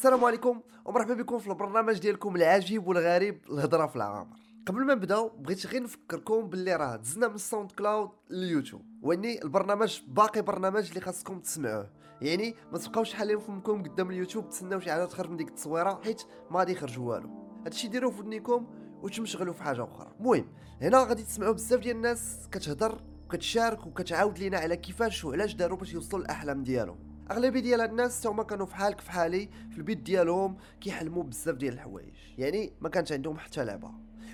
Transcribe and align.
السلام 0.00 0.24
عليكم 0.24 0.60
ومرحبا 0.84 1.14
بكم 1.14 1.38
في 1.38 1.48
البرنامج 1.48 1.98
ديالكم 1.98 2.36
العجيب 2.36 2.86
والغريب 2.86 3.40
الهضرة 3.50 3.86
في 3.86 3.96
العامر 3.96 4.36
قبل 4.66 4.86
ما 4.86 4.94
نبداو 4.94 5.28
بغيت 5.28 5.66
غير 5.66 5.82
نفكركم 5.82 6.48
باللي 6.48 6.76
راه 6.76 6.96
دزنا 6.96 7.28
من 7.28 7.34
الساوند 7.34 7.72
كلاود 7.72 8.10
لليوتيوب. 8.30 8.82
واني 9.02 9.42
البرنامج 9.42 10.00
باقي 10.08 10.42
برنامج 10.42 10.88
اللي 10.88 11.00
خاصكم 11.00 11.40
تسمعوه. 11.40 11.90
يعني 12.22 12.54
ما 12.72 12.78
تبقاوش 12.78 13.14
حالين 13.14 13.38
فمكم 13.38 13.82
قدام 13.82 14.10
اليوتيوب 14.10 14.48
تسناو 14.48 14.80
شي 14.80 14.90
حاجة 14.90 15.04
تخرج 15.04 15.30
من 15.30 15.36
ديك 15.36 15.48
التصويرة 15.48 16.00
حيت 16.04 16.22
ما 16.50 16.58
غادي 16.58 16.72
يخرج 16.72 16.98
والو. 16.98 17.30
هادشي 17.64 17.88
ديروه 17.88 18.10
في 18.10 18.20
ودنيكم 18.20 18.66
وتمشغلوا 19.02 19.54
في 19.54 19.62
حاجة 19.62 19.84
أخرى. 19.84 20.12
المهم 20.20 20.46
هنا 20.82 20.98
غادي 20.98 21.22
تسمعوا 21.22 21.52
بزاف 21.52 21.80
ديال 21.80 21.96
الناس 21.96 22.48
كتهضر 22.52 23.00
وكتشارك 23.24 23.86
وكتعاود 23.86 24.38
لينا 24.38 24.58
على 24.58 24.76
كيفاش 24.76 25.24
وعلاش 25.24 25.54
داروا 25.54 25.78
باش 25.78 25.92
يوصلوا 25.92 26.22
للأحلام 26.22 26.62
ديالهم. 26.62 27.09
أغلبية 27.30 27.60
ديال 27.60 27.80
هاد 27.80 27.90
الناس 27.90 28.26
هما 28.26 28.42
كانوا 28.42 28.66
فحالك 28.66 29.00
فحالي 29.00 29.48
في 29.70 29.78
البيت 29.78 29.98
ديالهم 29.98 30.56
كيحلموا 30.80 31.22
بزاف 31.22 31.56
ديال 31.56 31.74
الحوايج. 31.74 32.14
يعني 32.38 32.72
ما 32.80 32.88
كانش 32.88 33.12
عندهم 33.12 33.38
حتى 33.38 33.64
لعبة. 33.64 33.90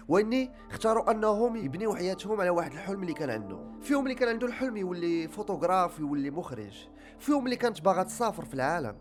وإني 0.09 0.51
اختاروا 0.71 1.11
أنهم 1.11 1.57
يبنيو 1.57 1.95
حياتهم 1.95 2.41
على 2.41 2.51
واحد 2.51 2.73
الحلم 2.73 3.03
اللي 3.03 3.13
كان 3.13 3.31
عنده. 3.31 3.59
فيهم 3.83 4.03
اللي 4.03 4.15
كان 4.15 4.29
عنده 4.29 4.47
الحلم 4.47 4.77
يولي 4.77 5.29
فوتوغراف 5.29 5.99
يولي 5.99 6.31
مخرج. 6.31 6.89
فيهم 7.19 7.45
اللي 7.45 7.57
كانت 7.57 7.81
باغا 7.81 8.03
تسافر 8.03 8.45
في 8.45 8.55
العالم. 8.55 8.97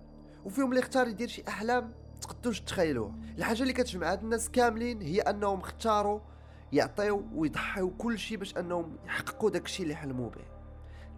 وفيهم 0.45 0.69
اللي 0.69 0.79
اختار 0.79 1.07
يدير 1.07 1.27
شي 1.27 1.43
أحلام 1.47 1.91
تقدوش 2.21 2.61
تخيلوها 2.61 3.15
الحاجة 3.37 3.61
اللي 3.61 3.73
كتجمع 3.73 4.11
هاد 4.11 4.23
الناس 4.23 4.49
كاملين 4.49 5.01
هي 5.01 5.21
أنهم 5.21 5.59
اختاروا 5.59 6.19
يعطيو 6.71 7.23
ويضحيو 7.35 7.89
كل 7.89 8.19
شيء 8.19 8.37
باش 8.37 8.57
أنهم 8.57 8.97
يحققوا 9.05 9.49
داكشي 9.49 9.83
اللي 9.83 9.95
حلموا 9.95 10.29
به. 10.29 10.54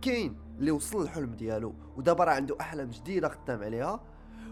كاين 0.02 0.36
اللي 0.60 0.72
وصل 0.72 1.02
الحلم 1.02 1.36
ديالو 1.36 1.74
ودابا 1.98 2.24
راه 2.24 2.34
عنده 2.34 2.58
أحلام 2.62 2.90
جديدة 2.90 3.30
خدام 3.30 3.64
عليها 3.64 4.00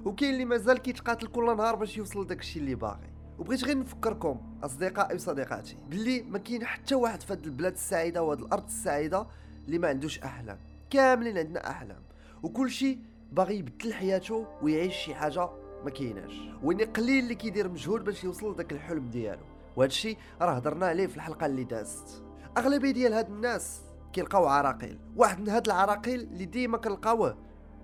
وكاين 0.05 0.33
اللي 0.33 0.45
مازال 0.45 0.77
كيتقاتل 0.77 1.27
كل 1.27 1.57
نهار 1.57 1.75
باش 1.75 1.97
يوصل 1.97 2.21
لداك 2.21 2.39
الشيء 2.39 2.61
اللي 2.61 2.75
باغي. 2.75 3.09
وبغيت 3.39 3.63
غير 3.63 3.77
نفكركم 3.79 4.41
اصدقائي 4.63 5.15
وصديقاتي 5.15 5.77
باللي 5.89 6.23
ما 6.23 6.37
كاين 6.37 6.65
حتى 6.65 6.95
واحد 6.95 7.21
في 7.21 7.33
هذه 7.33 7.43
البلاد 7.45 7.73
السعيدة 7.73 8.23
وهذه 8.23 8.39
الأرض 8.39 8.65
السعيدة 8.65 9.27
اللي 9.65 9.77
ما 9.77 9.87
عندوش 9.87 10.19
أحلام. 10.19 10.59
كاملين 10.89 11.37
عندنا 11.37 11.69
أحلام. 11.69 12.03
وكل 12.43 12.71
شيء 12.71 12.99
باغي 13.31 13.57
يبدل 13.57 13.93
حياته 13.93 14.47
ويعيش 14.61 14.95
شي 14.95 15.15
حاجة 15.15 15.49
ما 15.83 15.89
كايناش. 15.89 16.33
واني 16.63 16.83
قليل 16.83 17.23
اللي 17.23 17.35
كيدير 17.35 17.69
مجهود 17.69 18.03
باش 18.03 18.23
يوصل 18.23 18.53
لذاك 18.53 18.73
الحلم 18.73 19.09
ديالو. 19.09 19.43
وهذا 19.75 19.89
الشيء 19.89 20.17
راه 20.41 20.51
هضرنا 20.51 20.85
عليه 20.85 21.07
في 21.07 21.15
الحلقة 21.15 21.45
اللي 21.45 21.63
دازت. 21.63 22.23
أغلبية 22.57 22.91
ديال 22.91 23.13
هاد 23.13 23.29
الناس 23.29 23.81
كيلقاو 24.15 24.45
عراقيل. 24.45 24.99
واحد 25.15 25.39
من 25.39 25.49
هاد 25.49 25.65
العراقيل 25.65 26.19
اللي 26.21 26.45
ديما 26.45 26.77
كنلقاوه 26.77 27.37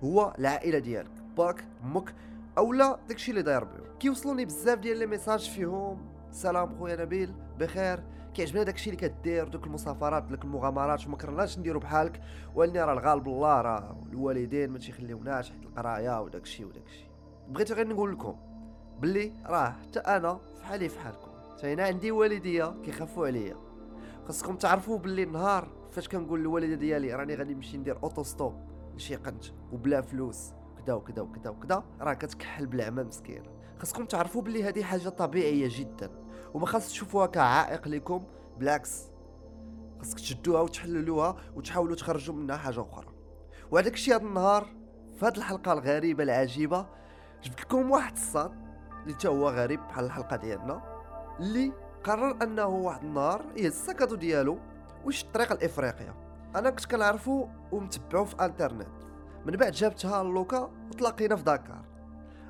هو 0.04 0.34
العائلة 0.40 0.80
ديالك. 0.80 1.12
باك 1.38 1.66
أمك 1.84 2.16
أولا 2.58 3.00
داكشي 3.08 3.32
اللي 3.32 3.42
داير 3.42 3.64
بيه 3.64 3.98
كيوصلوني 4.00 4.46
بزاف 4.46 4.80
ديال 4.80 4.98
les 4.98 5.06
messages 5.06 5.50
فيهم. 5.50 6.06
سلام 6.32 6.80
خويا 6.80 6.96
نبيل 6.96 7.34
بخير. 7.60 8.04
كيعجبنا 8.34 8.64
داكشي 8.64 8.90
اللي 8.90 9.02
كدير 9.02 9.48
دوك 9.48 9.68
المسافرات 9.68 10.24
دوك 10.24 10.44
المغامرات. 10.44 11.08
وما 11.08 11.18
كرهناش 11.18 11.60
نديرو 11.60 11.80
بحالك. 11.80 12.22
ولاني 12.56 12.82
راه 12.84 12.94
الغالب 12.94 13.28
الله 13.28 13.62
راه 13.62 13.98
الوالدين 14.10 14.70
ما 14.70 14.80
تيخليوناش 14.80 15.52
حيت 15.52 15.64
القراية 15.64 16.22
وداكشي 16.22 16.66
وداكشي. 16.66 17.06
بغيت 17.50 17.72
غير 17.72 17.88
نقول 17.88 18.12
لكم 18.12 18.36
باللي 19.00 19.34
راه 19.46 19.70
حتى 19.70 20.00
أنا 20.00 20.40
فحالي 20.62 20.90
فحالكم. 20.90 21.32
حتى 21.58 21.74
أنا 21.74 21.84
عندي 21.84 22.12
والديا 22.12 22.76
كيخافوا 22.86 23.28
عليا. 23.28 23.71
خاصكم 24.32 24.56
تعرفوا 24.56 24.98
باللي 24.98 25.24
النهار 25.24 25.68
فاش 25.92 26.08
كنقول 26.08 26.40
للوالدة 26.40 26.76
ديالي 26.76 27.14
راني 27.14 27.36
غادي 27.36 27.54
نمشي 27.54 27.78
ندير 27.78 28.04
auto-stop 28.04 28.54
لشي 28.96 29.16
قنت 29.16 29.46
وبلا 29.72 30.02
فلوس 30.02 30.54
كدا 30.78 30.94
وكدا 30.94 31.22
وكدا 31.22 31.50
وكدا 31.50 31.84
راه 32.02 32.14
كتكحل 32.14 32.66
بالعمى 32.66 33.04
مسكينه 33.04 33.50
خاصكم 33.80 34.06
تعرفوا 34.06 34.42
باللي 34.42 34.64
هذه 34.64 34.84
حاجة 34.84 35.10
طبيعية 35.10 35.70
جدا 35.72 36.12
وما 36.54 36.66
خاص 36.66 36.90
تشوفوها 36.90 37.26
كعائق 37.26 37.88
لكم 37.88 38.24
بالعكس. 38.60 39.10
خاصك 40.00 40.20
تشدوها 40.20 40.62
وتحللوها 40.62 41.36
وتحاولوا 41.56 41.96
تخرجوا 41.96 42.36
منها 42.36 42.58
حاجة 42.58 42.82
أخرى. 42.82 43.08
وهذاك 43.72 43.94
الشيء 43.94 44.16
هذا 44.16 44.24
النهار 44.24 44.68
في 45.20 45.26
هذه 45.26 45.38
الحلقة 45.38 45.74
الغريبة 45.74 46.24
العجيبة 46.24 46.88
جبت 47.44 47.62
لكم 47.62 47.92
واحد 47.92 48.14
الصاد 48.14 48.52
اللي 49.06 49.16
هو 49.26 49.50
غريب 49.50 49.80
بحال 49.80 50.06
الحلقة 50.06 50.36
ديالنا 50.36 50.82
اللي 51.40 51.74
قرر 52.04 52.44
أنه 52.44 52.66
واحد 52.66 53.04
النهار 53.04 53.46
يهز 53.56 53.66
السكاتو 53.66 54.16
ديالو 54.16 54.58
وش 55.06 55.24
الطريق 55.24 55.54
لافريقيا 55.54 56.14
أنا 56.56 56.70
كنت 56.70 56.86
كنعرفو 56.86 57.48
ومتبعو 57.72 58.26
في 58.26 58.46
انترنت 58.46 58.88
من 59.46 59.56
بعد 59.56 59.72
جابتها 59.72 60.24
لوكا 60.24 60.72
وتلاقينا 60.90 61.36
في 61.36 61.44
داكار. 61.44 61.86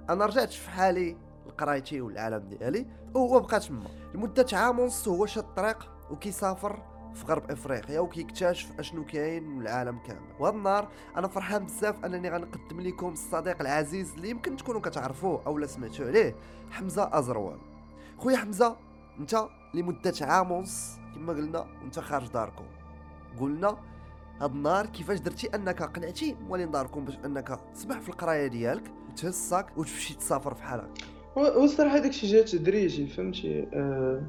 أنا 0.10 0.26
رجعت 0.26 0.50
في 0.50 0.70
حالي 0.70 1.18
لقرايتي 1.48 2.02
والعالم 2.02 2.48
ديالي 2.50 2.86
وهو 3.16 3.40
بقى 3.40 3.60
تما. 3.60 3.90
لمدة 4.14 4.46
عام 4.54 4.80
ونص 4.80 5.08
هو 5.08 5.26
شاد 5.26 5.44
الطريق 5.44 5.92
وكيسافر 6.12 6.84
في 7.14 7.26
غرب 7.26 7.52
إفريقيا 7.52 8.00
وكيكتشف 8.00 8.80
أشنو 8.80 9.06
كاين 9.06 9.44
من 9.44 9.62
العالم 9.62 10.00
كامل. 10.08 10.32
وهذا 10.40 10.56
النهار 10.56 10.88
أنا 11.18 11.28
فرحان 11.28 11.66
بزاف 11.66 12.06
أنني 12.06 12.30
غنقدم 12.30 12.82
لكم 12.82 13.10
الصديق 13.10 13.62
العزيز 13.62 14.14
اللي 14.14 14.30
يمكن 14.30 14.58
تكونوا 14.58 14.82
كتعرفوه 14.82 15.42
أو 15.48 15.58
لا 15.58 15.68
سمعتوا 15.68 16.06
عليه 16.06 16.36
حمزة 16.72 17.20
ازروال 17.20 17.60
خويا 18.18 18.38
حمزة 18.38 18.76
انت 19.22 19.36
لمدة 19.74 20.14
عام 20.22 20.52
ونص 20.52 20.98
كما 21.16 21.34
قلنا 21.34 21.66
وانت 21.82 22.00
خارج 22.00 22.28
داركم. 22.28 22.66
قلنا 23.40 23.78
هاد 24.42 24.52
النهار 24.52 24.86
كيفاش 24.86 25.20
درتي 25.20 25.48
انك 25.56 25.84
قنعتي 25.84 26.36
موالين 26.48 26.72
داركم 26.72 27.06
باش 27.06 27.18
انك 27.26 27.59
تسبح 27.74 28.00
في 28.00 28.09
القراية 28.09 28.48
ديالك 28.48 28.84
وتهز 29.09 29.28
الصاك 29.28 29.78
وتمشي 29.78 30.14
تسافر 30.14 30.54
في 30.54 30.64
حالك 30.64 30.90
هو 31.38 31.64
الصراحه 31.64 31.98
داكشي 31.98 32.28
جا 32.28 32.42
تدريجي 32.42 33.08
فهمتي؟ 33.08 33.68
آه 33.74 34.22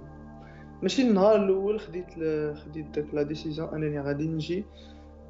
ماشي 0.82 1.03
النهار 1.03 1.36
الأول 1.36 1.80
خديت. 1.80 2.10
خديت 2.56 2.86
داك 2.86 3.14
la 3.14 3.22
décision 3.22 3.69
أنني 3.69 4.00
غادي 4.00 4.28
نجي 4.28 4.64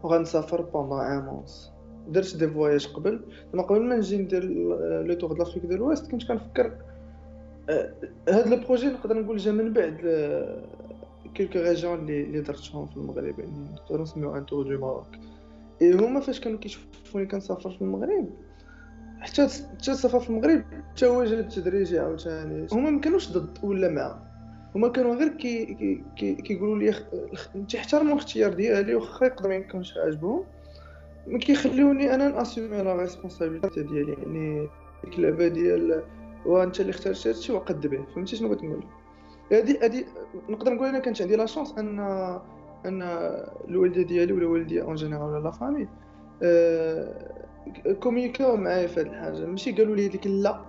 وغنسافر 0.03 0.61
pendant 0.63 1.01
عام 1.01 1.29
ونص 1.29 1.71
درت 2.09 2.37
des 2.37 2.49
voyages 2.49 2.87
قبل 2.87 3.25
زعما 3.53 3.63
قبل 3.67 3.83
ما 3.83 3.97
نجي 3.97 4.19
ندير 4.19 4.45
le 5.07 5.15
tour 5.15 5.33
d'Afrique 5.33 5.65
de 5.67 5.75
l'Ouest 5.75 6.11
كنت 6.11 6.29
كنفكر 6.29 6.77
آه 7.69 7.93
هاد 8.29 8.49
le 8.49 8.57
projet 8.57 8.87
نقدر 8.87 9.23
نقول 9.23 9.37
جا 9.37 9.53
من 9.53 9.73
بعد 9.73 9.97
quelques 11.35 11.59
régions 11.59 11.99
اللي 11.99 12.23
اللي 12.23 12.41
درتهم 12.41 12.87
في 12.87 12.97
المغرب 12.97 13.39
يعني 13.39 13.69
نقدروا 13.75 14.03
نسميو 14.03 14.37
un 14.37 14.47
tour 14.47 14.63
de 14.63 14.81
Maroc. 14.81 15.07
إي 15.83 15.93
هما 15.93 16.21
فاش 16.21 16.41
كانوا 16.41 16.59
كيشوفوني 16.59 17.27
كنسافر 17.27 17.71
في 17.71 17.83
المغرب. 17.83 18.29
حتى 19.21 19.49
حتى 19.49 19.93
السفر 19.93 20.21
في 20.21 20.31
المغرب 20.31 20.65
حتى 20.93 21.07
هو 21.07 21.25
جا 21.25 21.37
بالتدريج 21.37 21.95
عاوتاني. 21.95 22.67
هما 22.73 22.91
ما 22.91 23.01
كانوش 23.01 23.33
ضد 23.33 23.59
ولا 23.63 23.89
مع. 23.89 24.19
هما 24.75 24.89
كانوا 24.89 25.15
غير 25.15 25.29
كي 25.29 25.65
كي 25.65 26.03
كي 26.17 26.35
كيقولوا 26.35 26.79
لي 26.79 26.95
تيحترموا 27.69 28.13
الاختيار 28.13 28.55
ديالي 28.55 28.95
واخا 28.95 29.27
يقدر 29.27 29.49
ما 29.49 29.55
يكونش 29.55 29.99
عاجبهم 29.99 30.45
ما 31.27 31.39
كيخليوني 31.39 32.15
أنا 32.15 32.29
ن 32.29 32.35
assumer 32.35 32.83
la 32.83 32.97
responsabilité 32.97 33.83
ديالي 33.83 34.13
يعني 34.13 34.69
ديك 35.05 35.19
اللعبة 35.19 35.49
ديال 35.49 36.03
وانت 36.47 36.81
اللي 36.81 36.91
اخترت 36.91 37.27
هادشي 37.27 37.53
وقد 37.53 37.87
به 37.87 38.05
فهمتي 38.15 38.37
شنو 38.37 38.49
بغيت 38.49 38.65
نقول؟ 38.65 38.85
هادي 39.53 39.79
هادي 39.79 40.07
نقدر 40.49 40.75
نقول 40.75 40.89
أنا 40.89 40.99
كانت 40.99 41.23
عندي 41.23 41.37
la 41.37 41.47
chance 41.47 41.75
ان 41.79 41.99
أن 42.87 43.03
الوالدة 43.69 44.03
ديالي 44.03 44.33
ولا 44.33 44.47
والدي 44.47 44.83
en 44.83 44.95
général 44.95 45.23
ولا 45.23 45.43
la 45.43 45.51
famille 45.51 45.89
أه 46.43 47.33
communiqué 48.01 48.52
او 48.52 48.57
معايا 48.57 48.87
في 48.87 49.01
هاد 49.01 49.07
الحاجة. 49.07 49.47
ماشي 49.47 49.73
قالوا 49.73 49.97
لي 49.97 50.09
ديك 50.09 50.27
لا 50.27 50.61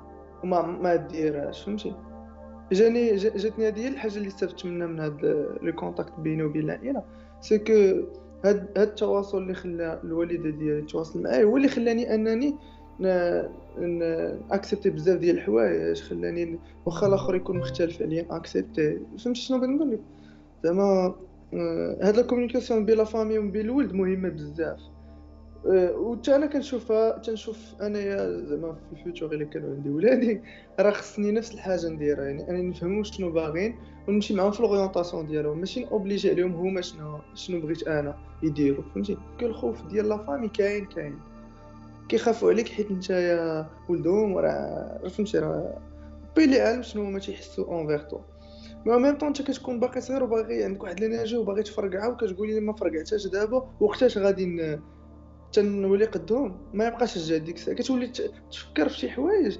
وما 0.43 0.61
ما 0.61 0.95
ديرهاش 0.95 1.63
فهمتي؟ 1.63 1.95
جاني 2.71 3.15
جاتني 3.15 3.67
هذه 3.67 3.87
الحاجة 3.87 4.17
اللي 4.17 4.27
استفدت 4.27 4.65
منها 4.65 4.87
من 4.87 4.99
هاد 4.99 5.25
le 5.61 5.73
contact 5.73 6.13
بيني 6.19 6.43
وبين 6.43 6.63
العائلة. 6.63 7.03
c'est 7.41 7.57
que 7.57 7.73
هاد 8.45 8.77
هاد 8.77 8.87
التواصل 8.89 9.37
اللي 9.37 9.53
خلى 9.53 10.01
الوالدة 10.03 10.49
ديالي 10.49 10.81
تواصل 10.81 11.23
معايا 11.23 11.43
هو 11.43 11.57
اللي 11.57 11.67
خلاني 11.67 12.15
أنني 12.15 12.55
accepter 14.51 14.89
بزاف 14.89 15.19
ديال 15.19 15.35
الحوايج 15.35 16.01
خلاني 16.01 16.59
واخا 16.85 17.07
الآخر 17.07 17.35
يكون 17.35 17.57
مختلف 17.57 18.01
عليا 18.01 18.25
accepter 18.29 18.99
فهمتي 19.23 19.41
شنو 19.41 19.59
بغيت 19.59 19.81
لك؟ 19.81 19.99
زعما 20.63 21.15
هاد 22.01 22.15
la 22.15 22.21
communication 22.21 22.85
بين 22.85 22.97
la 22.97 23.03
famille 23.03 23.37
وبين 23.37 23.65
الولد 23.65 23.93
مهمة 23.93 24.29
بزاف. 24.29 24.79
وحتى 25.65 26.35
أنا 26.35 26.45
كنشوفها 26.45 27.17
تنشوف 27.17 27.75
أنايا 27.81 28.41
زعما 28.41 28.73
في 28.73 28.99
ال 28.99 29.05
futur 29.05 29.33
إلا 29.33 29.45
كانوا 29.45 29.75
عندي 29.75 29.89
ولادي 29.89 30.41
راه 30.79 30.91
خصني 30.91 31.31
نفس 31.31 31.53
الحاجة 31.53 31.89
نديرها. 31.89 32.23
يعني 32.23 32.49
أنا 32.49 32.61
نفهموا 32.61 33.03
شنو 33.03 33.31
باغيين 33.31 33.75
ونمشي 34.07 34.33
معاهم 34.33 34.51
في 34.51 34.59
ال 34.59 34.65
orientation 34.65 35.27
ديالهم. 35.27 35.59
ماشي 35.59 35.85
obliger 35.85 36.29
عليهم 36.29 36.53
هما 36.53 36.81
شنو 36.81 37.19
شنو 37.35 37.61
بغيت 37.61 37.87
أنا 37.87 38.17
يديروا. 38.43 38.83
فهمتي؟ 38.93 39.17
الخوف 39.41 39.85
ديال 39.87 40.09
la 40.09 40.17
famille 40.17 40.47
كاين 40.47 40.85
كاين. 40.85 41.15
كيخافوا 42.09 42.49
عليك 42.51 42.69
حيت 42.69 42.91
نتايا 42.91 43.69
ولدهم 43.89 44.33
وراه 44.33 45.07
فهمتي 45.07 45.39
راه 45.39 45.81
بيلي 46.35 46.59
عالم 46.59 46.81
شنو 46.81 47.03
هما 47.03 47.19
تيحسوا 47.19 47.65
envers 47.65 48.21
mais 48.85 48.97
même 48.97 49.17
temps 49.17 49.27
انت 49.27 49.41
كتكون 49.41 49.79
باقي 49.79 50.01
صغير 50.01 50.23
وباغي 50.23 50.63
عندك 50.63 50.83
واحد 50.83 50.99
l'énergie 50.99 51.37
وباغي 51.37 51.63
تفرقعها 51.63 52.07
وكتقول 52.07 52.47
لي 52.47 52.59
ما 52.59 52.73
فرقعتهاش 52.73 53.27
دابا 53.27 53.69
وقتاش 53.79 54.17
غادي 54.17 54.79
تنولي 55.53 56.05
قدهم؟ 56.05 56.57
ما 56.73 56.87
يبقاش 56.87 57.17
الجهد 57.17 57.43
ديك 57.43 57.55
الساعة. 57.55 57.77
كتولي 57.77 58.07
تفكر 58.51 58.89
في 58.89 58.97
شي 58.97 59.09
حوايج. 59.09 59.57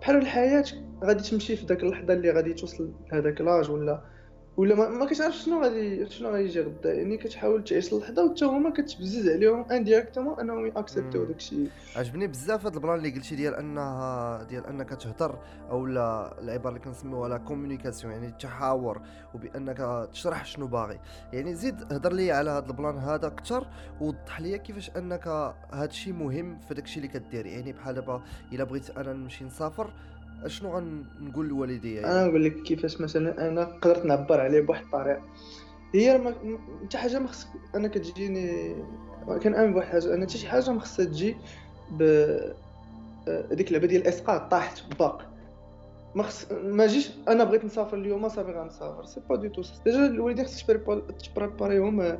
بحال 0.00 0.16
الحياة 0.16 0.64
غادي 1.04 1.22
تمشي 1.22 1.56
في 1.56 1.66
داك 1.66 1.82
اللحظة 1.82 2.12
اللي 2.12 2.30
غادي 2.30 2.54
توصل 2.54 2.92
لهداك 3.12 3.40
l'âge 3.40 3.70
ولا 3.70 4.13
ولا 4.56 4.74
ما, 4.74 4.88
ما 4.88 5.06
كتعرف 5.06 5.34
شنو 5.34 5.62
غادي 5.62 6.10
شنو 6.10 6.28
غيجي 6.28 6.60
غدا. 6.60 6.94
يعني 6.94 7.16
كتحاول 7.16 7.64
تعيش 7.64 7.92
اللحظه 7.92 8.24
وتا 8.24 8.46
هما 8.46 8.70
كتبزز 8.70 9.28
عليهم 9.28 9.64
indirectement 9.70 10.40
أنهم 10.40 10.66
ي 10.66 10.72
accepter 10.72 11.18
و 11.18 11.24
داكشي. 11.24 11.56
عجبني 11.96 12.26
بزاف 12.26 12.66
هاد 12.66 12.74
ال 12.74 12.78
plan 12.78 12.94
اللي 12.98 13.10
قلتي 13.10 13.36
ديال 13.36 13.54
انها 13.54 14.42
ديال 14.42 14.66
أنك 14.66 14.90
تهضر 14.90 15.38
أو 15.70 15.86
لا 15.86 16.40
العبارة 16.40 16.68
اللي 16.68 16.80
كنسميوها 16.80 17.28
la 17.28 17.36
communication 17.36 18.12
يعني 18.12 18.26
التحاور 18.26 19.00
وبأنك 19.34 20.08
تشرح 20.12 20.44
شنو 20.44 20.66
باغي. 20.66 21.00
يعني 21.32 21.54
زيد 21.54 21.92
هضر 21.92 22.12
لي 22.12 22.32
على 22.32 22.50
هاد 22.50 22.68
ال 22.68 22.74
plan 22.74 22.98
هذا 22.98 23.26
أكثر 23.26 23.66
ووضح 24.00 24.40
لي 24.40 24.58
كيفاش 24.58 24.90
أنك 24.96 25.26
هاد 25.72 25.88
الشيء 25.88 26.12
مهم 26.12 26.58
في 26.68 26.74
داكشي 26.74 26.96
اللي 26.96 27.08
كدير. 27.08 27.46
يعني 27.46 27.72
بحال 27.72 27.94
دابا 27.94 28.22
إلا 28.52 28.64
بغيت 28.64 28.90
أنا 28.90 29.12
نمشي 29.12 29.44
نسافر 29.44 29.90
أشنو 30.44 30.76
غنقول 30.76 31.48
لوالديا 31.48 32.00
يعني 32.00 32.12
أنا 32.12 32.26
نقول 32.26 32.44
لك 32.44 32.62
كيفاش 32.62 33.00
مثلا 33.00 33.48
أنا 33.48 33.64
قدرت 33.64 34.04
نعبر 34.04 34.40
عليه 34.40 34.60
بواحد 34.60 34.84
الطريقة. 34.84 35.22
هي 35.94 36.18
ما 36.18 36.34
حتى 36.84 36.98
حاجة 36.98 37.18
ما 37.18 37.28
خصك 37.28 37.48
أنا 37.74 37.88
كتجيني 37.88 38.76
كنامن 39.42 39.72
بواحد 39.72 39.94
الحاجة 39.94 40.14
أنا 40.14 40.26
حتى 40.26 40.38
شي 40.38 40.48
حاجة 40.48 40.70
ما 40.70 40.80
خصها 40.80 41.04
تجي 41.04 41.36
ب 41.90 42.02
هذيك 43.28 43.68
اللعبة 43.68 43.86
ديال 43.86 44.02
الاسقاط 44.02 44.50
طاحت 44.50 44.98
باق. 44.98 45.30
ما 46.14 46.22
خص 46.22 46.52
ما 46.52 46.86
جيش 46.86 47.10
أنا 47.28 47.44
بغيت 47.44 47.64
نسافر 47.64 47.96
اليوم 47.96 48.28
صافي 48.28 48.52
غنسافر. 48.52 49.04
c'est 49.04 49.20
pas 49.28 49.36
du 49.36 49.48
tout 49.48 49.62
déjà 49.84 50.06
الوالدين 50.06 50.44
خصك 50.44 50.80
ت 51.34 51.41
préparer 51.41 51.97
يهم 51.97 52.18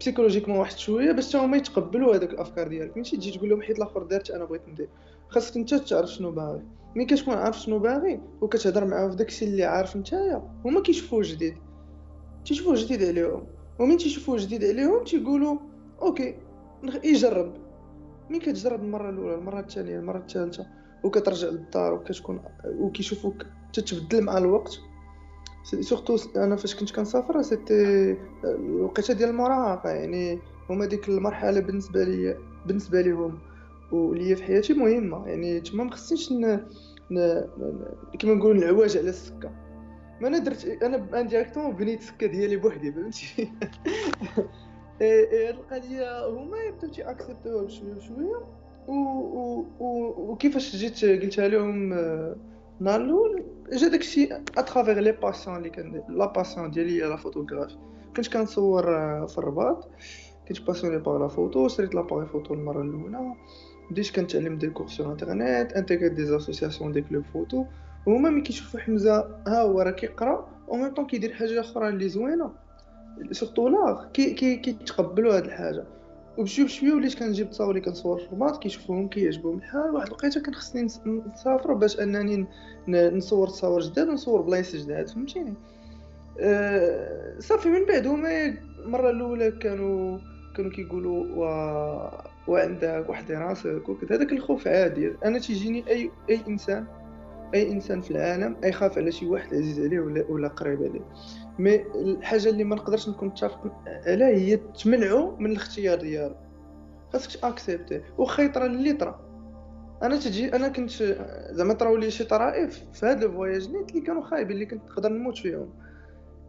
psychologiquement 0.00 0.58
واحد 0.58 0.78
شوية 0.78 1.12
باش 1.12 1.36
هما 1.36 1.56
يتقبلوا 1.56 2.16
هذوك 2.16 2.30
الأفكار 2.30 2.68
ديالك. 2.68 2.96
ماشي 2.96 3.16
تجي 3.16 3.30
تقول 3.30 3.50
لهم 3.50 3.62
حيت 3.62 3.78
الآخر 3.78 4.02
دارت 4.02 4.30
أنا 4.30 4.44
بغيت 4.44 4.68
ندير. 4.68 4.88
خاصك 5.28 5.56
أنت 5.56 5.74
تعرف 5.74 6.10
شنو 6.10 6.30
باغي. 6.30 6.62
ملي 6.96 7.04
كتكون 7.04 7.34
عارف 7.34 7.58
شنو 7.58 7.78
باغي 7.78 8.20
وكتهضر 8.40 8.84
معاه 8.84 9.08
في 9.08 9.16
داكشي 9.16 9.44
اللي 9.44 9.64
عارف 9.64 9.96
نتايا 9.96 10.42
هما 10.64 10.82
كيشوفوه 10.82 11.22
جديد. 11.22 11.54
تيشوفوه 12.44 12.74
جديد 12.76 13.04
عليهم. 13.04 13.46
ومن 13.78 13.96
تيشوفوه 13.96 14.36
جديد 14.38 14.64
عليهم 14.64 15.04
تيقولوا 15.04 15.56
OK 16.02 16.36
يجرب. 17.04 17.54
ملي 18.30 18.38
كتجرب 18.38 18.82
المرة 18.82 19.10
الأولى 19.10 19.34
المرة 19.34 19.60
الثانية 19.60 19.98
المرة 19.98 20.18
الثالثة 20.18 20.66
وكترجع 21.04 21.48
للدار 21.48 21.94
وكتكون 21.94 22.40
وكيشوفوك 22.64 23.46
تتبدل 23.72 24.22
مع 24.22 24.38
الوقت 24.38 24.80
surtout 25.62 26.16
أنا 26.36 26.56
فاش 26.56 26.76
كنت 26.76 26.90
كنسافر 26.96 27.42
c'était 27.42 28.16
الوقيتة 28.44 29.14
ديال 29.14 29.28
المراهقه 29.28 29.90
يعني 29.90 30.38
هما 30.70 30.86
ديك 30.86 31.08
المرحلة 31.08 31.60
بالنسبة 31.60 32.04
لي 32.04 32.36
بالنسبة 32.66 33.00
ليهم 33.00 33.38
وليا 33.92 34.34
في 34.34 34.42
حياتي 34.42 34.72
مهمة 34.72 35.28
يعني 35.28 35.60
تما 35.60 35.84
ما 35.84 35.90
خصنيش. 35.90 36.28
كما 38.18 38.34
نقولوا 38.34 38.64
نعواج 38.64 38.98
على 38.98 39.08
السكة 39.08 39.50
ما 40.20 40.28
أنا 40.28 40.38
درت 40.38 40.64
أنا 40.82 41.22
directement 41.22 41.76
بنيت 41.76 42.00
السكة 42.00 42.26
ديالي 42.26 42.56
بوحدي 42.56 42.92
فهمتي 42.92 43.26
هاد 45.02 45.54
القضية 45.54 46.28
هما 46.28 46.56
يبداو 46.68 46.90
تي 46.90 47.02
accepter 47.02 47.50
وها 47.50 47.62
بشويه 47.62 47.92
بشويه. 47.92 48.46
وكيفاش 50.18 50.76
جيت 50.76 51.04
قلتها 51.04 51.48
لهم 51.48 51.92
النهار 52.80 53.42
جا 53.72 53.88
داكشي 53.88 54.28
à 54.58 54.63
travers 54.63 54.98
les 54.98 55.12
passions 55.12 55.56
اللي 55.56 55.70
كندير 55.70 56.02
la 56.08 56.26
passion 56.26 56.70
ديالي 56.70 56.98
la 56.98 57.16
photographie 57.16 57.76
كنت 58.16 58.28
كنصور 58.28 58.82
في 59.26 59.38
الرباط 59.38 59.88
كنت 60.48 60.60
passionné 60.60 60.98
par 60.98 61.18
la 61.18 61.28
photo 61.28 61.68
شريت 61.68 61.94
l'appareil 61.94 62.26
photo 62.26 62.54
المره 62.54 62.82
الاولى 62.82 63.34
بديت 63.90 64.10
كنتعلم 64.16 64.58
des 64.58 64.70
cours 64.70 64.88
sur 64.88 65.12
internet 65.12 65.72
intégré 65.72 66.07
ت 66.07 66.12
des 66.12 66.36
associations 66.36 66.92
des 66.92 67.02
clubs 67.02 67.24
photo 67.24 67.64
وهما 68.06 68.30
ملي 68.30 68.40
كيشوفوا 68.40 68.80
حمزه 68.80 69.42
ها 69.46 69.62
هو 69.62 69.80
راه 69.80 69.90
كيقرا 69.90 70.48
أو 70.68 70.76
même 70.76 70.94
temps 70.94 71.06
كيدير 71.06 71.34
حاجة 71.34 71.60
أخرى 71.60 71.88
اللي 71.88 72.08
زوينه 72.08 72.52
surtout 73.30 73.68
لا 73.68 74.10
كي 74.12 74.34
كي 74.34 74.56
كيتقبلوا 74.56 75.36
هاد 75.36 75.44
الحاجة 75.44 75.84
وبشوي 76.38 76.64
بشويه 76.64 76.92
وليت 76.92 77.18
كنجيب 77.18 77.50
تصاور 77.50 77.70
اللي 77.70 77.80
كنصور 77.80 78.18
في 78.18 78.26
الرباط 78.26 78.62
كيشوفوهم 78.62 79.08
كيعجبهم. 79.08 79.56
الحال 79.58 79.90
واحد 79.90 80.06
الوقيته 80.06 80.40
كان 80.42 80.54
خصني 80.54 80.88
نسافر 81.32 81.72
باش 81.72 82.00
أنني 82.00 82.46
نصور 82.88 83.48
تصاور 83.48 83.80
جداد 83.80 84.08
ونصور 84.08 84.40
بلايص 84.42 84.76
جداد 84.76 85.08
فهمتيني؟ 85.08 85.54
أه 86.40 87.38
صافي 87.38 87.68
من 87.68 87.86
بعد 87.86 88.06
هما 88.06 88.54
المرة 88.84 89.10
الأولى 89.10 89.50
كانوا 89.50 90.18
كانوا 90.56 90.70
كيقولوا 90.70 91.26
و... 91.26 91.40
وعندك 92.48 93.06
وحدي 93.08 93.34
راسك 93.34 93.88
وكذا. 93.88 94.16
هذاك 94.16 94.32
الخوف 94.32 94.68
عادي. 94.68 95.12
أنا 95.24 95.38
تيجيني 95.38 95.84
اي 95.90 96.10
أي 96.30 96.40
إنسان 96.48 96.86
أي 97.54 97.72
إنسان 97.72 98.00
في 98.00 98.10
العالم 98.10 98.56
ايخاف 98.64 98.98
على 98.98 99.12
شي 99.12 99.26
واحد 99.26 99.54
عزيز 99.54 99.80
عليه 99.80 100.00
ولا 100.00 100.24
ولا 100.28 100.48
قريب 100.48 100.82
عليه. 100.82 101.00
mais 101.58 101.82
الحاجة 101.94 102.48
اللي 102.48 102.64
ما 102.64 102.76
نقدرش 102.76 103.08
نكون 103.08 103.28
متفق 103.28 103.72
عليها 104.06 104.28
هي 104.28 104.56
تمنعو 104.56 105.36
من 105.36 105.50
الاختيار 105.50 105.98
ديالو. 105.98 106.34
خاصك 107.12 107.44
accepter. 107.44 108.02
واخا 108.18 108.42
يطرا 108.42 108.66
اللي 108.66 108.92
طرا. 108.92 109.30
أنا 110.02 110.16
تجي 110.16 110.56
أنا 110.56 110.68
كنت 110.68 110.90
زعما 111.50 111.74
طراو 111.74 111.96
لي 111.96 112.10
شي 112.10 112.24
طرائف 112.24 112.84
في 112.92 113.06
هاد 113.06 113.24
ال 113.24 113.30
voyages 113.30 113.70
نيت 113.70 113.90
اللي 113.90 114.00
كانوا 114.00 114.22
خايبين 114.22 114.54
اللي 114.54 114.66
كنت 114.66 114.82
نقدر 114.90 115.08
نموت 115.08 115.38
فيهم. 115.38 115.70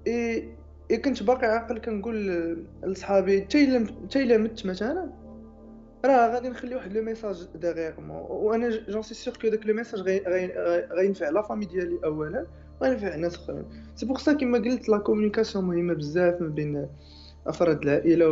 اي 0.08 0.98
كنت 1.06 1.24
باقي 1.24 1.48
عاقل 1.48 1.78
كنقول 1.78 2.28
لصحابي 2.84 3.42
حتى 3.42 3.64
الا 4.16 4.38
مت 4.38 4.66
مثلا؟ 4.66 5.21
راه 6.06 6.34
غادي 6.34 6.50
نخلي 6.50 6.76
واحد 6.76 6.94
le 6.94 7.04
message 7.04 7.48
derrière 7.56 8.07
moi 8.07 8.26
وأنا 8.30 8.70
j'en 8.90 9.02
suis 9.02 9.14
sûr 9.14 9.34
que 9.34 9.48
داك 9.48 9.66
le 9.66 9.74
message 9.74 10.00
غينفع 10.92 11.30
la 11.30 11.42
famille 11.42 11.66
ديالي 11.66 12.00
اولا 12.06 12.46
وينفع 12.82 13.16
الناس 13.16 13.36
اخرين 13.36 13.66
c'est 13.96 14.06
pour 14.06 14.18
ça 14.18 14.34
كيما 14.34 14.58
قلت 14.58 14.90
la 14.90 14.98
communication 14.98 15.66
مهمه 15.66 15.94
بزاف 15.94 16.42
ما 16.42 16.48
بين 16.48 16.88
افراد 17.48 17.84
العائله 17.84 18.30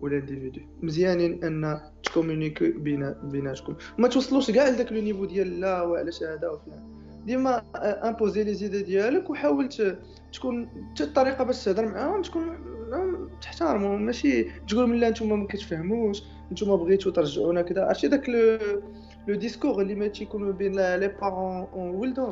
وال 0.00 0.11
individus 0.11 0.60
مزيانين 0.82 1.44
ان 1.44 1.80
تcommuniquer 2.02 2.68
بين 2.68 3.14
بيناتكم 3.22 3.76
ما 3.98 4.08
توصلوش 4.08 4.50
كاع 4.50 4.68
لذاك 4.68 4.92
le 4.92 5.00
niveau 5.00 5.24
ديال 5.24 5.60
لا 5.60 5.82
وعلاش 5.82 6.22
هذا 6.22 6.48
وفلان 6.48 6.96
ديما 7.26 7.62
imposer 8.08 8.44
les 8.44 8.54
idées 8.54 8.82
ديالك 8.82 9.30
وحاول 9.30 9.68
تكون 10.32 10.68
حتى 10.94 11.04
الطريقة 11.04 11.44
باش 11.44 11.64
تهضر 11.64 11.86
معاهم 11.88 12.22
تكون 12.22 12.58
تحترمهم 13.42 14.02
ماشي 14.02 14.46
تقول 14.68 15.00
لا 15.00 15.10
نتوما 15.10 15.36
ما 15.36 15.46
كتفهموش 15.46 16.22
نتوما 16.52 16.76
بغيتو 16.76 17.10
ترجعونا 17.10 17.62
كذا 17.62 17.84
عرفتي 17.84 18.08
داك 18.08 18.28
le 19.28 19.34
discours 19.34 19.82
اللي 19.82 19.94
ما 19.94 20.08
تيكون 20.08 20.52
بين 20.52 20.72
les 20.72 21.08
parents 21.08 21.66
وولدهم 21.74 22.30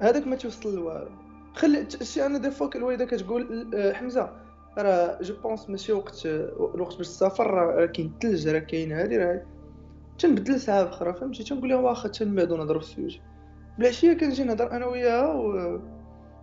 هذاك 0.00 0.26
ما 0.26 0.36
توصل 0.36 0.76
لوالو 0.76 1.10
خلي 1.54 1.86
شي 2.02 2.26
أنا 2.26 2.38
des 2.38 2.50
fois 2.50 2.68
الوالده 2.74 3.04
كتقول 3.04 3.70
آه، 3.74 3.92
حمزة 3.92 4.30
راه 4.78 5.18
je 5.22 5.34
pense 5.42 5.70
ماشي 5.70 5.92
وقت 5.92 6.26
الوقت 6.74 6.96
باش 6.96 7.08
تسافر 7.08 7.46
راه 7.50 7.86
كاين 7.86 8.12
الثلج 8.14 8.48
راه 8.48 8.58
كاين 8.58 8.92
هادي 8.92 9.16
راه 9.16 9.42
تنبدل 10.18 10.60
ساعه 10.60 10.88
أخرى 10.88 11.14
فهمتي؟ 11.14 11.44
تنقول 11.44 11.68
لها 11.68 11.78
واخا 11.78 12.08
تنبعدو 12.08 12.56
نهضروا 12.56 12.80
في 12.80 12.86
ال 12.86 12.92
sujet 12.92 13.20
بالعشيه 13.78 14.12
كنجي 14.12 14.44
نهضر 14.44 14.72
أنا 14.72 14.86
وياها 14.86 15.34
و... 15.34 15.80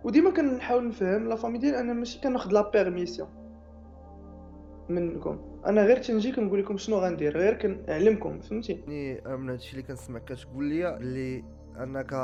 وديما 0.04 0.30
كنحاول 0.30 0.88
نفهم 0.88 1.28
la 1.28 1.36
famille 1.36 1.58
ديال 1.58 1.74
أنا 1.74 1.92
ماشي 1.92 2.20
كناخذ 2.20 2.52
la 2.52 2.70
permission 2.70 3.28
منكم. 4.88 5.49
أنا 5.66 5.84
غير 5.84 5.96
تنجي 5.96 6.32
كنقول 6.32 6.60
لكم 6.60 6.76
شنو 6.76 6.96
غندير 6.96 7.38
غير 7.38 7.54
كنعلمكم 7.54 8.40
فهمتي؟ 8.40 8.72
يعني 8.72 9.36
من 9.36 9.50
هادشي 9.50 9.72
اللي 9.72 9.82
كنسمع 9.82 10.18
كتقول 10.18 10.64
لي 10.64 10.96
اللي 10.96 11.44
أنك 11.82 12.14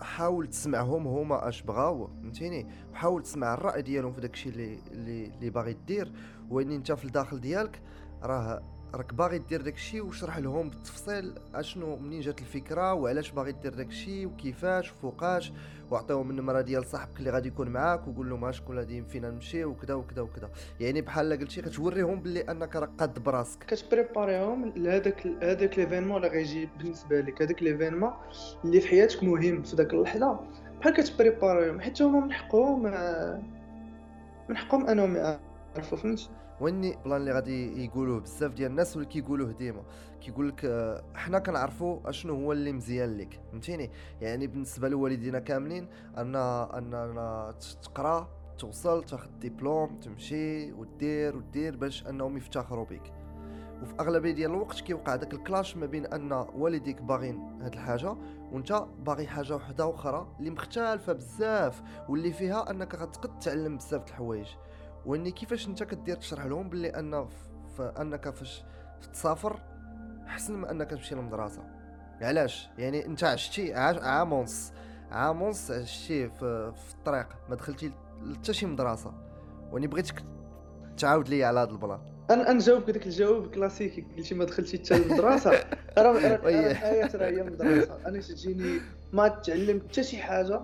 حاول 0.00 0.46
تسمعهم 0.46 1.06
هما 1.06 1.48
أش 1.48 1.62
بغاو 1.62 2.06
فهمتيني؟ 2.06 2.66
وحاول 2.92 3.22
تسمع 3.22 3.54
الرأي 3.54 3.82
ديالهم 3.82 4.12
في 4.12 4.20
داكشي 4.20 4.48
اللي 4.48 4.78
اللي, 4.92 5.50
باغي 5.50 5.76
دير 5.86 6.12
وان 6.50 6.70
انت 6.70 6.92
في 6.92 7.04
الداخل 7.04 7.40
ديالك 7.40 7.80
راه 8.22 8.62
راك 8.96 9.14
باغي 9.14 9.38
دير 9.38 9.62
داكشي 9.62 10.00
وشرح 10.00 10.38
لهم 10.38 10.70
بالتفصيل 10.70 11.34
اشنو 11.54 11.96
منين 11.96 12.20
جات 12.20 12.40
الفكرة 12.40 12.94
وعلاش 12.94 13.30
باغي 13.30 13.52
دير 13.52 13.74
داكشي 13.74 14.26
وكيفاش 14.26 14.92
وفوقاش 14.92 15.52
واعطيهم 15.90 16.30
النمرة 16.30 16.60
ديال 16.60 16.86
صاحبك 16.86 17.18
اللي 17.18 17.30
غادي 17.30 17.48
يكون 17.48 17.68
معاك 17.68 18.08
وقول 18.08 18.30
لهم 18.30 18.52
شكون 18.52 18.78
غادي 18.78 19.02
فينا 19.02 19.30
نمشي 19.30 19.64
وكذا 19.64 19.94
وكذا 19.94 20.22
وكذا 20.22 20.50
يعني 20.80 21.00
بحال 21.00 21.38
قلتي 21.40 21.62
كتوريهم 21.62 22.20
باللي 22.20 22.40
أنك 22.40 22.76
راك 22.76 22.90
قاد 22.98 23.18
براسك. 23.18 23.64
كت 23.64 23.81
préparer 23.81 24.47
يهم 24.47 24.72
لهذاك 24.76 25.26
هذاك 25.42 25.78
l'événement 25.78 26.16
اللي 26.16 26.28
غيجي 26.28 26.68
بالنسبة 26.78 27.20
لك. 27.20 27.42
هذاك 27.42 27.62
l'événement 27.62 28.12
اللي 28.64 28.80
في 28.80 28.88
حياتك 28.88 29.22
مهم 29.22 29.62
في 29.62 29.76
ذاك 29.76 29.94
اللحظة. 29.94 30.40
بحال 30.80 30.94
كت 30.94 31.07
préparer 31.07 31.60
يهم 31.60 31.80
حيت 31.80 32.02
هما 32.02 32.20
من 32.20 32.32
حقهم 32.32 32.82
من 34.48 34.56
حقهم 34.56 34.86
أنهم 34.86 35.16
يعرفوا 35.16 35.98
فهمتي 35.98 36.28
و 36.60 36.72
un 36.72 36.96
plan 37.04 37.20
اللي 37.20 37.32
غادي 37.32 37.84
يقولوه 37.84 38.20
بزاف 38.20 38.52
ديال 38.52 38.70
الناس 38.70 38.96
واللي 38.96 39.10
كيقولوه 39.10 39.52
ديما. 39.52 39.82
كيقول 40.20 40.48
لك 40.48 40.64
آه، 40.64 41.04
حنا 41.14 41.38
كنعرفوا 41.38 42.08
أشنو 42.08 42.34
هو 42.34 42.52
اللي 42.52 42.72
مزيان 42.72 43.18
لك 43.18 43.40
فهمتيني؟ 43.50 43.90
يعني 44.20 44.46
بالنسبة 44.46 44.88
لوالدينا 44.88 45.38
كاملين 45.38 45.88
أن 46.18 46.36
أن 46.36 47.52
تقرا 47.82 48.28
توصل 48.58 49.04
تاخذ 49.04 49.30
ديبلوم 49.40 49.96
تمشي 50.00 50.72
ودير 50.72 51.36
ودير 51.36 51.76
باش 51.76 52.06
أنهم 52.06 52.36
يفتخروا 52.36 52.84
بك 52.84 53.12
وفي 53.82 53.94
أغلبية 54.00 54.30
ديال 54.32 54.50
الوقت 54.50 54.80
كيوقع 54.80 55.16
داك 55.16 55.34
الكلاش 55.34 55.76
ما 55.76 55.86
بين 55.86 56.06
أن 56.06 56.32
والديك 56.32 57.02
باغين 57.02 57.62
هاد 57.62 57.72
الحاجة 57.72 58.16
وأنت 58.52 58.84
باغي 59.06 59.26
حاجة 59.26 59.56
وحدة 59.56 59.90
أخرى 59.90 60.26
اللي 60.38 60.50
مختلفة 60.50 61.12
بزاف 61.12 61.82
واللي 62.08 62.32
فيها 62.32 62.70
أنك 62.70 62.94
غتقد 62.94 63.38
تعلم 63.38 63.76
بزاف 63.76 64.04
د 64.04 64.08
الحوايج. 64.08 64.46
وإني 65.06 65.30
كيفاش 65.30 65.68
أنت 65.68 65.82
كدير 65.82 66.16
تشرح 66.16 66.46
لهم 66.46 66.68
بلي 66.68 66.88
أن 66.88 67.28
فأنك 67.78 68.30
فاش 68.30 68.64
تسافر 69.12 69.60
احسن 70.26 70.54
من 70.54 70.64
أنك 70.64 70.90
تمشي 70.90 71.14
للمدرسة. 71.14 71.62
علاش؟ 72.20 72.68
يعني 72.78 73.06
أنت 73.06 73.24
عشتي 73.24 73.74
عام 73.74 74.32
ونص 74.32 74.72
عام 75.10 75.42
ونص 75.42 75.70
عشتي 75.70 76.28
في, 76.28 76.72
في 76.72 76.94
الطريق 76.94 77.26
ما 77.48 77.54
دخلتي 77.54 77.92
حتى 78.34 78.52
شي 78.52 78.66
مدرسة. 78.66 79.14
وإني 79.72 79.86
بغيتك 79.86 80.24
تعاود 80.96 81.28
لي 81.28 81.44
على 81.44 81.60
هذا 81.60 81.70
ال 81.70 81.75
plan. 81.75 82.00
أنا 82.30 82.52
نجاوبك 82.52 82.90
داك 82.90 83.06
الجواب 83.06 83.44
الكلاسيكي 83.44 84.06
قلتي 84.16 84.34
ما 84.34 84.44
دخلتي 84.44 84.78
حتى 84.78 84.98
للمدرسة. 84.98 85.50
راه 85.98 86.18
الحياة 86.70 87.16
راه 87.16 87.26
هي 87.26 87.40
المدرسة 87.40 87.98
أنا 88.06 88.20
تجيني 88.20 88.80
ما 89.12 89.28
تعلم 89.28 89.80
حتى 89.88 90.02
شي 90.02 90.18
حاجة 90.18 90.60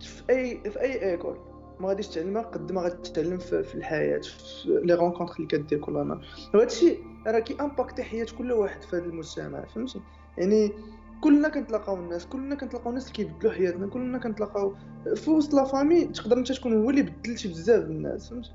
في 0.00 0.22
أي 0.30 0.70
في 0.70 0.80
أي 0.80 1.10
école 1.10 1.38
ما 1.80 1.88
غاديش 1.88 2.08
تعلمها 2.08 2.42
قد 2.42 2.72
ما 2.72 2.80
غتتعلم 2.80 3.38
في, 3.38 3.74
الحياة 3.74 4.20
في 4.20 4.80
les 4.84 4.94
rencontres 4.94 5.34
اللي 5.36 5.46
كدير 5.46 5.78
كل 5.78 5.92
نهار. 5.92 6.26
وهذا 6.54 6.66
الشيء 6.66 7.04
راه 7.26 7.38
كي 7.38 7.56
impacter 7.60 8.02
حياة 8.02 8.26
كل 8.38 8.52
واحد 8.52 8.82
في 8.82 8.96
هذا 8.96 9.04
المجتمع 9.04 9.64
فهمتي؟ 9.64 10.00
يعني 10.38 10.72
كلنا 11.20 11.48
كنتلاقاو 11.48 11.96
الناس 11.96 12.26
كلنا 12.26 12.54
كنتلاقاو 12.54 12.90
الناس 12.90 13.02
اللي 13.02 13.14
كيبدلوا 13.14 13.52
حياتنا 13.52 13.86
كلنا 13.86 14.18
كنتلاقاو 14.18 14.74
في 15.14 15.30
وسط 15.30 15.54
la 15.54 15.64
famille 15.64 16.04
تقدر 16.04 16.38
انت 16.38 16.52
تكون 16.52 16.82
هو 16.82 16.90
اللي 16.90 17.02
بدلتي 17.02 17.48
بزاف 17.48 17.84
الناس 17.84 18.30
فهمتي؟ 18.30 18.50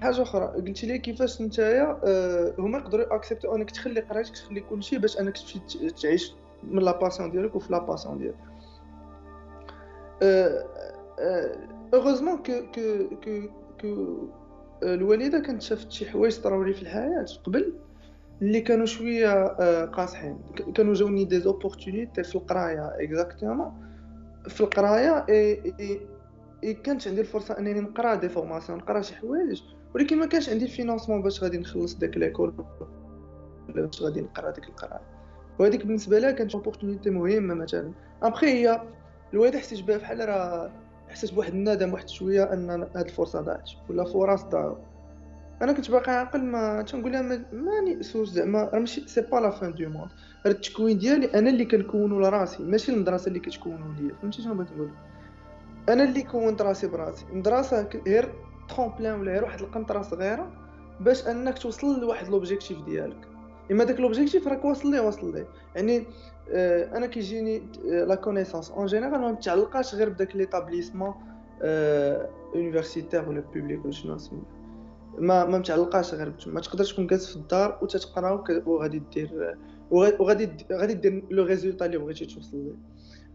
حاجة 0.00 0.22
أخرى 0.22 0.46
قلتي 0.46 0.86
لي 0.86 0.98
كيفاش 0.98 1.42
نتايا 1.42 2.00
آه 2.04 2.54
هما 2.58 2.78
يقدروا 2.78 3.14
accepter 3.14 3.50
و 3.50 3.54
أنك 3.54 3.70
تخلي 3.70 4.00
قرايتك 4.00 4.34
تخلي 4.34 4.60
كلشي 4.60 4.98
باش 4.98 5.20
أنك 5.20 5.38
تمشي 5.38 5.90
تعيش 5.90 6.34
من 6.62 6.82
la 6.82 7.00
passion 7.00 7.30
ديالك 7.30 7.56
وفي 7.56 7.72
la 7.72 7.78
passion 7.78 8.18
ديالك. 8.18 8.36
heureusement 11.94 12.36
que 12.36 12.52
que 12.74 13.16
que 13.24 13.48
que 13.80 14.28
الوالده 14.82 15.38
كانت 15.38 15.62
شافت 15.62 15.90
شي 15.90 16.10
حوايج 16.10 16.40
طراو 16.40 16.62
لي 16.62 16.74
في 16.74 16.82
الحياة 16.82 17.24
قبل 17.44 17.74
اللي 18.42 18.60
كانوا 18.60 18.86
شوية 18.86 19.46
قاصحين 19.84 20.38
كانوا 20.74 20.94
جاوني 20.94 21.24
des 21.24 21.40
opportunités 21.40 22.22
في 22.22 22.34
القرايه 22.34 22.92
exactement 23.00 23.72
في 24.48 24.60
القرايه 24.60 25.26
اي 25.28 25.62
اي 26.64 26.74
كانت 26.74 27.08
عندي 27.08 27.20
الفرصه 27.20 27.58
انني 27.58 27.80
نقرا 27.80 28.14
des 28.14 28.28
formations 28.28 28.78
نقرا 28.78 29.00
شي 29.00 29.14
حوايج 29.14 29.62
ولكن 29.94 30.18
ما 30.18 30.26
كانش 30.26 30.48
عندي 30.48 30.64
ال 30.64 30.69
financement 30.69 31.22
باش 31.22 31.42
غادي 31.42 31.58
نخلص 31.58 31.94
داك 31.94 32.16
l'école 32.16 32.54
باش 33.68 34.02
غادي 34.02 34.20
نقرا 34.20 34.50
ديك 34.50 34.64
القرايه 34.68 35.00
وهذيك 35.58 35.86
بالنسبة 35.86 36.18
لها 36.18 36.30
كانت 36.30 36.54
opportunité 36.54 37.10
مهمة 37.10 37.54
مثلا. 37.54 37.92
ابخي 38.22 38.46
هي 38.46 38.82
الوالده 39.32 39.58
حسيت 39.58 39.82
بها 39.84 39.96
بحال 39.96 40.28
راه 40.28 40.70
حسيت 41.10 41.34
بواحد 41.34 41.52
الندم 41.52 41.92
واحد 41.92 42.08
شوية 42.08 42.52
أن 42.52 42.70
هاد 42.70 43.04
الفرصة 43.06 43.40
ضاعت 43.40 43.70
ولا 43.88 44.04
فرص 44.04 44.42
ضاعوا 44.42 44.76
أنا 45.62 45.72
كنت 45.72 45.90
باقي 45.90 46.12
عاقل 46.12 46.44
ما 46.44 46.82
تنقول 46.82 47.12
لها 47.12 47.22
ماني 47.52 48.02
سوس 48.02 48.28
زعما 48.30 48.64
راه 48.64 48.78
ماشي 48.78 49.08
c'est 49.08 49.20
pas 49.20 49.36
la 49.36 49.50
fin 49.50 49.74
du 49.74 49.88
monde 49.88 50.10
راه 50.46 50.52
التكوين 50.52 50.98
ديالي 50.98 51.26
أنا 51.34 51.50
اللي 51.50 51.64
كنكونو 51.64 52.20
لراسي 52.20 52.62
ماشي 52.62 52.92
المدرسة 52.92 53.28
اللي 53.28 53.40
كتكونو 53.40 53.92
ليا 53.98 54.14
فهمتي 54.22 54.42
شنو 54.42 54.54
بغيت 54.54 54.72
نقول؟ 54.72 54.90
أنا 55.88 56.04
اللي 56.04 56.22
كونت 56.22 56.62
راسي 56.62 56.86
براسي. 56.86 57.24
المدرسة 57.32 57.88
غير 58.06 58.32
tremplin 58.68 59.20
ولا 59.20 59.32
غير 59.32 59.44
واحد 59.44 59.60
القنطرة 59.60 60.02
صغيرة 60.02 60.52
باش 61.00 61.26
أنك 61.26 61.58
توصل 61.58 62.00
لواحد 62.00 62.28
l'objectif 62.28 62.84
ديالك. 62.84 63.29
إما 63.70 63.84
داك 63.84 64.00
l'objectif 64.00 64.48
راك 64.48 64.64
واصل 64.64 64.90
ليه 64.90 65.00
واصل 65.00 65.34
ليه. 65.34 65.46
يعني 65.76 66.06
آه 66.52 66.96
أنا 66.96 67.06
كيجيني 67.06 67.62
la 67.84 68.14
connaissance 68.14 68.70
en 68.70 68.86
général 68.86 69.20
ما 69.20 69.32
متعلقاش 69.32 69.94
غير 69.94 70.08
بداك 70.08 70.36
l'établissement 70.36 71.14
آه 71.62 72.28
universitaire 72.54 73.28
ولا 73.28 73.40
public 73.40 73.84
ولا 73.84 73.92
شنو 73.92 74.16
اسمو 74.16 74.42
ما 75.18 75.44
ما 75.44 75.58
متعلقاش 75.58 76.14
غير 76.14 76.32
ما 76.46 76.60
تقدرش 76.60 76.92
تكون 76.92 77.06
جالس 77.06 77.30
في 77.30 77.36
الدار 77.36 77.78
وتتقرأ 77.82 78.44
وغادي 78.66 79.02
دير 79.14 79.56
وغادي 79.90 80.48
غادي 80.72 80.94
دير 80.94 81.24
le 81.30 81.44
résultat 81.44 81.86
اللي 81.86 81.98
بغيتي 81.98 82.26
توصل 82.26 82.56
ليه. 82.56 82.72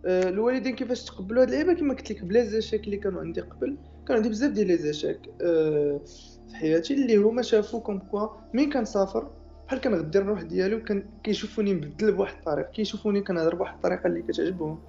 آه، 0.05 0.29
الوالدين 0.29 0.75
كيفاش 0.75 1.03
تقبلوا 1.03 1.41
هاد 1.41 1.47
اللعيبة؟ 1.47 1.73
كما 1.73 1.93
قلت 1.93 2.11
لك 2.11 2.23
ب 2.23 2.28
les 2.28 2.43
achaques 2.43 2.83
اللي 2.83 2.97
كانوا 2.97 3.21
عندي 3.21 3.41
قبل. 3.41 3.77
كان 4.07 4.17
عندي 4.17 4.29
بزاف 4.29 4.51
ديال 4.51 4.67
les 4.67 4.77
achaques 4.77 5.29
آه، 5.41 6.01
في 6.49 6.55
حياتي 6.55 6.93
اللي 6.93 7.15
هما 7.15 7.41
شافوا 7.41 7.79
comme 7.79 7.99
quoi 7.99 8.27
مين 8.53 8.69
كنسافر 8.73 9.29
بحال 9.67 9.81
كنغدي 9.81 10.17
الروح 10.19 10.41
ديالي 10.41 11.03
كيشوفوني 11.23 11.73
مبدل 11.73 12.11
بواحد 12.11 12.35
الطريقة 12.37 12.71
كيشوفوني 12.71 13.21
كنهضر 13.21 13.55
بواحد 13.55 13.75
الطريقة 13.75 14.07
اللي 14.07 14.21
كتعجبهم. 14.21 14.79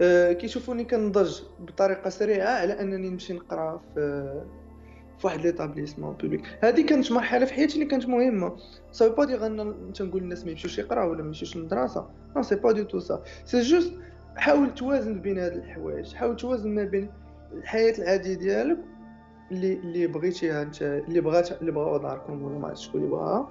أه 0.00 0.32
كيشوفوني 0.32 0.84
كنضج 0.84 1.40
بطريقة 1.60 2.10
سريعة 2.10 2.60
على 2.60 2.80
أنني 2.80 3.08
نمشي 3.08 3.32
نقرأ 3.32 3.80
في 3.94 4.44
في 5.18 5.26
واحد 5.26 5.40
l'établissement 5.40 6.12
public 6.12 6.58
هذه 6.64 6.86
كانت 6.86 7.12
مرحلة 7.12 7.44
في 7.44 7.54
حياتي 7.54 7.74
اللي 7.74 7.86
كانت 7.86 8.08
مهمة. 8.08 8.56
ça 8.92 9.08
veut 9.08 9.24
dire 9.24 9.46
أن 9.46 9.92
تنقول 9.94 10.22
للناس 10.22 10.44
ما 10.44 10.50
يمشيوش 10.50 10.78
يقراو 10.78 11.10
ولا 11.10 11.20
ما 11.20 11.26
يمشيوش 11.26 11.56
للمدرسة. 11.56 12.10
non 12.36 12.42
c'est 12.42 12.56
pas 12.56 12.72
du 12.72 12.82
tout 12.82 12.98
ça 12.98 13.22
c'est 13.44 13.60
juste 13.60 13.92
حاول 14.36 14.74
توازن 14.74 15.20
بين 15.20 15.38
هاد 15.38 15.52
الحوايج 15.52 16.14
حاول 16.14 16.36
توازن 16.36 16.74
ما 16.74 16.84
بين 16.84 17.10
الحياة 17.52 17.94
العادية 17.98 18.34
ديالك 18.34 18.78
اللي 19.52 19.72
اللي 19.72 20.06
بغيتيها 20.06 20.62
انت 20.62 20.82
اللي 20.82 21.20
بغات 21.20 21.60
اللي 21.60 21.72
بغاو 21.72 21.96
داركم 21.96 22.42
ولا 22.42 22.58
ما 22.58 22.68
عرفتش 22.68 22.86
شكون 22.86 23.00
اللي 23.00 23.12
بغاها 23.12 23.50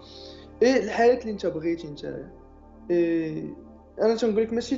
اي 0.63 0.84
الحياة 0.84 1.20
اللي 1.20 1.31
انت 1.31 1.46
بغيتي 1.46 1.88
انت. 1.88 2.15
اي 2.91 3.53
أنا 4.01 4.15
تنقول 4.15 4.43
لك 4.43 4.53
ماشي 4.53 4.77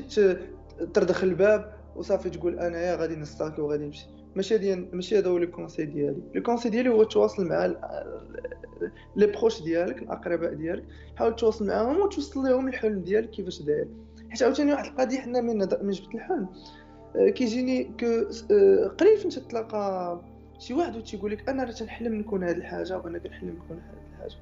تردخ 0.93 1.21
ل 1.21 1.27
الباب 1.27 1.73
وصافي 1.95 2.29
تقول 2.29 2.59
انايا 2.59 2.95
غادي 2.95 3.15
n'sta9i 3.15 3.61
وغادي 3.61 3.85
نمشي. 3.85 4.07
ماشي 4.35 4.57
ديال 4.57 4.95
ماشي 4.95 5.19
هذا 5.19 5.29
هو 5.29 5.37
le 5.37 5.51
conseil 5.51 5.85
ديالي. 5.85 6.21
le 6.35 6.41
conseil 6.41 6.69
ديالي 6.69 6.89
هو 6.89 7.03
تواصل 7.03 7.45
مع 7.45 7.65
les 9.15 9.27
proches 9.27 9.61
ديالك 9.61 10.01
الأقرباء 10.01 10.53
ديالك. 10.53 10.83
حاول 11.15 11.35
تواصل 11.35 11.67
معاهم 11.67 12.01
وتوصل 12.01 12.39
لهم 12.39 12.67
الحلم 12.67 12.99
ديالك 12.99 13.29
كيفاش 13.29 13.61
داير. 13.61 13.87
حيت 14.29 14.43
عاوتاني 14.43 14.71
واحد 14.71 14.85
القضية 14.85 15.19
حنا 15.19 15.41
من 15.41 15.57
جبت 15.91 16.15
الحلم. 16.15 16.47
آه، 17.15 17.29
كيجيني 17.29 17.83
que 17.99 18.05
آه، 18.51 18.87
قليل 18.87 19.17
فين 19.17 19.29
تتلاقى 19.29 20.21
شي 20.63 20.73
واحد 20.73 20.95
وتيقول 20.95 21.31
لك 21.31 21.49
أنا 21.49 21.63
راه 21.63 21.71
تنحلم 21.71 22.13
نكون 22.15 22.43
هذه 22.43 22.57
الحاجة 22.57 22.97
وأنا 22.97 23.17
كنحلم 23.19 23.49
نكون 23.49 23.77
هذه 23.77 24.13
الحاجة. 24.13 24.35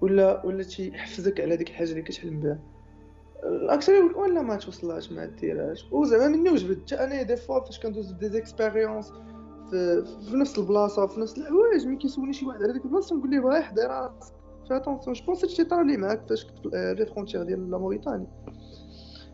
ولا 0.00 0.46
ولا 0.46 0.62
تيحفزك 0.62 1.40
على 1.40 1.56
ديك 1.56 1.70
الحاجة 1.70 1.90
اللي 1.90 2.02
كتحلم 2.02 2.40
بها. 2.40 2.58
الاكثر 3.44 3.92
يقول 3.92 4.14
ولا 4.14 4.42
ما 4.42 4.56
توصلهاش 4.56 5.12
ما 5.12 5.26
ديرهاش. 5.26 5.86
وزعما 5.92 6.28
مني 6.28 6.50
وجبت. 6.50 6.92
حتى 6.92 7.04
أنا 7.04 7.22
des 7.22 7.36
fois 7.36 7.60
فاش 7.60 7.80
كندوز 7.80 8.12
des 8.12 8.28
expériences 8.28 9.12
في, 9.70 10.04
في 10.30 10.36
نفس 10.36 10.58
البلاصة 10.58 11.06
في 11.06 11.20
نفس 11.20 11.38
الحوايج 11.38 11.86
ملي 11.86 11.96
كيسولني 11.96 12.32
شي 12.32 12.46
واحد 12.46 12.62
على 12.62 12.72
ديك 12.72 12.84
البلاصة 12.84 13.16
نقول 13.16 13.30
ليه 13.30 13.40
رايح 13.40 13.70
داير 13.70 13.90
راسك. 13.90 14.32
attention 14.70 15.14
je 15.14 15.24
pense 15.24 15.44
هادشي 15.44 15.64
طرا 15.64 15.82
لي 15.82 15.96
معاك 15.96 16.28
فاش 16.28 16.44
كنت 16.44 16.68
في 16.68 16.94
les 16.98 17.06
frontières 17.06 17.42
ديال 17.42 17.70
la 17.70 17.78
Mauritanie 17.78 18.26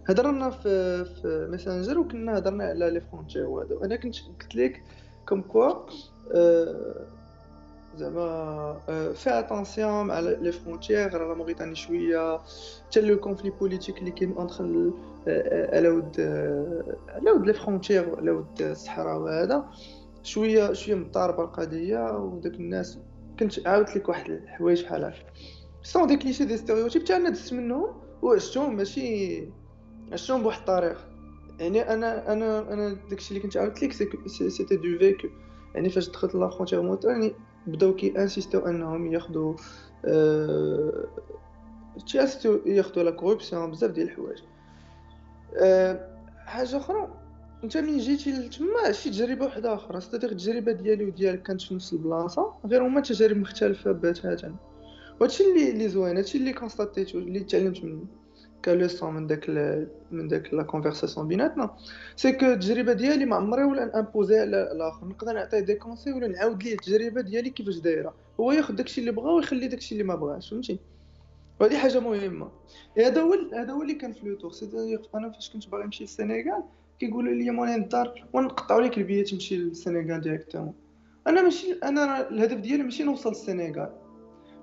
هضرنا 0.09 0.51
في 0.51 1.05
في 1.05 1.49
Messenger 1.51 1.99
وكنا 1.99 2.39
هضرنا 2.39 2.65
على 2.65 2.91
les 2.91 3.01
frontières 3.01 3.47
وهذا 3.47 3.79
أنا 3.85 3.97
كنت 3.97 4.15
قلت 4.21 4.55
لك 4.55 4.83
comme 5.29 5.43
quoi 5.43 5.73
زعما 7.97 8.79
fais 9.15 9.31
attention 9.39 10.07
مع 10.07 10.21
les 10.21 10.53
frontières 10.53 11.29
la 11.29 11.35
Mauritanie 11.35 11.75
شوية 11.75 12.41
حتى 12.89 13.01
le 13.01 13.21
conflit 13.21 13.51
politique 13.51 13.99
اللي 13.99 14.11
كاين 14.11 14.33
entre 14.33 14.65
على 15.77 15.89
ود 15.89 16.21
على 17.09 17.31
ود 17.31 17.47
les 17.47 17.53
frontières 17.53 18.17
على 18.17 18.31
ود 18.31 18.63
الصحراء 18.63 19.19
وهذا 19.19 19.65
شوية 20.23 20.73
شوية 20.73 20.95
مضاربه 20.95 21.45
القضية 21.45 22.17
وداك 22.19 22.55
الناس 22.55 22.99
كنت 23.41 23.67
عاودت 23.67 23.97
لك 23.97 24.09
واحد 24.09 24.31
الحوايج 24.31 24.83
بحال 24.85 25.05
هكا 25.05 25.17
sont 25.83 26.07
des 26.07 26.17
clichés 26.17 26.45
des 26.45 26.57
stéréotypes 26.57 27.03
حتى 27.03 27.17
أنا 27.17 27.29
دزت 27.31 27.53
منهم 27.53 27.87
وعشتهم 28.23 28.77
ماشي 28.77 29.45
عشتهم 30.13 30.43
بواحد 30.43 30.59
الطريقة 30.59 30.97
يعني 31.61 31.83
أنا 31.83 32.33
أنا 32.33 32.73
أنا 32.73 32.97
داكشي 33.11 33.31
اللي 33.31 33.41
كنت 33.43 33.57
عاودت 33.57 33.83
لك 33.83 33.93
c'était 34.27 34.77
du 34.77 34.99
vécu 34.99 35.29
يعني 35.75 35.91
فاش 35.91 36.09
دخلت 36.09 36.35
la 36.35 36.49
frontière 36.49 36.83
موتور 36.83 37.11
يعني 37.11 37.33
بداو 37.67 37.95
كي 37.95 38.19
insistيو 38.19 38.61
انهم 38.61 39.13
ياخذوا 39.13 39.55
أه... 40.05 41.05
تيinsistيو 42.07 42.63
ياخذوا 42.67 43.05
la 43.05 43.11
corruption 43.11 43.71
بزاف 43.71 43.91
ديال 43.91 44.07
الحوايج. 44.07 44.39
أه... 45.57 46.09
حاجة 46.47 46.77
أخرى 46.77 47.09
أنت 47.65 47.77
ملي 47.77 47.99
جيتي 47.99 48.33
لتما 48.33 48.93
شي 48.93 49.11
تجربة 49.11 49.47
وحدة 49.47 49.75
أخرى 49.75 50.01
c'est-à-dire 50.01 50.31
التجربة 50.31 50.73
ديالي 50.73 51.05
وديالك 51.05 51.43
كانت 51.43 51.63
في 51.63 51.75
نفس 51.75 51.93
البلاصة 51.93 52.55
غير 52.67 52.87
هما 52.87 53.01
تجارب 53.01 53.37
مختلفة 53.37 53.93
باتاتا 53.93 54.55
وهادشي 55.21 55.45
اللي 55.45 55.71
اللي 55.71 55.89
زوين 55.89 56.17
هادشي 56.17 56.39
اللي 56.39 56.53
constatيت 56.53 57.15
اللي 57.15 57.41
تعلمت 57.41 57.85
منه. 57.85 58.05
كleçon 58.65 59.15
من 59.15 59.27
داك. 59.27 59.51
من 60.11 60.29
داك 60.29 60.55
la 60.55 60.63
conversation 60.63 61.29
بيناتنا. 61.29 61.71
c'est 62.17 62.33
que 62.33 62.47
التجربه 62.47 62.93
ديالي 62.93 63.25
ما 63.25 63.37
عمري 63.37 63.65
ولا 63.65 63.85
نimposer 63.85 64.41
على 64.41 64.73
الآخر. 64.73 65.07
نقدر 65.07 65.33
نعطيه 65.33 65.61
des 65.61 65.75
conseils 65.75 66.13
ولا 66.13 66.29
نعاود 66.29 66.63
ليه 66.63 66.73
التجربه 66.75 67.21
ديالي 67.21 67.51
كيفاش 67.51 67.77
دايرة. 67.77 68.15
هو 68.41 68.53
ياخذ 68.53 68.75
داكشي 68.75 69.01
اللي 69.01 69.13
بغا 69.13 69.33
ويخلي 69.33 69.69
داكشي 69.69 69.93
اللي 69.93 70.05
ما 70.05 70.15
بغاش 70.15 70.51
فهمتي؟ 70.51 70.79
وهذه 71.61 71.79
حاجة 71.79 72.01
مهمة. 72.01 72.49
هذا 72.99 73.21
هو 73.23 73.35
هذا 73.55 73.73
هو 73.73 73.83
اللي 73.83 73.95
كان 73.95 74.13
في 74.13 74.27
l'autour 74.27 74.53
c'est 74.53 74.99
أنا 75.15 75.31
فاش 75.31 75.51
كنت 75.51 75.69
باغي 75.69 75.85
نمشي 75.85 76.05
للسنغال 76.05 76.63
كيقولوا 76.99 77.35
لي 77.35 77.51
مولانا 77.51 77.77
الدار 77.77 78.25
ونقطعوا 78.33 78.81
لك 78.81 78.99
البيات 78.99 79.29
تمشي 79.29 79.57
للسنغال 79.57 80.21
directement 80.21 80.75
أنا 81.27 81.43
ماشي 81.43 81.73
أنا 81.85 82.29
الهدف 82.29 82.57
ديالي 82.57 82.83
ماشي 82.83 83.05
نوصل 83.05 83.29
للسنغال. 83.29 84.02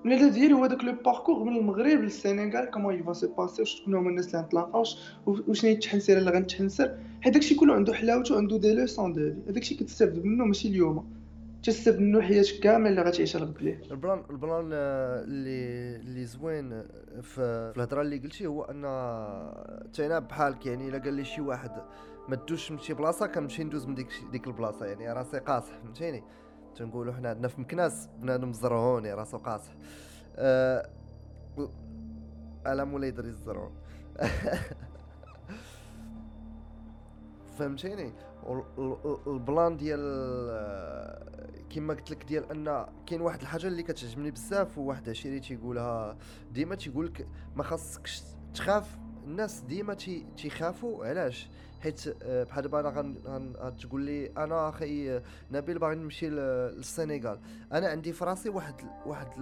الهدف 0.06 0.34
ديالي 0.34 0.54
هو 0.54 0.66
داك 0.66 0.84
le 0.84 0.94
parcours 1.06 1.44
من 1.44 1.58
المغرب 1.58 2.00
للسنغال 2.00 2.72
comment 2.72 2.96
il 2.96 3.05
va 3.05 3.14
se 3.14 3.28
passer 3.38 3.66
شكون 3.66 3.96
هما 3.96 4.10
الناس 4.10 4.28
اللي 4.28 4.38
غنتلاقاو 4.40 4.84
وشنو 5.26 5.70
هي 5.70 5.76
التحنسيره 5.76 6.20
اللي 6.20 6.32
غنتحنسر 6.32 6.98
حيت 7.22 7.34
داكشي 7.34 7.56
كله 7.56 7.74
عنده 7.74 7.94
حلاوته 7.94 8.38
عنده 8.38 8.58
des 8.58 8.74
leçons 8.74 9.14
de 9.14 9.22
vie 9.22 9.52
هذاكشي 9.52 9.76
كتستافد 9.76 10.26
منه 10.26 10.46
ماشي 10.46 10.68
اليوم 10.68 11.20
تستافد 11.64 12.00
منه 12.00 12.22
حياتك 12.22 12.60
كامل 12.60 12.88
اللي 12.90 13.02
غتعيشها 13.02 13.40
لقبليه 13.40 13.82
ال 13.92 13.98
plan 13.98 14.24
ال 14.30 14.38
plan 14.38 14.70
آه، 14.74 15.24
اللي 15.24 15.96
اللي 15.96 16.26
زوين 16.26 16.84
في 17.22 17.72
الهضره 17.76 18.02
اللي 18.02 18.18
قلتي 18.18 18.48
هو 18.48 18.64
أن 18.64 18.82
تينا 19.94 20.20
بحالك 20.20 20.66
يعني 20.66 20.90
الا 20.90 20.98
قال 20.98 21.14
لي 21.14 21.26
شي 21.26 21.42
واحد 21.42 21.72
ما 22.30 22.36
تدوش 22.36 22.72
من 22.72 22.78
شي 22.80 22.94
بلاصه 22.94 23.28
كنمشي 23.28 23.64
ندوز 23.64 23.86
من 23.86 23.96
ديك 23.96 24.08
ديك 24.32 24.48
البلاصه 24.48 24.86
يعني 24.86 25.14
راسي 25.14 25.40
قاصح 25.40 25.74
فهمتيني 25.84 26.24
تنقولوا 26.76 27.14
حنا 27.14 27.30
عندنا 27.30 27.48
في 27.48 27.62
مكناس 27.62 28.10
بنادم 28.22 28.54
زرعوني 28.54 29.14
راسو 29.14 29.38
قاصح 29.38 29.74
أه... 30.36 30.90
الا 32.68 32.84
مولاي 32.84 33.12
دري 33.12 33.30
الزرعون 33.30 33.72
فهمتيني؟ 37.58 38.14
ال 39.28 39.38
plan 39.38 39.78
ديال 39.78 40.00
كما 41.70 41.94
قلت 41.94 42.12
لك 42.12 42.24
ديال 42.24 42.52
أن 42.52 42.86
كاين 43.06 43.22
واحد 43.22 43.42
الحاجة 43.42 43.68
اللي 43.68 43.84
كتعجبني 43.84 44.32
بزاف 44.32 44.78
وواحد 44.78 45.10
عشيري 45.10 45.40
تيقولها 45.40 46.18
ديما 46.52 46.76
تيقول 46.76 47.06
لك 47.06 47.28
ما 47.56 47.64
خاصكش 47.64 48.22
تخاف. 48.54 48.98
الناس 49.26 49.60
ديما 49.60 49.94
تيخافوا 50.38 51.06
علاش؟ 51.06 51.50
حيت 51.80 52.16
آه، 52.24 52.44
بحال 52.44 52.64
دابا 52.64 52.90
أنا 52.90 53.54
غتقول 53.60 54.02
لي 54.02 54.28
أنا 54.38 54.70
أخي 54.70 55.22
نبيل 55.52 55.80
باغي 55.80 55.96
نمشي 55.96 56.30
للسنغال. 56.30 57.40
أنا 57.72 57.88
عندي 57.88 58.14
في 58.14 58.26
راسي 58.26 58.50
واحد 58.50 58.76
واحد 59.06 59.42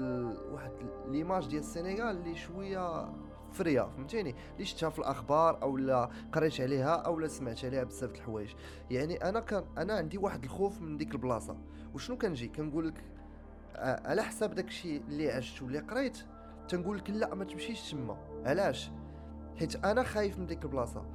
واحد 0.51 0.71
ليماج 1.07 1.47
ديال 1.47 1.59
السنغال 1.59 2.17
اللي 2.17 2.35
شوية 2.35 3.13
فرية 3.51 3.81
فهمتيني؟ 3.81 4.35
اللي 4.53 4.65
شفتها 4.65 4.89
في 4.89 4.99
الأخبار 4.99 5.61
أو 5.61 5.77
لا 5.77 6.09
قريت 6.33 6.61
عليها 6.61 6.95
أو 6.95 7.19
لا 7.19 7.27
سمعت 7.27 7.65
عليها 7.65 7.83
بزاف 7.83 8.11
د 8.11 8.15
الحوايج. 8.15 8.53
يعني 8.91 9.29
أنا 9.29 9.39
كان 9.39 9.63
أنا 9.77 9.93
عندي 9.93 10.17
واحد 10.17 10.43
الخوف 10.43 10.81
من 10.81 10.97
ديك 10.97 11.11
البلاصة. 11.13 11.57
وشنو 11.93 12.17
كنجي؟ 12.17 12.47
كنقول 12.47 12.87
لك 12.87 13.03
آه، 13.75 14.07
على 14.09 14.23
حساب 14.23 14.55
داكشي 14.55 14.97
اللي 14.97 15.31
عشت 15.31 15.61
واللي 15.61 15.79
قريت 15.79 16.17
تنقول 16.69 16.97
لك 16.97 17.09
لا 17.09 17.35
ما 17.35 17.45
تمشيش 17.45 17.91
تما. 17.91 18.17
علاش؟ 18.45 18.91
حيت 19.59 19.85
أنا 19.85 20.03
خايف 20.03 20.39
من 20.39 20.45
ديك 20.45 20.63
البلاصة. 20.63 21.05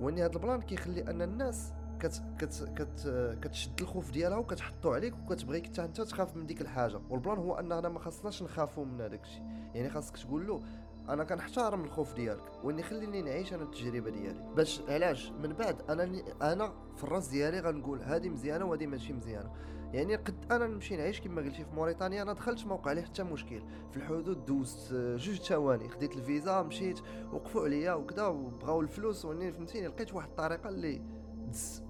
وإني 0.00 0.24
هذا 0.24 0.32
ال 0.32 0.38
plan 0.38 0.60
كيخلي 0.60 1.10
أن 1.10 1.22
الناس 1.22 1.72
كت 2.00 2.22
كت 2.38 2.72
كت 2.76 3.36
كتشد 3.42 3.80
الخوف 3.80 4.10
ديالها 4.10 4.38
وكتحطو 4.38 4.92
عليك 4.92 5.14
وكتبغيك 5.18 5.66
حتى 5.66 5.84
أنت 5.84 6.00
تخاف 6.00 6.36
من 6.36 6.46
ديك 6.46 6.60
الحاجة. 6.60 7.00
وال 7.10 7.19
plan 7.19 7.38
هو 7.38 7.54
اننا 7.54 7.88
ما 7.88 7.98
خاصناش 7.98 8.42
نخافوا 8.42 8.84
من 8.84 9.00
هذاك 9.00 9.22
الشيء. 9.22 9.42
يعني 9.74 9.90
خاصك 9.90 10.16
تقول 10.16 10.46
له 10.46 10.62
أنا 11.08 11.24
كنحترم 11.24 11.84
الخوف 11.84 12.14
ديالك 12.14 12.64
وإني 12.64 12.82
خليني 12.82 13.22
نعيش 13.22 13.54
أنا 13.54 13.62
التجربة 13.62 14.10
ديالي. 14.10 14.54
باش 14.56 14.82
علاش؟ 14.88 15.30
من 15.30 15.52
بعد 15.52 15.82
أنا 15.90 16.22
أنا 16.42 16.72
في 16.96 17.04
الراس 17.04 17.28
ديالي 17.28 17.60
غنقول 17.60 18.02
هذه 18.02 18.28
مزيانة 18.28 18.64
وهذه 18.64 18.86
ماشي 18.86 19.12
مزيانة. 19.12 19.50
يعني 19.92 20.16
قد 20.16 20.46
أنا 20.50 20.66
نمشي 20.66 20.96
نعيش 20.96 21.20
كما 21.20 21.42
قلتي 21.42 21.64
في 21.64 21.74
موريتانيا 21.74 22.22
أنا 22.22 22.32
دخلت 22.32 22.66
ما 22.66 22.74
وقع 22.74 22.92
لي 22.92 23.02
حتى 23.02 23.22
مشكل. 23.22 23.62
في 23.90 23.96
الحدود 23.96 24.44
دوزت 24.44 24.94
جوج 24.94 25.40
ثواني. 25.40 25.88
خديت 25.88 26.16
الفيزا 26.16 26.62
مشيت 26.62 27.00
وقفوا 27.32 27.64
عليا 27.64 27.92
وكذا 27.92 28.26
وبغاو 28.26 28.80
الفلوس. 28.80 29.24
وإني 29.24 29.52
فهمتيني 29.52 29.86
لقيت 29.86 30.14
واحد 30.14 30.28
الطريقة 30.28 30.68
اللي 30.68 31.02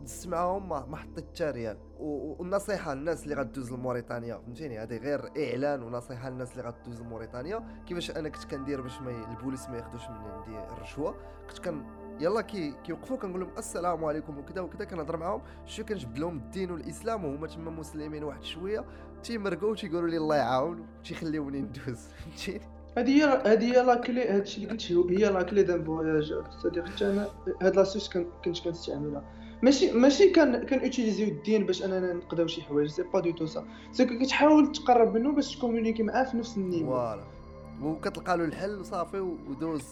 دزت 0.03 0.29
معاهم 0.29 0.69
ما, 0.69 0.97
حطيت 0.97 1.25
حتى 1.29 1.51
ريال. 1.51 1.79
والنصيحه 1.99 2.95
للناس 2.95 3.25
اللي 3.25 3.35
غدوز 3.35 3.73
لموريتانيا. 3.73 4.39
فهمتيني؟ 4.39 4.79
هذه 4.79 4.97
غير 4.97 5.21
إعلان 5.39 5.83
ونصيحة 5.83 6.31
للناس 6.31 6.53
اللي 6.53 6.63
غدوز 6.63 7.01
لموريتانيا. 7.01 7.83
كيفاش 7.87 8.11
أنا 8.11 8.29
كنت 8.29 8.45
كندير 8.45 8.81
باش 8.81 9.01
ما 9.01 9.31
البوليس 9.31 9.69
ما 9.69 9.77
ياخذوش 9.77 10.09
من 10.09 10.17
عندي 10.17 10.73
الرشوه 10.73 11.15
كنت 11.49 11.59
كان 11.59 12.00
يلا 12.21 12.41
كي 12.41 12.75
كيوقفوا 12.85 13.17
كنقول 13.17 13.41
لهم 13.41 13.51
السلام 13.59 14.05
عليكم 14.05 14.39
وكذا 14.39 14.61
وكذا 14.61 14.85
كنهضر 14.85 15.17
معاهم. 15.17 15.43
شو 15.67 15.85
كنجبد 15.85 16.19
لهم 16.19 16.37
الدين 16.37 16.71
والإسلام 16.71 17.25
وهما 17.25 17.47
تما 17.47 17.71
مسلمين 17.71 18.25
واحد 18.25 18.43
شوية. 18.43 18.85
تيمرقوا 19.23 19.75
تيقولوا 19.75 20.09
لي 20.09 20.17
الله 20.17 20.37
يعاون 20.37 20.87
تيخليوني 21.05 21.61
ندوز. 21.61 21.99
فهمتيني؟ 22.21 22.61
هذه 22.99 23.11
هي 23.11 23.53
هذه 23.53 23.65
هي 23.65 23.85
la 23.85 23.95
clé 23.95 24.29
هادشي 24.29 24.57
اللي 24.57 24.71
قلتي 24.71 24.95
هي 24.95 25.31
la 25.31 25.43
clé 25.43 25.63
d'un 25.63 25.85
voyage 25.85 26.35
صديق 26.63 26.89
حتى 26.89 27.11
أنا 27.11 27.29
هاد 27.63 27.77
l'astuce 27.77 28.09
كنت 28.09 28.59
كنستعملها. 28.65 29.25
ماشي 29.63 29.93
ماشي 29.93 30.31
كان 30.31 30.67
كان 30.67 30.81
utilisيو 30.81 31.29
الدين 31.29 31.67
باش 31.67 31.85
أننا 31.85 32.13
نقداو 32.13 32.47
شي 32.47 32.63
حوايج 32.63 32.91
c'est 32.91 33.03
pas 33.03 33.21
du 33.21 33.31
tout 33.31 33.47
ça 33.47 33.65
c'est 33.93 34.05
كتحاول 34.05 34.73
تقرب 34.73 35.15
منه 35.15 35.33
باش 35.33 35.57
تcommuniquer 35.57 36.03
معاه 36.03 36.25
في 36.25 36.37
نفس 36.37 36.57
ال 36.57 36.61
niveau 36.61 36.87
voilà. 36.87 37.40
وكتلقى 37.83 38.39
له 38.39 38.45
الحل 38.45 38.81
وصافي 38.81 39.21
ودوز. 39.21 39.85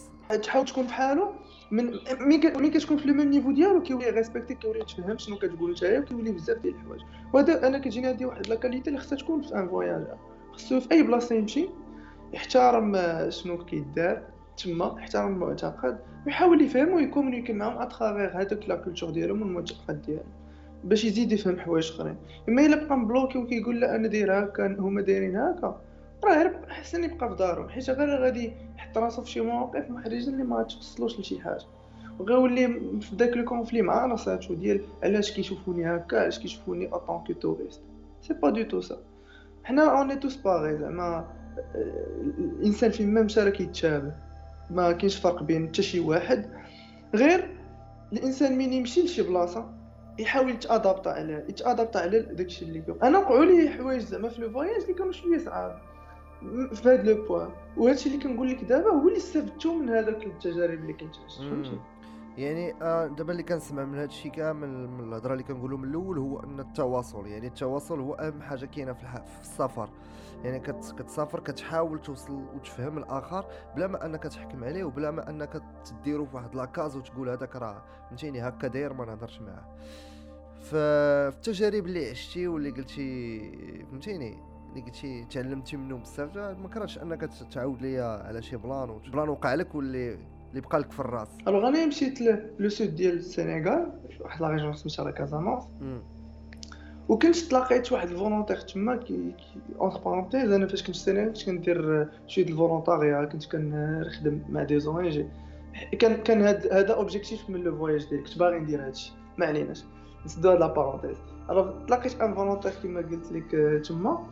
تحاول 0.43 0.65
تكون 0.65 0.83
بحالو 0.83 1.31
من 1.71 1.91
ملي 2.21 2.69
كتكون 2.69 2.97
في 2.97 3.07
le 3.07 3.13
même 3.13 3.29
niveau 3.29 3.51
ديالو 3.51 3.81
كيولي 3.81 4.09
respecter 4.09 4.53
كيولي 4.55 4.79
يتفهم 4.79 5.17
شنو 5.17 5.37
كتقول 5.37 5.71
نتايا 5.71 5.99
وكيولي 5.99 6.31
بزاف 6.31 6.57
ديال 6.57 6.75
الحوايج. 6.75 7.01
وهذا 7.33 7.67
أنا 7.67 7.79
كتجيني 7.79 8.09
هذه 8.09 8.25
واحد 8.25 8.47
la 8.47 8.55
qualité 8.55 8.89
اللي 8.89 8.99
خصها 8.99 9.17
تكون 9.17 9.41
في 9.41 9.55
un 9.55 9.67
voyage 9.69 10.03
خصو 10.51 10.79
في 10.79 10.91
أي 10.91 11.03
بلاصة 11.03 11.35
يمشي 11.35 11.69
يحترم 12.33 12.97
شنو 13.29 13.65
كيدار 13.65 14.21
تما 14.57 14.95
يحترم 14.97 15.33
المعتقد 15.33 15.99
ويحاول 16.25 16.61
يفهم 16.61 16.93
ويcommuniquer 16.93 17.53
معاهم 17.53 17.81
à 17.81 17.88
travers 17.88 18.41
هذاك 18.41 18.69
la 18.69 18.75
culture 18.75 19.09
ديالهم 19.09 19.41
والمعتقد 19.41 20.01
ديالهم 20.01 20.25
باش 20.83 21.05
يزيد 21.05 21.31
يفهم 21.31 21.59
حوايج 21.59 21.91
أخرين. 21.91 22.15
إما 22.49 22.65
إلا 22.65 22.85
بقى 22.85 22.97
مbloqué 22.97 23.37
وكيقول 23.37 23.79
لا 23.79 23.95
أنا 23.95 24.07
داير 24.07 24.39
هكا 24.39 24.75
هما 24.79 25.01
دايرين 25.01 25.35
هكا 25.35 25.81
راه 26.23 26.35
غير 26.35 26.59
احسن 26.71 27.03
يبقى 27.03 27.29
في 27.29 27.35
دارو. 27.35 27.69
حيت 27.69 27.89
غير 27.89 28.23
غادي 28.23 28.53
يحط 28.77 28.97
راسو 28.97 29.21
في 29.21 29.29
شي 29.29 29.41
مواقف 29.41 29.89
محرجه 29.89 30.29
اللي 30.29 30.43
ما 30.43 30.63
توصلوش 30.63 31.19
لشي 31.19 31.39
حاجة. 31.39 31.65
وغيولي 32.19 32.67
في 33.01 33.15
داك 33.15 33.37
le 33.37 33.45
conflit 33.45 33.81
مع 33.81 34.05
راساتو 34.05 34.53
ديال 34.53 34.81
علاش 35.03 35.31
كيشوفوني 35.31 35.95
هكا 35.95 36.21
علاش 36.21 36.39
كيشوفوني 36.39 36.91
en 36.93 37.03
tant 37.03 37.23
que 37.27 37.33
touriste 37.33 37.81
c'est 38.21 38.33
pas 38.33 38.49
du 38.49 38.63
tout 38.63 38.81
ça 38.81 38.97
حنا 39.63 39.97
on 39.97 40.15
est 40.15 40.24
tous 40.24 40.35
pareils 40.35 40.77
زعما 40.77 41.27
الإنسان 42.37 42.91
فين 42.91 43.13
ما 43.13 43.21
مشى 43.21 43.39
راه 43.41 43.49
كيتشابه 43.49 44.11
ما 44.69 44.91
كاينش 44.91 45.15
فرق 45.15 45.43
بين 45.43 45.67
حتى 45.67 45.81
شي 45.81 45.99
واحد. 45.99 46.49
غير 47.15 47.57
الإنسان 48.13 48.57
مين 48.57 48.73
يمشي 48.73 49.01
لشي 49.01 49.21
بلاصة 49.21 49.69
يحاول 50.19 50.49
يتadapta 50.49 51.09
على 51.09 51.45
يتadapta 51.49 51.97
على 51.99 52.19
داكشي 52.19 52.65
اللي 52.65 52.79
كيوقع 52.81 53.07
أنا 53.07 53.17
وقعوا 53.19 53.45
لي 53.45 53.69
حوايج 53.69 54.01
زعما 54.01 54.29
في 54.29 54.41
le 54.41 54.49
voyage 54.49 54.81
اللي 54.81 54.93
كانوا 54.93 55.11
شوية 55.11 55.37
صعاب. 55.37 55.79
في 56.73 56.89
هذا 56.89 57.03
le 57.03 57.27
point. 57.27 57.49
وهادشي 57.77 58.09
اللي 58.09 58.23
كنقول 58.23 58.49
لك 58.49 58.63
دابا 58.63 58.89
هو 58.89 59.07
اللي 59.07 59.17
استفدتو 59.17 59.73
من 59.73 59.89
هذاك 59.89 60.25
التجارب 60.25 60.79
اللي 60.79 60.93
كنت 60.93 61.15
عشت 61.25 61.39
فهمتي؟ 61.39 61.79
يعني 62.37 62.73
آه 62.81 63.07
دابا 63.07 63.31
اللي 63.31 63.43
كنسمع 63.43 63.85
من 63.85 63.95
هذا 63.95 64.05
الشيء 64.05 64.31
كامل 64.31 64.87
من 64.87 65.09
الهضرة 65.09 65.33
اللي 65.33 65.43
كنقولوا 65.43 65.77
من 65.77 65.89
الأول 65.89 66.17
هو 66.17 66.39
أن 66.39 66.59
التواصل. 66.59 67.27
يعني 67.27 67.47
التواصل 67.47 67.99
هو 67.99 68.13
أهم 68.13 68.41
حاجة 68.41 68.65
كاينة 68.65 68.93
في, 68.93 69.05
في 69.05 69.41
السفر. 69.41 69.89
يعني 70.43 70.59
كت 70.59 70.93
كتسافر 70.97 71.39
كتحاول 71.39 72.01
توصل 72.01 72.33
وتفهم 72.55 72.97
الآخر 72.97 73.45
بلا 73.75 73.87
ما 73.87 74.05
أنك 74.05 74.23
تحكم 74.23 74.63
عليه 74.63 74.83
وبلا 74.83 75.11
ما 75.11 75.29
أنك 75.29 75.61
تديرو 75.85 76.25
في 76.25 76.35
واحد 76.35 76.55
la 76.55 76.69
case 76.69 76.97
وتقول 76.97 77.29
هذاك 77.29 77.55
راه 77.55 77.83
فهمتيني 78.07 78.41
هكا 78.41 78.67
داير 78.67 78.93
ما 78.93 79.05
نهضرش 79.05 79.41
معاه. 79.41 79.75
في 80.59 80.75
التجارب 81.35 81.85
اللي 81.85 82.09
عشتي 82.09 82.47
واللي 82.47 82.69
قلتي 82.69 83.85
فهمتيني؟ 83.91 84.37
اللي 84.69 84.81
قلتي 84.81 85.25
تعلمتي 85.25 85.77
منه 85.77 85.97
بزاف 85.97 86.37
ما 86.37 86.69
كرهتش 86.73 86.97
أنك 86.97 87.29
تعاود 87.51 87.81
ليا 87.81 88.03
على 88.03 88.41
شي 88.41 88.57
plan 88.57 88.99
plan 89.13 89.29
وقع 89.29 89.53
لك 89.53 89.75
واللي 89.75 90.17
اللي 90.49 90.61
بقى 90.61 90.79
لك 90.79 90.91
في 90.91 90.99
الرأس. 90.99 91.27
alors 91.47 91.67
أنا 91.67 91.85
مشيت 91.85 92.21
le 92.59 92.69
sud 92.69 92.95
ديال 92.95 93.17
السنغال 93.17 93.91
واحد 94.19 94.41
la 94.41 94.47
région 94.47 94.73
سميتها 94.73 95.05
la 95.05 95.11
Casamance 95.11 95.63
وكنت 97.09 97.35
تلاقيت 97.35 97.91
واحد 97.91 98.09
ال 98.09 98.13
volontaire 98.13 98.59
تما 98.59 98.95
كي 98.95 99.35
entre 99.79 99.99
parenthèses 99.99 100.51
أنا 100.51 100.67
فاش 100.67 100.79
كنت 100.79 100.85
في 100.85 100.89
السنغال 100.89 101.27
كنت 101.27 101.45
كندير 101.45 102.07
شوية 102.27 102.45
ال 102.45 102.52
volontariat 102.52 103.25
كنت 103.25 103.45
كنخدم 103.51 104.41
مع 104.49 104.63
des 104.63 104.79
ONG 104.79 105.25
كان 105.99 106.23
كان 106.23 106.41
هذا 106.41 106.93
objectif 106.93 107.49
من 107.49 107.63
le 107.63 107.77
voyage 107.77 108.09
ديالي 108.09 108.23
كنت 108.23 108.37
باغي 108.37 108.59
ندير 108.59 108.85
هادشي 108.85 109.13
ما 109.37 109.45
عليناش. 109.45 109.83
نسدو 110.25 110.49
هاد 110.49 110.59
la 110.59 110.67
parenthèse 110.67 111.17
alors 111.49 111.85
تلاقيت 111.85 112.21
un 112.21 112.33
volontaire 112.35 112.71
كيما 112.81 113.01
قلت 113.01 113.31
لك 113.31 113.81
تما. 113.85 114.27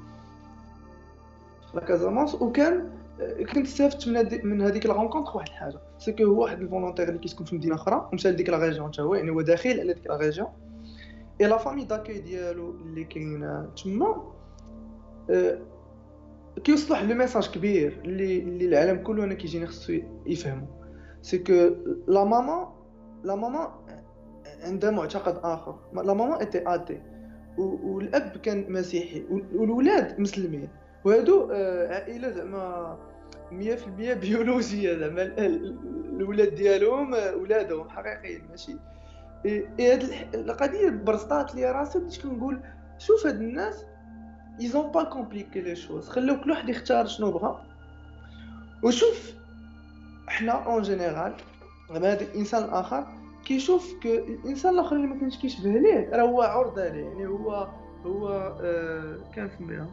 La 1.74 1.82
Casamance 1.82 2.36
وكان 2.36 2.90
آه، 3.22 3.44
كنت 3.44 3.68
استفدت 3.68 4.08
من 4.08 4.18
هذيك 4.18 4.46
من 4.46 4.62
هذيك 4.62 4.86
ال 4.86 4.90
rencontre 4.90 5.32
واحد 5.36 5.48
الحاجة. 5.48 5.80
c'est 5.98 6.12
que 6.12 6.24
هو 6.24 6.42
واحد 6.42 6.62
ال 6.62 6.66
volontaire 6.66 7.10
اللي 7.10 7.20
كيسكن 7.20 7.46
في 7.46 7.56
مدينة 7.56 7.76
أخرى 7.76 8.10
ومشى 8.12 8.30
لديك 8.30 8.50
la 8.50 8.58
région 8.58 8.94
حتى 8.94 9.02
هو 9.02 9.16
يعني 9.16 9.32
هو 9.32 9.42
داخل 9.42 9.80
على 9.80 9.94
ديك 9.94 10.08
la 10.08 10.18
région 10.18 10.48
et 11.42 11.48
la 11.48 11.58
famille 11.58 11.86
d'accueil 11.86 12.20
ديالو 12.20 12.72
اللي 12.72 13.04
كاين 13.04 13.66
تما 13.84 14.24
آه، 15.30 15.60
كيوصل 16.64 16.94
واحد 16.94 17.08
le 17.10 17.16
message 17.16 17.50
كبير 17.50 18.02
اللي 18.06 18.40
اللي 18.40 18.66
العالم 18.66 19.04
كله 19.04 19.24
أنا 19.24 19.34
كيجيني 19.34 19.68
خصو 19.68 19.94
يفهمو. 20.26 20.68
c'est 21.22 21.38
que 21.38 21.54
la 22.08 22.24
maman 22.24 22.74
la 23.24 23.36
maman 23.36 23.74
عندها 24.64 24.92
معتقد 24.92 25.40
آخر. 25.44 25.76
la 25.94 26.14
maman 26.14 26.40
était 26.40 26.64
athée 26.68 27.02
والأب 27.58 28.38
كان 28.38 28.72
مسيحي 28.72 29.24
والولاد 29.56 30.20
مسلمين. 30.20 30.70
وهادو 31.08 31.52
آه، 31.52 31.94
عائلة 31.94 32.30
زعما 32.30 32.98
100% 33.52 34.14
بيولوجية 34.14 34.94
زعما 34.94 35.22
الولاد 35.38 36.56
ديالهم 36.56 37.16
آه، 37.16 37.36
ولادهم 37.36 37.90
حقيقيين 37.90 38.42
ماشي؟ 38.50 38.76
إي 39.46 39.68
هاد 39.80 40.10
القضية 40.34 40.90
برزطات 40.90 41.56
لي 41.56 41.72
راسي 41.72 42.00
بديت 42.00 42.22
كنقول 42.22 42.60
شوف 42.98 43.26
هاد 43.28 43.42
الناس 43.42 43.86
ils 44.62 44.77
ont 44.77 44.92
pas 44.92 45.04
compliqué 45.04 45.62
les 45.62 45.76
choses 45.76 46.10
خليو 46.10 46.42
كل 46.42 46.52
واحد 46.52 46.70
يختار 46.70 47.06
شنو 47.06 47.32
بغا. 47.32 47.66
وشوف 48.84 49.34
حنا 50.28 50.52
en 50.52 50.82
général 50.82 51.34
زعما 51.90 52.14
هذا 52.14 52.22
الإنسان 52.22 52.64
الآخر 52.64 53.08
كيشوف 53.46 53.94
ك 54.04 54.06
الإنسان 54.06 54.74
الآخر 54.74 54.96
اللي 54.96 55.08
ما 55.08 55.20
كانش 55.20 55.38
كيشبه 55.38 55.70
ليه 55.70 56.10
راه 56.14 56.22
هو 56.22 56.42
عرضة 56.42 56.88
ليه 56.88 57.04
يعني 57.04 57.28
هو 57.28 57.68
هو 58.06 58.30
آه 58.62 59.18
كان 59.36 59.50
سميها 59.58 59.88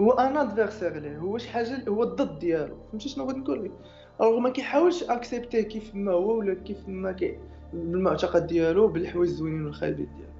هو 0.00 0.12
ان 0.12 0.36
ادفيرسير 0.36 0.98
ليه؟ 0.98 1.18
هو 1.18 1.38
شي 1.38 1.48
حاجة 1.48 1.88
هو 1.88 2.02
الضد 2.02 2.38
ديالو. 2.38 2.76
فهمتي 2.90 3.08
شنو 3.08 3.24
بغيت 3.24 3.36
نقول 3.36 3.64
لك؟ 3.64 3.72
رغم 4.20 4.42
ما 4.42 4.50
كيحاولش 4.50 5.02
أكسبتيه 5.02 5.60
كيف 5.60 5.94
ما 5.94 6.12
هو 6.12 6.38
ولا 6.38 6.54
كيف 6.54 6.88
ما 6.88 7.12
كي 7.12 7.38
بالمعتقد 7.72 8.46
ديالو 8.46 8.88
بالحوايج 8.88 9.30
الزوينين 9.30 9.64
والخايبين 9.66 10.06
ديالو. 10.16 10.32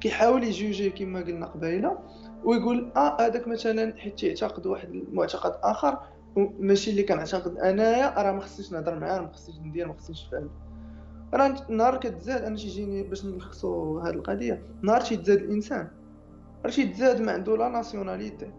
كيحاول 0.00 0.44
يجوجي 0.44 0.90
كما 0.90 1.20
قلنا 1.20 1.46
قبيلة 1.46 1.98
ويقول 2.44 2.92
آه 2.96 3.20
هذاك 3.20 3.48
مثلا 3.48 3.94
حيت 3.98 4.18
تيعتقد 4.18 4.66
واحد 4.66 4.88
المعتقد 4.88 5.54
آخر 5.62 5.98
ماشي 6.36 6.90
اللي 6.90 7.02
كنعتقد 7.02 7.58
أنايا 7.58 8.22
راه 8.22 8.32
ما 8.32 8.40
خصنيش 8.40 8.72
نهضر 8.72 8.98
معاه 8.98 9.20
ما 9.20 9.32
خصنيش 9.32 9.58
ندير 9.58 9.88
ما 9.88 9.94
خصنيش 9.94 10.26
نفعل 10.26 10.48
راه 11.34 11.56
نهار 11.68 11.96
كتزاد 11.96 12.42
أنا 12.42 12.56
تيجيني 12.56 13.02
باش 13.02 13.24
نلخصو 13.24 13.98
هاد 13.98 14.14
القضية. 14.14 14.62
نهار 14.82 15.00
تيتزاد 15.00 15.38
الإنسان. 15.38 15.88
راه 16.64 16.70
تيتزاد 16.70 17.20
ما 17.20 17.32
عنده 17.32 17.56
la 17.56 17.68
nationalité. 17.68 18.50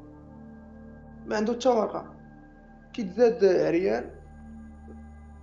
ما 1.25 1.35
عنده 1.35 1.53
حتى 1.53 1.69
ورقة. 1.69 2.13
كيتزاد 2.93 3.45
عريان 3.45 4.09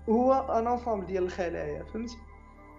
هو 0.09 0.33
un 0.33 0.67
ensemble 0.67 1.07
ديال 1.07 1.23
الخلايا 1.23 1.85
فهمتي؟ 1.85 2.17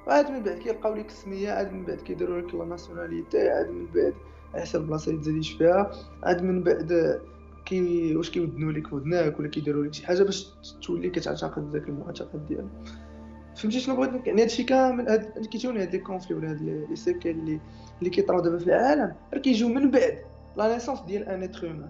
عاد 0.07 0.31
من 0.31 0.43
بعد 0.43 0.57
كيلقاو 0.57 0.95
لك 0.95 1.05
السميه 1.05 1.51
عاد 1.51 1.73
من 1.73 1.85
بعد 1.85 1.97
كيديروا 1.97 2.41
لك 2.41 2.55
la 2.55 2.65
nationalité 2.65 3.49
عاد 3.49 3.69
من 3.69 3.85
بعد 3.95 4.13
على 4.53 4.61
حسب 4.61 4.81
البلاصه 4.81 5.11
اللي 5.11 5.21
تزاديش 5.21 5.51
فيها 5.51 5.91
عاد 6.23 6.43
من 6.43 6.63
بعد 6.63 7.21
كي 7.65 8.15
واش 8.15 8.29
كيودنوا 8.29 8.71
لك 8.71 8.93
ودناك 8.93 9.39
ولا 9.39 9.47
كيديروا 9.47 9.85
لك 9.85 9.93
شي 9.93 10.05
حاجة 10.05 10.23
باش 10.23 10.53
تولي 10.83 11.09
كتعتقد 11.09 11.71
ذاك 11.73 11.89
المعتقد 11.89 12.45
ديالك 12.45 12.69
فهمتي 13.55 13.79
شنو 13.79 13.95
بغيت 13.95 14.27
يعني 14.27 14.41
هادشي 14.41 14.63
كامل 14.63 15.09
هاد 15.09 15.45
كيجوني 15.51 15.81
هاد 15.81 15.91
les 15.91 15.99
conflits 15.99 16.37
ولا 16.37 16.51
هاد 16.51 16.61
les 16.61 16.95
cycles 16.95 17.29
اللي 17.29 17.59
اللي 17.99 18.09
كيطراو 18.09 18.39
دابا 18.39 18.57
في 18.57 18.67
العالم 18.67 19.15
راه 19.33 19.39
كيجيو 19.39 19.67
من 19.67 19.91
بعد 19.91 20.17
la 20.57 20.73
naissance 20.73 21.01
ديال 21.01 21.23
un 21.23 21.43
être 21.43 21.65
humain 21.65 21.89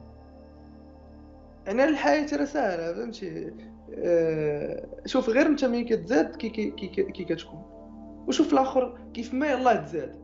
يعني 1.68 1.84
الحياة 1.84 2.28
راه 2.38 2.46
ساهله 2.46 2.94
فهمتي؟ 2.94 3.52
آه 3.98 4.88
شوف 5.06 5.30
غير 5.30 5.46
أنت 5.46 5.66
ملي 5.66 5.84
كتزاد 5.84 6.36
كي 6.36 6.50
كي 6.50 6.72
كي, 6.72 6.88
كي 6.88 7.24
كتكون. 7.24 7.64
وشوف 8.28 8.54
الآخر 8.54 8.98
كيف 9.14 9.34
ما 9.34 9.48
يلاه 9.48 9.76
تزاد. 9.76 10.16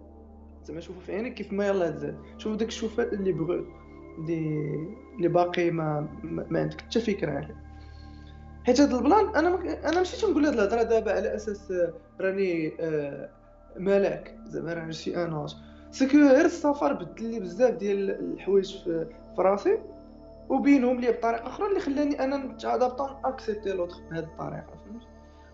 زعما 0.63 0.79
شوفوا 0.79 1.01
في 1.01 1.15
عينك 1.15 1.33
كيف 1.33 1.53
ما 1.53 1.67
يلاه 1.67 1.89
تزاد. 1.89 2.17
شوف 2.37 2.55
داك 2.55 2.67
الشوفات 2.67 3.13
اللي 3.13 3.31
بغوت 3.31 3.67
اللي 4.17 4.75
اللي 5.17 5.27
باقي 5.27 5.71
ما 5.71 6.07
ما 6.23 6.59
عندك 6.59 6.81
حتى 6.81 6.99
فكرة 6.99 7.31
عليه 7.31 7.55
حيت 8.65 8.81
هاد 8.81 8.93
البلان 8.93 9.35
أنا 9.35 9.49
مك... 9.49 9.65
أنا 9.67 10.01
مشيت 10.01 10.25
نقول 10.29 10.45
هاد 10.45 10.53
الهضرة 10.53 10.83
دابا 10.83 11.11
على 11.11 11.35
أساس 11.35 11.71
آه، 11.71 11.93
راني 12.21 12.73
آه 12.79 13.29
ملاك. 13.77 14.37
زعما 14.45 14.73
راني 14.73 14.93
شي 14.93 15.23
ange. 15.23 15.55
c'est 15.91 16.08
que 16.08 16.17
غير 16.17 16.45
السفر 16.45 16.93
بدل 16.93 17.25
لي 17.25 17.39
بزاف 17.39 17.73
ديال 17.75 18.09
الحوايج 18.09 18.83
في 18.83 19.07
راسي. 19.39 19.77
وبينهم 20.49 20.99
لي 20.99 21.11
بطريقة 21.11 21.47
أخرى 21.47 21.67
اللي 21.67 21.79
خلاني 21.79 22.23
أنا 22.23 22.37
نت 22.37 22.51
adapter 22.51 23.01
accepter 23.25 23.73
l'autre 23.73 23.99
بهذه 24.01 24.23
الطريقة 24.23 24.65
فهمت؟ 24.85 25.01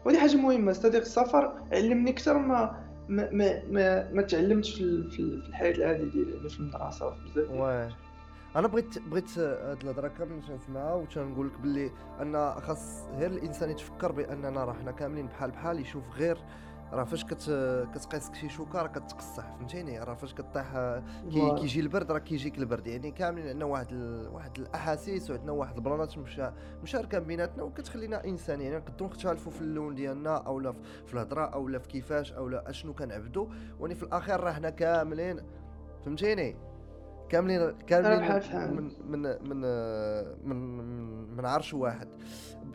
وهذه 0.06 0.19
حاجة 0.19 0.36
مهمة 0.36 0.73
c'est-à-dire 0.73 1.01
السفر 1.01 1.62
علمني 1.71 2.12
أكثر 2.12 2.38
ما 2.38 2.84
ما 3.10 3.29
ما 3.32 3.63
ما, 3.69 4.12
ما 4.12 4.21
تعلمتش 4.21 4.75
في, 4.75 5.10
في 5.12 5.19
الحياة 5.19 5.71
العادية 5.71 6.12
ديالي 6.12 6.49
في 6.49 6.60
المدرسة 6.60 7.08
وفي 7.08 7.19
بزاف 7.25 7.93
أنا 8.56 8.67
بغيت 8.67 8.99
بغيت 8.99 9.39
هاد 9.39 9.82
الهضره 9.84 10.08
كامل 10.08 10.41
نسمعها 10.56 10.93
وتنقول 10.93 11.47
لك 11.47 11.60
باللي 11.60 11.91
أن 12.21 12.51
خاص 12.62 13.08
غير 13.17 13.32
الإنسان 13.32 13.69
يتفكر 13.69 14.12
بأننا 14.12 14.63
راه 14.65 14.73
حنا 14.73 14.91
كاملين 14.91 15.27
بحال 15.27 15.51
بحال 15.51 15.79
يشوف 15.79 16.03
غير 16.17 16.38
راه 16.93 17.03
فاش 17.03 17.25
كت 17.25 17.43
كتقيس 17.93 18.32
شي 18.34 18.49
شوكه 18.49 18.82
راه 18.82 18.88
كتقصح 18.88 19.58
فهمتيني؟ 19.58 19.99
راه 19.99 20.13
فاش 20.13 20.34
كطيح 20.34 20.99
كي 21.32 21.56
كيجي 21.60 21.79
البرد 21.79 22.12
راه 22.12 22.19
كيجيك 22.19 22.58
البرد. 22.58 22.88
يعني 22.88 23.12
كاملين 23.12 23.47
عندنا 23.47 23.65
واحد 23.65 23.88
ال... 23.91 24.27
واحد 24.27 24.60
الأحاسيس 24.60 25.29
وعندنا 25.29 25.51
واحد 25.51 25.75
البلانات 25.75 26.17
مشا... 26.17 26.53
مشاركة 26.84 27.19
بيناتنا 27.19 27.63
وكتخلينا 27.63 28.25
إنسان. 28.25 28.62
يعني 28.62 28.75
نقدروا 28.75 29.10
نختلفوا 29.10 29.51
في 29.51 29.62
اللون 29.62 29.95
ديالنا 29.95 30.38
أو 30.38 30.60
لا 30.60 30.73
في 31.06 31.13
الهضرة 31.13 31.45
أو 31.45 31.67
لا 31.67 31.79
في 31.79 31.88
كيفاش 31.88 32.34
أو 32.34 32.47
لا 32.47 32.69
أشنو 32.69 32.93
كنعبدوا 32.93 33.47
وني 33.79 33.95
في 33.95 34.03
الأخير 34.03 34.39
راه 34.39 34.51
حنا 34.51 34.69
كاملين 34.69 35.39
فهمتيني؟ 36.06 36.72
كاملين 37.34 37.72
كاملين 37.88 38.41
من 38.72 38.91
من 39.06 39.22
من 39.50 39.62
من 40.46 41.36
من 41.38 41.46
عرش 41.46 41.74
واحد. 41.74 42.08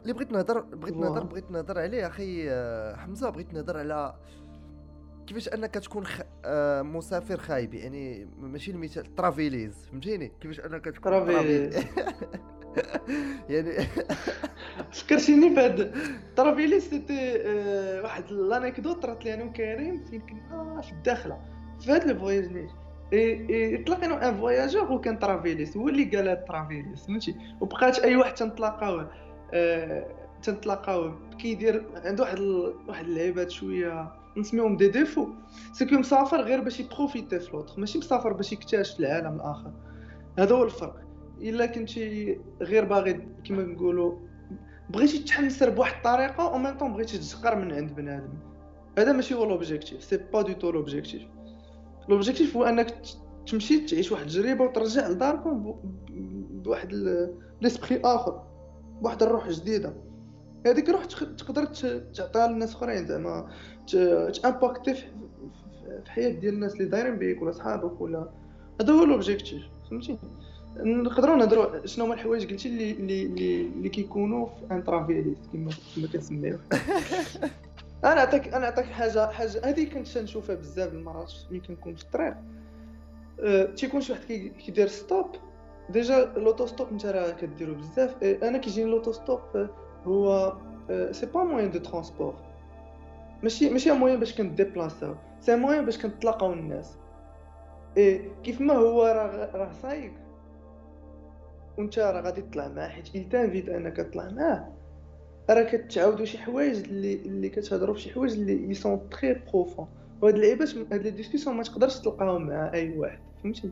اللي 0.02 0.12
بغيت 0.12 0.32
نهضر 0.32 0.60
بغيت 0.60 0.96
نهضر 0.96 1.24
بغيت 1.24 1.50
نهضر 1.50 1.78
عليه 1.78 2.06
أخي 2.06 2.50
آه، 2.50 2.96
حمزة 2.96 3.30
بغيت 3.30 3.54
نهضر 3.54 3.78
على 3.78 4.14
كيفاش 5.26 5.48
أنك 5.48 5.74
تكون 5.74 6.06
خ... 6.06 6.20
آه، 6.44 6.82
مسافر 6.82 7.36
خايب 7.36 7.74
يعني 7.74 8.28
ماشي 8.38 8.70
المثال 8.70 9.14
ترافيليز 9.14 9.74
فهمتيني؟ 9.90 10.32
كيفاش 10.40 10.60
أنك 10.60 10.84
تكون 10.84 11.02
ترافيليز 11.02 11.74
يعني 13.50 13.86
فكرتيني 14.92 15.54
بهذا 15.54 15.92
ترافيليز 16.36 16.88
c'était 16.88 17.42
آه، 17.46 18.02
واحد 18.02 18.32
l'anecdote 18.32 19.02
طرات 19.02 19.24
لي 19.24 19.34
أنا 19.34 19.44
وكريم 19.44 20.04
فين 20.04 20.20
كنا 20.20 20.80
في 20.80 20.92
الداخلة. 20.92 21.40
في 21.80 21.92
هذا 21.92 22.10
الفواياج 22.10 22.68
اي 23.12 23.76
تلاقينا 23.76 24.28
un 24.28 24.36
voyageur 24.36 24.92
وكان 24.92 25.18
ترافيليس 25.18 25.76
هو 25.76 25.88
اللي 25.88 26.04
قال 26.04 26.44
ترافيليس 26.44 27.06
فهمتي 27.06 27.34
وبقات 27.60 27.98
اي 27.98 28.16
واحد 28.16 28.34
آه 29.52 30.06
تنطلاقاوه 30.42 31.18
كيدير 31.38 31.84
عنده 32.04 32.24
واحد 32.24 32.38
ال... 32.38 32.74
واحد 32.88 33.04
اللعيبات 33.04 33.50
شوية 33.50 34.12
نسميهم 34.36 34.76
des 34.76 34.88
défauts 34.88 35.28
c'est 35.72 35.86
que 35.86 35.94
مسافر 35.94 36.40
غير 36.40 36.60
باش 36.60 36.80
ي 36.80 36.87
profiter 36.87 37.40
في 37.40 37.52
l'autre 37.52 37.78
ماشي 37.78 37.98
مسافر 37.98 38.32
باش 38.32 38.52
يكتشف 38.52 39.00
العالم 39.00 39.36
الآخر 39.36 39.72
هذا 40.38 40.54
هو 40.54 40.64
الفرق 40.64 41.00
الا 41.40 41.66
كنتي 41.66 42.38
غير 42.62 42.84
باغي 42.84 43.28
كما 43.44 43.62
نقولوا 43.62 44.18
بغيتي 44.90 45.18
تحمسر 45.18 45.70
بواحد 45.70 45.94
الطريقة 45.96 46.52
أو 46.52 46.58
ميم 46.58 46.78
طون 46.78 46.92
بغيتي 46.92 47.18
تزقر 47.18 47.56
من 47.56 47.72
عند 47.72 47.94
بنادم 47.94 48.34
هذا 48.98 49.12
ماشي 49.12 49.34
هو 49.34 49.44
l'objectif 49.44 50.04
c'est 50.04 50.16
pas 50.32 50.42
du 50.42 50.52
tout 50.52 50.70
l'objectif 50.70 51.22
l'objectif 52.08 52.56
هو 52.56 52.64
انك 52.64 52.94
تمشي 53.46 53.80
تعيش 53.80 54.12
واحد 54.12 54.24
التجربه 54.24 54.64
وترجع 54.64 55.08
لداركم 55.08 55.74
بواحد 56.64 56.92
l'esprit 57.62 58.00
اخر 58.04 58.42
بواحد 59.00 59.22
الروح 59.22 59.48
جديده 59.48 59.94
هذيك 60.66 60.88
الروح 60.88 61.04
تقدر 61.04 61.64
تعطيها 62.14 62.48
للناس 62.48 62.74
اخرين 62.74 63.06
زعما 63.06 63.48
ت 64.42 64.48
impacter 64.48 64.94
في 64.94 65.04
الحياة 66.04 66.28
ديال 66.28 66.54
الناس 66.54 66.72
اللي 66.72 66.84
دايرين 66.84 67.16
بيك 67.16 67.42
ولا 67.42 67.52
صحابك 67.52 68.00
ولا 68.00 68.28
هذا 68.80 68.92
هو 68.92 69.04
l'objectif 69.04 69.62
فهمتي 69.90 70.18
نقدروا 70.76 71.36
نهضروا 71.36 71.86
شنو 71.86 72.04
هما 72.04 72.14
الحوايج 72.14 72.50
قلتي 72.50 72.68
اللي 72.68 72.90
اللي 72.92 73.22
اللي 73.62 73.88
كيكونوا 73.88 74.46
في 74.46 74.74
un 74.74 74.89
ترافيليس 74.89 75.38
كما 75.52 75.70
كما 75.96 76.58
أنا 78.04 78.14
نعطيك 78.14 78.48
أنا 78.48 78.58
نعطيك 78.58 78.84
حاجة 78.84 79.26
حاجة. 79.26 79.60
هذه 79.64 79.88
كنت 79.94 80.18
نشوفها 80.18 80.54
بزاف 80.54 80.92
المرات 80.92 81.32
ملي 81.50 81.60
كنكون 81.60 81.94
في 81.94 82.02
الطريق 82.02 82.34
أه، 83.40 83.64
تيكون 83.64 84.00
شي 84.00 84.12
واحد 84.12 84.24
كيدير 84.58 84.86
stop 84.86 85.26
déjà 85.90 86.24
l'auto-stop 86.36 86.88
انت 86.90 87.06
راه 87.06 87.30
كديرو 87.30 87.74
بزاف. 87.74 88.22
أه، 88.22 88.48
أنا 88.48 88.58
كيجيني 88.58 88.90
l'auto-stop 88.90 89.40
أه، 89.56 89.70
هو 90.06 90.52
c'est 91.12 91.26
pas 91.26 91.44
moyen 91.44 91.70
de 91.70 91.78
transport 91.78 92.34
ماشي 93.42 93.70
ماشي 93.70 93.92
moyen 93.92 94.18
باش 94.18 94.34
كن 94.34 94.49
déplacer 94.49 95.07
و 95.07 95.14
c'est 95.40 95.56
moyen 95.56 95.84
باش 95.84 95.98
كنتلاقاو 95.98 96.52
الناس. 96.52 96.98
اي 97.96 98.30
كيف 98.44 98.60
ما 98.60 98.74
هو 98.74 99.04
راه 99.04 99.56
راه 99.56 99.72
سايق 99.72 100.12
وانت 101.78 101.98
راه 101.98 102.20
غادي 102.20 102.42
تطلع 102.42 102.68
معاه 102.68 102.88
حيت 102.88 103.08
il 103.08 103.32
t'invite 103.32 103.68
أنك 103.68 103.96
تطلع 103.96 104.30
معاه. 104.30 104.77
راه 105.50 105.62
كتعاودوا 105.62 106.24
شي 106.24 106.38
حوايج 106.38 106.76
اللي 106.76 107.14
اللي 107.14 107.48
كتهضروا 107.48 107.94
في 107.94 108.00
شي 108.00 108.10
حوايج 108.10 108.32
اللي 108.32 108.74
sont 108.74 109.00
très 109.10 109.42
profonds 109.52 109.86
وهاد 110.22 110.34
اللعيبات 110.34 110.76
هاد 110.92 111.02
les 111.02 111.10
discussions 111.10 111.56
ما 111.56 111.62
تقدرش 111.62 111.98
تلقاهم 111.98 112.46
مع 112.46 112.72
أي 112.74 112.98
واحد 112.98 113.18
فهمتي؟ 113.42 113.70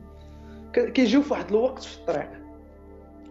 كيجيو 0.73 1.21
في 1.21 1.33
واحد 1.33 1.49
الوقت 1.49 1.83
في 1.83 1.97
الطريق 1.99 2.29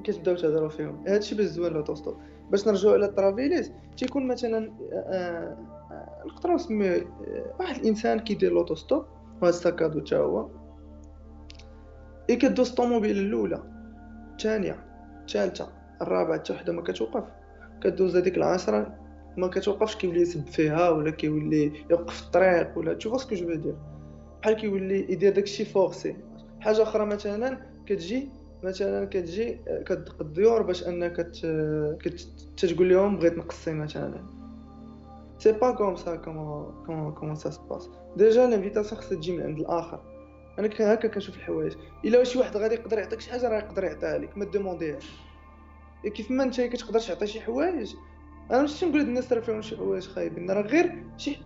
كتبداو 0.05 0.35
تهضروا 0.35 0.69
فيهم. 0.69 1.05
هادشي 1.07 1.35
باش 1.35 1.47
زوين 1.47 1.73
l'auto-stop 1.73 2.17
باش 2.51 2.69
نرجعوا 2.69 2.95
على 2.95 3.07
الترافيليس 3.07 3.73
تيكون 3.97 4.27
مثلا 4.27 4.73
آه، 4.93 5.57
آه، 5.91 6.25
نقدروا 6.27 6.55
نسميو 6.55 6.93
آه، 6.95 7.55
واحد 7.61 7.77
الإنسان 7.77 8.21
كيدير 8.21 8.53
l'auto-stop 8.53 9.05
وهاد 9.43 9.55
ال 9.55 9.60
sac 9.61 9.78
à 9.78 9.83
dos 9.84 10.01
حتى 10.01 10.17
هو 10.17 10.49
إي 12.31 12.37
كدوز 12.37 12.69
الطوموبيل 12.69 13.19
الأولى 13.19 13.63
الثانية 14.33 14.85
الثالثه 15.21 15.69
الرابعة 16.03 16.39
حتى 16.39 16.53
وحدة 16.53 16.73
ما 16.73 16.83
كتوقف. 16.83 17.25
كدوز 17.83 18.17
هذيك 18.17 18.37
العشرة 18.37 18.99
ما 19.37 19.47
كتوقفش 19.47 19.97
كيولي 19.97 20.21
يسب 20.21 20.47
فيها 20.47 20.91
ولا 20.91 21.11
كيولي 21.11 21.73
يوقف 21.91 22.23
الطريق 22.23 22.79
ولا 22.79 22.95
تشوف 22.95 23.15
est-ce 23.15 23.28
que 23.28 23.35
je 23.35 23.55
dirais 23.55 23.75
بحال 24.43 24.55
كيولي 24.55 25.13
يدير 25.13 25.33
داكشي 25.33 25.65
forcé 25.65 26.17
حاجة 26.61 26.83
أخرى 26.83 27.07
مثلا 27.07 27.59
كتجي 27.87 28.29
مثلا 28.63 29.05
كتجي 29.05 29.61
كتدق 29.87 30.21
الديور 30.21 30.63
باش 30.63 30.89
أنك 30.89 31.17
تتقول 32.57 32.89
لهم 32.89 33.17
بغيت 33.17 33.39
نقصي 33.39 33.73
مثلا. 33.73 34.23
c'est 35.39 35.53
pas 35.53 35.71
comme 35.71 35.97
ça 35.97 36.17
comment 36.17 36.85
comment 36.87 37.13
comment 37.13 37.35
ça 37.35 37.51
se 37.51 37.62
passe 37.62 37.91
déjà 38.17 38.47
l'invitation 38.47 39.01
خصها 39.01 39.17
تجي 39.17 39.37
من 39.37 39.43
عند 39.43 39.59
الآخر. 39.59 40.01
أنا 40.59 40.69
هكا 40.69 41.09
كنشوف 41.09 41.37
الحوايج. 41.37 41.73
إلا 42.05 42.25
شي 42.25 42.39
واحد 42.39 42.57
غادي 42.57 42.75
يقدر 42.75 42.99
يعطيك 42.99 43.21
شي 43.21 43.31
حاجة 43.31 43.49
راه 43.49 43.59
يقدر 43.59 43.85
يعطيها 43.85 44.19
لك 44.19 44.39
ما 44.39 44.45
demander 44.45 44.93
هاش 44.93 45.11
كيف 46.15 46.31
ما 46.31 46.43
أنت 46.43 46.61
كتقدرش 46.61 47.07
تعطي 47.09 47.27
شي 47.27 47.41
حوايج. 47.41 47.95
أنا 48.51 48.61
ماشي 48.61 48.87
نقول 48.87 49.01
الناس 49.01 49.33
راه 49.33 49.41
فيهم 49.41 49.63
شي 49.63 49.77
حوايج 49.77 50.07
خايبين 50.09 50.51
راه 50.51 50.63
غير 50.63 51.05
شي 51.17 51.39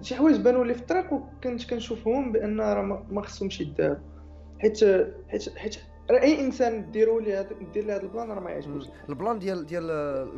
شي 0.00 0.14
حوايج 0.14 0.36
بانوا 0.36 0.64
لي 0.64 0.74
في 0.74 0.80
الطريق 0.80 1.12
وكنت 1.12 1.70
كنشوفهم 1.70 2.32
بأن 2.32 2.60
راه 2.60 3.06
ما 3.10 3.22
خصهمش 3.22 3.60
يداروا. 3.60 3.96
حيت 4.60 4.84
حيت 5.28 5.58
حيت 5.58 5.76
راه 6.10 6.20
اي 6.20 6.40
انسان 6.40 6.90
ديروا 6.90 7.20
لي 7.20 7.34
هذا 7.34 7.48
دير 7.72 7.84
لي 7.84 7.92
هذا 7.92 8.02
ال 8.02 8.08
plan 8.08 8.30
راه 8.30 8.40
ما 8.40 8.50
يعجبوش 8.50 8.88
ال 9.08 9.14
plan 9.14 9.38
ديال 9.38 9.66
ديال 9.66 9.86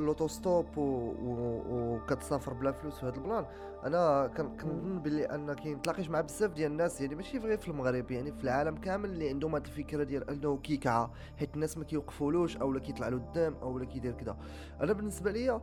l'autostop 0.04 0.66
وكتسافر 0.76 2.52
بلا 2.52 2.72
فلوس 2.72 3.04
وهذا 3.04 3.16
ال 3.16 3.22
plan 3.22 3.46
أنا 3.84 4.26
كنظن 4.36 5.02
باللي 5.02 5.24
ان 5.24 5.54
كاين 5.54 5.82
تلاقيش 5.82 6.10
مع 6.10 6.20
بزاف 6.20 6.52
ديال 6.52 6.72
الناس 6.72 7.00
يعني 7.00 7.14
ماشي 7.14 7.38
غير 7.38 7.58
في 7.58 7.68
المغرب 7.68 8.10
يعني 8.10 8.32
في 8.32 8.44
العالم 8.44 8.76
كامل 8.76 9.10
اللي 9.10 9.28
عندهم 9.28 9.54
هذه 9.54 9.64
الفكرة 9.64 10.04
ديال 10.04 10.30
انه 10.30 10.56
كيكعى 10.56 11.08
حيت 11.38 11.54
الناس 11.54 11.78
ما 11.78 11.84
كيوقفولوش 11.84 12.56
اولا 12.56 12.80
كيطلع 12.80 13.08
له 13.08 13.16
الدم 13.16 13.54
اولا 13.62 13.84
كيدير 13.84 14.12
كذا 14.12 14.36
أنا 14.80 14.92
بالنسبة 14.92 15.30
ليا 15.30 15.60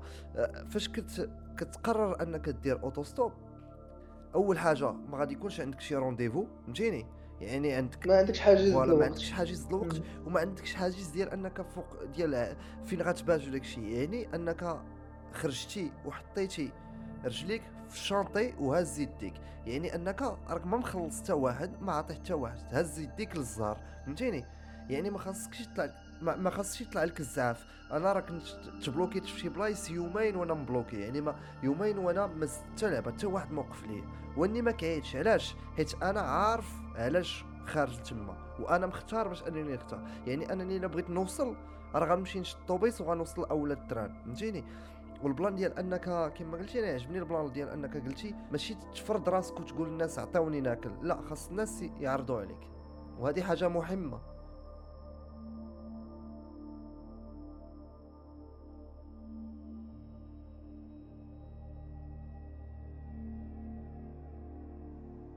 فاش 0.69 0.89
كت 0.89 1.29
كتقرر 1.57 2.21
انك 2.23 2.49
دير 2.49 2.83
autostop 2.83 3.31
اول 4.35 4.59
حاجة 4.59 4.91
ما 4.91 5.17
غادي 5.17 5.33
يكونش 5.33 5.61
عندك 5.61 5.79
شي 5.79 5.95
rendez-vous 5.95 6.45
فهمتيني 6.65 7.05
يعني 7.41 7.73
عندك 7.73 8.07
ما 8.07 8.17
عندكش 8.17 8.39
حاجز 8.39 8.73
ولا 8.73 8.95
ما 8.95 9.05
عندكش 9.05 9.31
حاجز 9.31 9.65
الوقت 9.65 10.01
وما 10.25 10.39
عندكش 10.39 10.73
حاجز 10.73 11.07
ديال 11.07 11.29
أنك 11.29 11.61
فوق 11.61 12.03
ديال 12.15 12.55
فين 12.85 13.01
غتباج 13.01 13.49
داكشي 13.49 13.93
يعني 13.93 14.35
أنك 14.35 14.81
خرجتي 15.33 15.91
وحطيتي 16.05 16.71
رجليك 17.25 17.61
في 17.89 17.95
ال 17.95 18.02
chantier 18.02 18.53
وهز 18.59 18.99
يديك. 18.99 19.33
يعني 19.65 19.95
أنك 19.95 20.21
راك 20.21 20.65
ما 20.65 20.77
مخلص 20.77 21.21
حتى 21.21 21.33
واحد 21.33 21.81
ما 21.81 21.93
عطيه 21.93 22.15
حتى 22.15 22.33
واحد 22.33 22.59
هز 22.71 22.99
يديك 22.99 23.37
للزهر. 23.37 23.77
فهمتيني؟ 24.05 24.45
يعني 24.89 25.09
ما 25.09 25.19
خاصكش 25.19 25.67
تطلع 25.67 25.93
ما, 26.21 26.35
ما 26.35 26.49
خاصش 26.49 26.81
يطلع 26.81 27.03
لك 27.03 27.19
الزعف. 27.19 27.65
أنا 27.91 28.13
راه 28.13 28.19
كنت 28.19 28.43
تبلوكيت 28.85 29.25
في 29.25 29.39
شي 29.39 29.49
بلايص 29.49 29.89
يومين 29.89 30.35
وأنا 30.35 30.53
مبلوكي. 30.53 30.99
يعني 30.99 31.21
ما 31.21 31.35
يومين 31.63 31.97
وأنا 31.97 32.27
ما 32.27 32.47
حتى 32.47 32.89
لعبة 32.89 33.11
حتى 33.11 33.25
واحد 33.25 33.51
موقف 33.51 33.87
ليا 33.87 34.03
وإني 34.37 34.61
ما 34.61 34.71
كاينش. 34.71 35.15
علاش؟ 35.15 35.55
حيت 35.77 36.03
أنا 36.03 36.21
عارف 36.21 36.73
علاش 36.95 37.45
خارج 37.65 38.01
تما. 38.01 38.37
وأنا 38.59 38.87
مختار 38.87 39.27
باش 39.27 39.43
أنني 39.43 39.73
نختار. 39.73 40.07
يعني 40.27 40.53
أنني 40.53 40.77
إلا 40.77 40.87
بغيت 40.87 41.09
نوصل 41.09 41.55
راه 41.95 42.15
غنمشي 42.15 42.39
نشد 42.39 42.57
الطوبيس 42.57 43.01
وغنوصل 43.01 43.43
اولا 43.43 43.73
ال 43.73 43.80
train 43.80 44.13
فهمتيني؟ 44.25 44.63
وال 45.23 45.34
plan 45.34 45.55
ديال 45.55 45.79
انك 45.79 46.33
كما 46.37 46.57
قلتي 46.57 46.79
أنا 46.79 46.93
عجبني 46.93 47.19
ال 47.19 47.26
plan 47.26 47.51
ديال 47.51 47.69
أنك 47.69 47.97
قلتي 47.97 48.35
ماشي 48.51 48.75
تفرض 48.95 49.29
راسك 49.29 49.59
وتقول 49.59 49.87
الناس 49.87 50.19
عطاوني 50.19 50.61
ناكل. 50.61 50.91
لا 51.01 51.21
خاص 51.21 51.49
الناس 51.49 51.81
يعرضوا 51.81 52.39
عليك. 52.39 52.69
وهذه 53.19 53.41
حاجة 53.41 53.67
مهمة. 53.67 54.19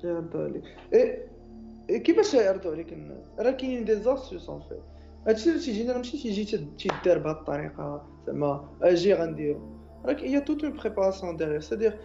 يعرضوا 0.04 0.44
عليك 0.44 0.64
إيه 0.92 1.98
كيفاش 2.02 2.34
يعرضوا 2.34 2.72
عليك 2.72 2.92
الناس 2.92 3.24
راه 3.38 3.50
كاينين 3.50 3.84
des 3.84 3.94
astuces 3.96 4.48
en 4.48 4.60
fait 4.68 4.78
هادشي 5.28 5.48
اللي 5.50 5.60
تيجينا 5.60 5.96
ماشي 5.96 6.18
تيجي 6.18 6.44
تيدار 6.78 7.18
بهاد 7.18 7.36
الطريقة 7.36 8.06
زعما 8.26 8.68
أجي 8.82 9.14
غنديرو 9.14 9.60
راك 10.04 10.20
هي 10.20 10.40
toute 10.40 10.64
une 10.64 10.76
préparation 10.76 11.36
derrière 11.36 11.60
c'est-à-dire 11.60 11.98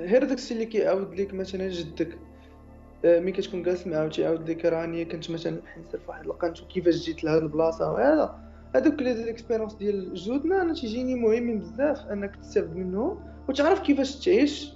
غير 0.00 0.24
داكشي 0.24 0.54
اللي 0.54 0.66
كيعاود 0.66 1.14
ليك 1.14 1.34
مثلا 1.34 1.68
جدك 1.68 2.18
ملي 3.04 3.32
كتكون 3.32 3.62
جالس 3.62 3.86
معاه 3.86 4.08
تيعاود 4.08 4.50
لك 4.50 4.64
راني 4.64 5.04
كنت 5.04 5.30
مثلا 5.30 5.60
حنسر 5.66 5.98
في 5.98 6.08
واحد 6.08 6.24
القنت 6.26 6.62
وكيفاش 6.62 6.94
جيت 6.94 7.24
لهاد 7.24 7.42
البلاصه 7.42 7.92
وهذا 7.92 8.40
هادوك 8.74 9.02
les 9.02 9.14
expériences 9.14 9.74
ديال 9.74 10.14
جدودنا 10.14 10.62
أنا 10.62 10.74
تيجيني 10.74 11.14
مهمين 11.14 11.58
بزاف 11.58 12.06
انك 12.06 12.36
تستافد 12.36 12.76
منهم 12.76 13.18
وتعرف 13.48 13.80
كيفاش 13.80 14.24
تعيش 14.24 14.73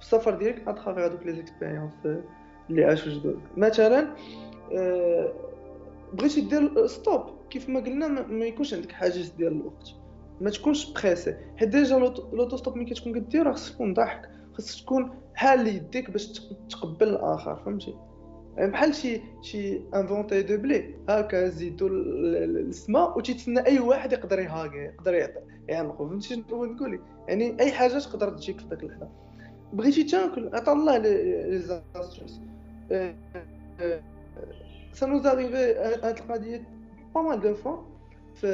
في 0.00 0.06
السفر 0.06 0.34
ديالك 0.34 0.68
à 0.68 0.72
travers 0.72 1.04
هادوك 1.04 1.26
les 1.26 1.32
expériences 1.32 1.92
اللي 2.70 2.84
عاشوا 2.84 3.12
جدود 3.12 3.40
مثلا 3.56 4.14
آه، 4.76 5.32
بغيتي 6.12 6.40
دير 6.40 6.86
stop 6.86 7.22
كيف 7.50 7.68
ما 7.68 7.80
قلنا 7.80 8.08
ما 8.08 8.44
يكونش 8.44 8.74
عندك 8.74 8.92
حاجز 8.92 9.28
ديال 9.28 9.52
الوقت. 9.52 9.88
ما 10.40 10.50
تكونش 10.50 10.92
pressé 10.92 11.36
حيت 11.56 11.68
déjà 11.68 11.98
l'auto-stop 12.32 12.76
ملي 12.76 12.84
كتكون 12.84 13.20
كدير 13.20 13.52
خصك 13.52 13.74
تكون 13.74 13.94
ضحك. 13.94 14.30
خصك 14.54 14.84
تكون 14.84 15.10
حال 15.34 15.66
يديك 15.66 16.10
باش 16.10 16.26
تقبل 16.70 17.08
الآخر 17.08 17.56
فهمتي؟ 17.56 17.94
يعني 18.56 18.70
بحال 18.70 18.94
شي 18.94 19.20
شي 19.42 19.80
انفونتي 19.94 20.42
دو 20.42 20.56
بلي 20.56 20.94
هكا 21.08 21.48
زيدو 21.48 21.86
السماء 21.86 23.18
وتيتسنى 23.18 23.66
أي 23.66 23.80
واحد 23.80 24.12
يقدر 24.12 24.38
يهاكي 24.38 24.76
يقدر 24.76 25.14
يعطي. 25.14 25.40
يعنقو 25.68 26.08
فهمتي 26.08 26.28
شنو 26.28 26.64
نقول 26.64 27.00
يعني 27.28 27.60
أي 27.60 27.72
حاجة 27.72 27.98
تقدر 27.98 28.30
تجيك 28.30 28.60
في 28.60 28.66
داك 28.66 28.82
اللحظة. 28.82 29.08
بغيتي 29.72 30.04
تاكل 30.04 30.50
عطا 30.52 30.72
الله 30.72 30.98
les 30.98 31.58
astuces 31.58 32.40
ça 34.92 35.06
nous 35.06 35.17
est 35.17 35.26
arrivé 35.26 35.74
هاد 36.02 36.18
القضية 36.18 36.68
pas 37.14 37.20
mal 37.20 37.40
de 37.40 37.54
fois 37.54 37.76
ف 38.34 38.46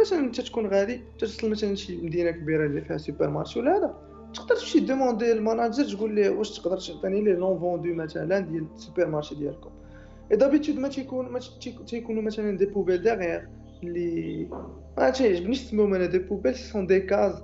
مثلا 0.00 0.18
انت 0.18 0.40
تكون 0.40 0.66
غادي 0.66 1.00
توصل 1.18 1.50
مثلا 1.50 1.74
شي 1.74 1.96
مدينة 1.96 2.30
كبيرة 2.30 2.66
اللي 2.66 2.80
فيها 2.80 2.98
supermarché 2.98 3.60
ولا 3.60 3.76
هذا. 3.76 3.94
تقدر 4.34 4.56
تمشي 4.56 4.80
demander 4.80 5.32
ال 5.32 5.40
manager 5.40 5.96
تقول 5.96 6.14
ليه 6.14 6.30
واش 6.30 6.58
تقدر 6.58 6.78
تعطيني 6.78 7.22
les 7.22 7.32
non 7.32 7.58
vendus 7.58 7.94
مثلا 7.94 8.38
ديال 8.38 8.66
ال 8.74 9.06
supermarché 9.06 9.34
ديالكم. 9.34 9.70
اي 10.32 10.36
d'habitude 10.36 10.78
ما 10.78 10.88
تيكون 10.88 11.28
ما 11.28 11.40
تيكونوا 11.86 12.22
مثلا 12.22 12.56
des 12.56 12.66
poubelles 12.66 13.02
derrière 13.02 13.40
اللي 13.82 14.48
ما 14.98 15.10
تيعجبنيش 15.10 15.60
نسميهم 15.60 15.94
أنا 15.94 16.06
des 16.06 16.18
poubelles 16.18 16.54
sont 16.54 16.86
des 16.86 17.00
cases 17.00 17.42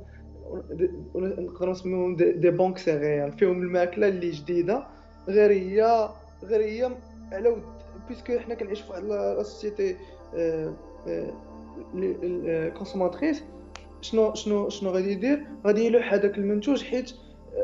نقدروا 1.14 1.72
نسميهم 1.72 2.16
des 2.16 2.50
banques 2.50 2.78
céréales 2.78 3.32
فيهم 3.32 3.62
الماكلة 3.62 4.08
اللي 4.08 4.30
جديدة. 4.30 4.86
غير 5.28 5.50
هي 5.50 6.08
غير 6.44 6.60
هي 6.60 6.90
على 7.32 7.48
ود 7.48 7.62
parce 8.08 8.27
que 8.27 8.38
حنا 8.38 8.54
كنعيشوا 8.54 8.84
في 8.84 8.90
واحد 8.92 9.04
la 9.04 9.42
société 9.42 9.96
consommatrice. 12.78 13.42
شنو 14.00 14.34
شنو 14.34 14.68
شنو 14.68 14.90
غادي 14.90 15.12
يدير؟ 15.12 15.46
غادي 15.66 15.84
يلوح 15.86 16.12
هذاك 16.12 16.38
المنتوج 16.38 16.84
حيت 16.84 17.12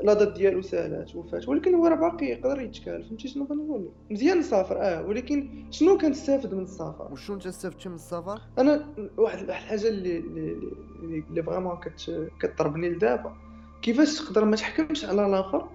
la 0.02 0.14
date 0.14 0.33
ديالو 0.33 0.62
سالات 0.62 1.16
وفات 1.16 1.48
ولكن 1.48 1.74
هو 1.74 1.87
راه 1.87 1.94
باقي 1.94 2.27
يقدر 2.27 2.61
يتكال 2.61 3.05
فهمتي 3.05 3.29
شنو 3.29 3.46
كنقول؟ 3.46 3.88
مزيان 4.11 4.38
نسافر 4.38 4.83
آه 4.83 5.07
ولكن 5.07 5.64
شنو 5.70 5.98
كنستافد 5.98 6.55
من 6.55 6.62
السفر؟ 6.62 7.09
وشنو 7.12 7.37
انت 7.37 7.46
استفدتي 7.46 7.88
من 7.88 7.94
السفر؟ 7.94 8.40
أنا 8.59 8.87
واحد 9.16 9.38
الحاجة 9.38 9.88
اللي 9.88 10.18
اللي 10.18 11.24
اللي 11.31 11.42
vraiment 11.42 11.78
كتضربني 12.40 12.88
لدابا. 12.88 13.37
كيفاش 13.83 14.18
تقدر 14.18 14.44
ما 14.44 14.57
تحكمش 14.57 15.05
على 15.05 15.27
الآخر 15.27 15.68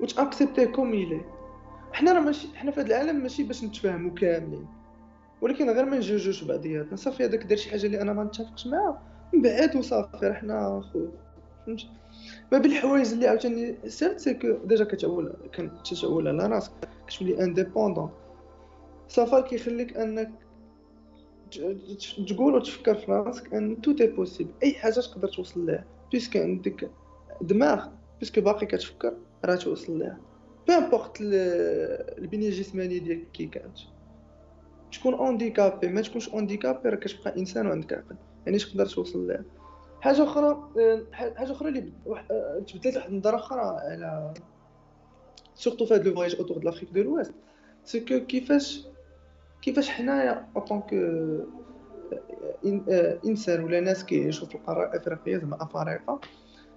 وتاكسبتيه 0.00 0.64
comme 0.64 0.94
il 0.94 1.04
est 1.04 1.20
حنا 1.92 2.12
راه 2.12 2.20
ماشي 2.20 2.48
حنا 2.54 2.70
في 2.70 2.80
هذا 2.80 2.86
العالم 2.86 3.22
ماشي 3.22 3.42
باش 3.42 3.64
نتفاهموا 3.64 4.14
كاملين. 4.14 4.66
ولكن 5.40 5.70
غير 5.70 5.84
ما 5.84 5.96
نجوجوش 5.96 6.44
بعضياتنا. 6.44 6.96
صافي 6.96 7.24
هذاك 7.24 7.44
دار 7.44 7.58
شي 7.58 7.70
حاجة 7.70 7.86
اللي 7.86 8.02
أنا 8.02 8.12
ما 8.12 8.24
نتفقش 8.24 8.66
معاها. 8.66 9.02
من 9.34 9.42
بعد 9.42 9.76
وصافي 9.76 10.32
حنا 10.32 10.82
خو 10.92 11.06
فهمتي 11.66 11.88
ما 12.52 12.58
بين 12.58 12.72
الحوايج 12.72 13.12
اللي 13.12 13.28
عاوتاني 13.28 13.76
surtout 13.86 14.20
c'est 14.20 14.34
que 14.34 14.52
déjà 14.64 14.84
كتعول 14.84 15.32
كتعول 15.84 16.28
على 16.28 16.46
راسك. 16.46 16.72
كتولي 17.06 17.44
indépendant 17.44 18.10
السفر 19.06 19.40
كيخليك 19.40 19.96
أنك 19.96 20.30
تقول 22.28 22.54
وتفكر 22.54 22.94
في 22.94 23.12
راسك 23.12 23.54
أن 23.54 23.80
tout 23.80 23.92
est 23.92 24.06
possible 24.06 24.50
أي 24.62 24.72
حاجة 24.74 24.92
تقدر 24.92 25.28
توصل 25.28 25.66
لها. 25.66 25.84
parce 26.12 26.27
que 26.27 26.36
عندك 26.36 26.90
دماغ 27.40 27.88
parce 28.20 28.31
que 28.31 28.38
باقي 28.38 28.66
كتفكر 28.66 29.14
راه 29.44 29.54
توصل 29.56 29.98
لها. 29.98 30.18
peu 30.68 30.82
importe 30.82 31.16
البنيه 31.20 32.48
الجسمانيه 32.48 32.98
ديالك 32.98 33.30
كي 33.32 33.46
كانت. 33.46 33.78
تكون 34.92 35.14
handicapé 35.14 35.88
ما 35.88 36.00
تكونش 36.00 36.28
handicapé 36.28 36.88
راه 36.88 36.96
كتبقى 36.96 37.38
إنسان 37.38 37.66
وعندك 37.66 37.92
عقل. 37.92 38.16
يعني 38.46 38.58
تقدر 38.58 38.86
توصل 38.86 39.28
لها؟ 39.28 39.44
حاجة 40.02 40.22
أخرى 40.24 40.68
حاجة 41.12 41.52
أخرى 41.52 41.68
اللي 41.68 41.92
تبدلت 42.66 42.96
واحد 42.96 43.10
النظره 43.10 43.36
أخرى 43.36 43.60
على 43.60 44.34
surtout 45.54 45.86
في 45.86 45.94
هذا 45.94 46.02
le 46.02 46.14
voyage 46.14 46.34
autour 46.36 46.58
de 46.58 46.64
l'Afrique 46.64 46.90
de 46.90 47.02
l'Ouest 47.02 47.34
c'est 47.84 48.00
que 48.00 48.26
كيفاش 48.26 48.86
كيفاش 49.62 49.88
حنايا 49.88 50.46
en 50.56 50.60
tant 50.60 50.79
que 50.79 50.94
إنسان 53.26 53.64
ولا 53.64 53.80
ناس 53.80 54.04
كيعيشوا 54.04 54.46
في 54.46 54.54
القارة 54.54 54.90
الإفريقية 54.90 55.36
زعما 55.36 55.62
أفارقة 55.62 56.20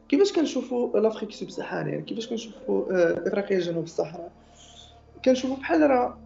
كيفاش 0.10 0.34
كنشوفوا 0.34 1.00
l'Afrique 1.00 1.32
subsaharienne 1.32 1.92
يعني 1.92 2.04
كيفاش 2.04 2.28
كنشوفوا 2.30 2.86
إفريقيا 3.28 3.60
جنوب 3.60 3.84
الصحراء؟ 3.84 4.32
كنشوفوا 5.26 5.58
بحال 5.58 5.82
راه 5.90 6.18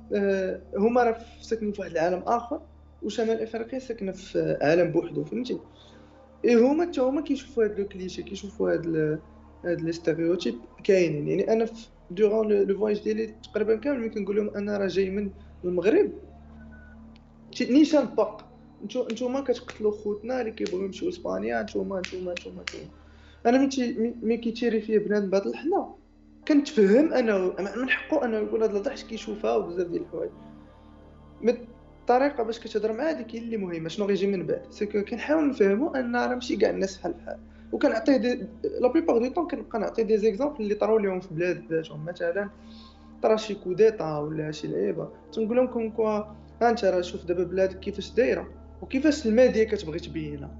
هما 0.77 1.03
راه 1.03 1.17
ساكنين 1.41 1.71
في 1.71 1.81
واحد 1.81 1.91
العالم 1.91 2.23
آخر 2.27 2.61
وشمال 3.03 3.41
إفريقيا 3.41 3.79
ساكنة 3.79 4.11
في 4.11 4.57
عالم 4.61 4.91
بوحدو 4.91 5.23
فهمتي؟ 5.23 5.59
اي 6.45 6.55
هما 6.55 6.85
حتى 6.85 7.01
هما 7.01 7.21
كيشوفوا 7.21 7.63
هاد 7.63 7.79
le 7.79 7.87
cliché 7.87 8.23
كيشوفوا 8.23 8.73
هاد 8.73 8.87
هاد 9.65 9.81
les 9.81 9.91
stéréotypes 9.91 10.55
كاينين. 10.83 11.27
يعني 11.27 11.53
أنا 11.53 11.65
في 11.65 11.87
durant 12.09 12.49
le 12.67 12.77
voyage 12.77 13.03
ديالي 13.03 13.27
تقريبا 13.27 13.75
كامل 13.75 13.99
ملي 13.99 14.09
كنقول 14.09 14.35
لهم 14.35 14.49
أنا 14.49 14.77
راه 14.77 14.87
جاي 14.87 15.09
من 15.09 15.31
المغرب 15.63 16.11
نيشان 17.61 18.05
باق 18.05 18.49
نتوما 18.83 19.41
كتقتلوا 19.41 19.91
خوتنا 19.91 20.41
اللي 20.41 20.51
كيبغيو 20.51 20.85
يمشيو 20.85 21.09
لإسبانيا 21.09 21.61
نتوما 21.61 22.01
نتوما 22.01 22.33
نتوما 22.33 22.63
أنا 23.45 23.69
ملي 24.23 24.37
كيتيري 24.37 24.81
فيا 24.81 24.99
بنادم 24.99 25.29
بهاد 25.29 25.47
الحنا 25.47 25.95
كنتفهم 26.47 27.13
انه 27.13 27.55
من 27.75 27.89
حقه 27.89 28.25
أنه 28.25 28.37
يقول 28.37 28.61
هاد 28.63 28.69
الهضره 28.71 28.89
حيت 28.89 29.01
كيشوفها 29.07 29.55
وبزاف 29.55 29.87
ديال 29.87 30.01
الحوايج. 30.01 30.31
الطريقة 32.09 32.43
باش 32.43 32.59
كتهضر 32.59 32.93
معاه 32.93 33.11
هذيك 33.11 33.35
هي 33.35 33.39
اللي 33.39 33.57
مهمة. 33.57 33.89
شنو 33.89 34.05
غيجي 34.05 34.27
من 34.27 34.45
بعد؟ 34.45 34.61
c'est 34.69 34.85
كنحاول 34.85 35.49
نفهمو 35.49 35.95
أن 35.95 36.15
راه 36.15 36.27
ماشي 36.35 36.55
كاع 36.55 36.69
الناس 36.69 36.97
بحال 36.97 37.13
بحال. 37.13 37.37
وكنعطيه 37.71 38.17
des 38.17 38.47
la 38.81 38.87
plupart 38.87 39.17
du 39.17 39.33
temps 39.33 39.47
كنبقى 39.47 39.79
نعطي 39.79 40.03
des 40.03 40.17
exemples 40.17 40.55
اللي 40.59 40.75
طراو 40.75 40.97
ليهم 40.97 41.19
في 41.19 41.33
بلاد 41.33 41.67
بلادهم 41.67 42.05
مثلا 42.05 42.49
طرا 43.23 43.35
شي 43.35 43.55
coup 43.55 43.81
d'état 43.81 44.19
ولا 44.19 44.51
شي 44.51 44.67
لعيبة. 44.67 45.09
تنقول 45.33 45.57
لهم 45.57 45.67
comme 45.67 45.89
quoi 45.89 46.09
ها 46.61 46.69
أنت 46.69 46.85
راه 46.85 47.01
شوف 47.01 47.25
دابا 47.25 47.43
بلادك 47.43 47.79
كيفاش 47.79 48.11
دايرة 48.11 48.47
وكيفاش 48.81 49.27
الماديه 49.27 49.63
كتبغي 49.63 49.99
تبينها 49.99 50.51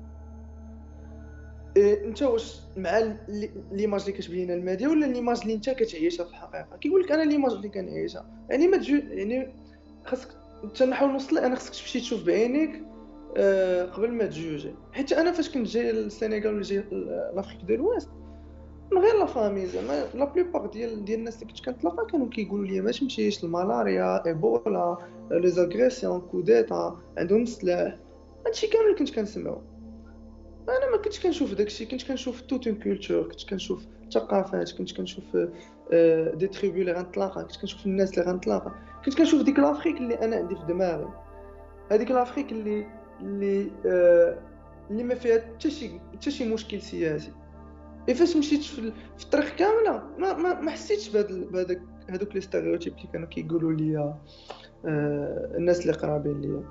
إيه 1.77 2.05
أنت 2.05 2.23
واش 2.23 2.59
مع 2.77 3.13
l'image 3.71 4.01
اللي 4.01 4.11
كتبين 4.13 4.51
الماديه 4.51 4.87
ولا 4.87 5.05
l'image 5.05 5.39
اللي 5.41 5.53
أنت 5.53 5.69
كتعيشها 5.69 6.23
في 6.23 6.29
الحقيقة؟ 6.29 6.77
كيقول 6.81 7.01
لك 7.01 7.11
أنا 7.11 7.23
l'image 7.23 7.51
اللي 7.51 7.69
كنعيشها. 7.69 8.25
يعني 8.49 8.67
ما 8.67 8.77
تجو 8.77 8.95
يعني 8.95 9.53
خاصك 10.05 10.38
انت 10.63 10.83
نحاول 10.83 11.11
نوصل 11.11 11.37
أنا 11.37 11.55
خاصك 11.55 11.71
تمشي 11.71 11.99
تشوف 11.99 12.25
بعينيك. 12.25 12.83
أه 13.37 13.85
قبل 13.85 14.11
ما 14.11 14.25
تجوجي 14.25 14.75
حيت 14.91 15.13
أنا 15.13 15.31
فاش 15.31 15.49
كنت 15.49 15.67
جاي 15.67 15.91
للسنغال 15.91 16.47
ولا 16.47 16.61
جاي 16.61 16.83
l'Afrique 17.35 17.61
de 17.61 17.75
l'Ouest 17.75 18.09
من 18.91 18.97
غير 18.97 19.19
la 19.19 19.25
famille 19.25 19.65
زعما 19.65 20.05
la 20.15 20.25
plupart 20.25 20.65
ديال 20.65 21.05
ديال 21.05 21.19
الناس 21.19 21.41
اللي 21.41 21.53
كنت 21.53 21.65
كنتلاقى 21.65 22.05
كانوا 22.11 22.29
كيقولوا 22.29 22.65
لي 22.65 22.81
ما 22.81 22.91
تمشيش 22.91 23.43
الملاريا 23.43 24.25
إيبولا 24.25 24.97
les 25.31 25.47
agressions 25.47 26.21
coup 26.21 26.52
d'état 26.52 26.99
عندهم 27.17 27.41
السلاح 27.41 27.97
هادشي 28.47 28.67
كامل 28.67 28.95
كنت 28.99 29.15
كنسمعو. 29.15 29.61
أنا 30.69 30.91
ما 30.91 30.97
كنتش 30.97 31.19
كنشوف 31.19 31.53
داكشي 31.53 31.85
كنت 31.85 32.07
كنشوف 32.07 32.41
toute 32.41 32.67
une 32.67 32.75
culture 32.75 33.23
كنت 33.23 33.49
كنشوف 33.49 33.85
ثقافات 34.13 34.71
كنت 34.71 34.97
كنشوف 34.97 35.37
des 36.33 36.47
tribus 36.47 36.81
اللي 36.81 36.91
غنتلاقى 36.91 37.43
كنت 37.43 37.57
كنشوف 37.61 37.85
الناس 37.85 38.17
اللي 38.17 38.31
غنتلاقى. 38.31 38.71
كنت 39.05 39.17
كنشوف 39.17 39.41
ديك 39.41 39.59
l'Afrique 39.59 39.97
اللي 39.97 40.13
أنا 40.13 40.35
عندي 40.35 40.55
في 40.55 40.65
دماغي. 40.67 41.07
هذيك 41.91 42.11
l'Afrique 42.11 42.51
اللي 42.51 42.85
اللي 43.21 43.71
آه 43.85 44.37
اللي 44.91 45.03
ما 45.03 45.15
فيها 45.15 45.39
حتى 45.39 45.71
شي 45.71 45.99
حتى 46.13 46.31
شي 46.31 46.53
مشكل 46.53 46.81
سياسي. 46.81 47.31
إي 48.09 48.15
فاش 48.15 48.35
مشيت 48.35 48.61
في, 48.61 48.93
في 49.17 49.23
الطريق 49.23 49.55
كاملة 49.55 50.03
ما 50.17 50.33
ما, 50.33 50.61
ما 50.61 50.71
حسيتش 50.71 51.09
بهذاك 51.09 51.81
هذوك 52.09 52.35
les 52.35 52.41
stéréotypes 52.41 52.93
اللي 52.93 53.07
كانوا 53.13 53.27
كيقولوا 53.27 53.73
لي 53.73 53.97
آه 53.97 55.51
الناس 55.57 55.81
اللي 55.81 55.93
قرابين 55.93 56.41
ليا. 56.41 56.63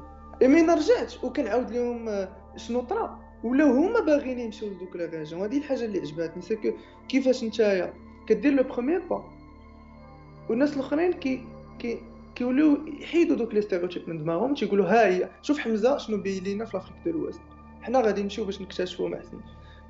إي 0.42 0.48
مين 0.48 0.70
رجعت 0.70 1.24
وكنعاود 1.24 1.70
لهم 1.70 2.28
شنو 2.56 2.80
طرا. 2.80 3.28
ولاو 3.44 3.68
هما 3.68 4.00
باغيين 4.00 4.38
يمشيو 4.38 4.68
لدوك 4.68 4.96
les 4.96 5.04
régions 5.04 5.40
هذه 5.40 5.58
الحاجة 5.58 5.84
اللي 5.84 6.00
عجباتني 6.00 6.42
c'est 6.42 6.74
كيفاش 7.08 7.44
نتايا 7.44 7.92
كدير 8.28 8.52
le 8.52 8.62
premier 8.62 9.08
pas 9.08 9.24
والناس 10.50 10.76
الأخرين 10.76 11.12
كي 11.12 11.44
كي 11.78 12.02
كيوليو 12.38 12.86
يحيدوا 12.86 13.36
دوك 13.36 13.54
les 13.54 13.60
stéréotypes 13.60 14.08
من 14.08 14.18
دماغهم 14.18 14.54
تيقولوا 14.54 14.86
ها 14.86 15.06
هي 15.06 15.28
شوف 15.42 15.58
حمزة 15.58 15.96
شنو 15.96 16.16
بين 16.16 16.44
لينا 16.44 16.64
في 16.64 16.76
l'Afrique 16.76 16.96
de 17.04 17.10
l'Ouest. 17.10 17.40
حنا 17.82 18.00
غادي 18.00 18.22
نمشيو 18.22 18.44
باش 18.44 18.62
نكتشفوا 18.62 19.08
محسن 19.08 19.40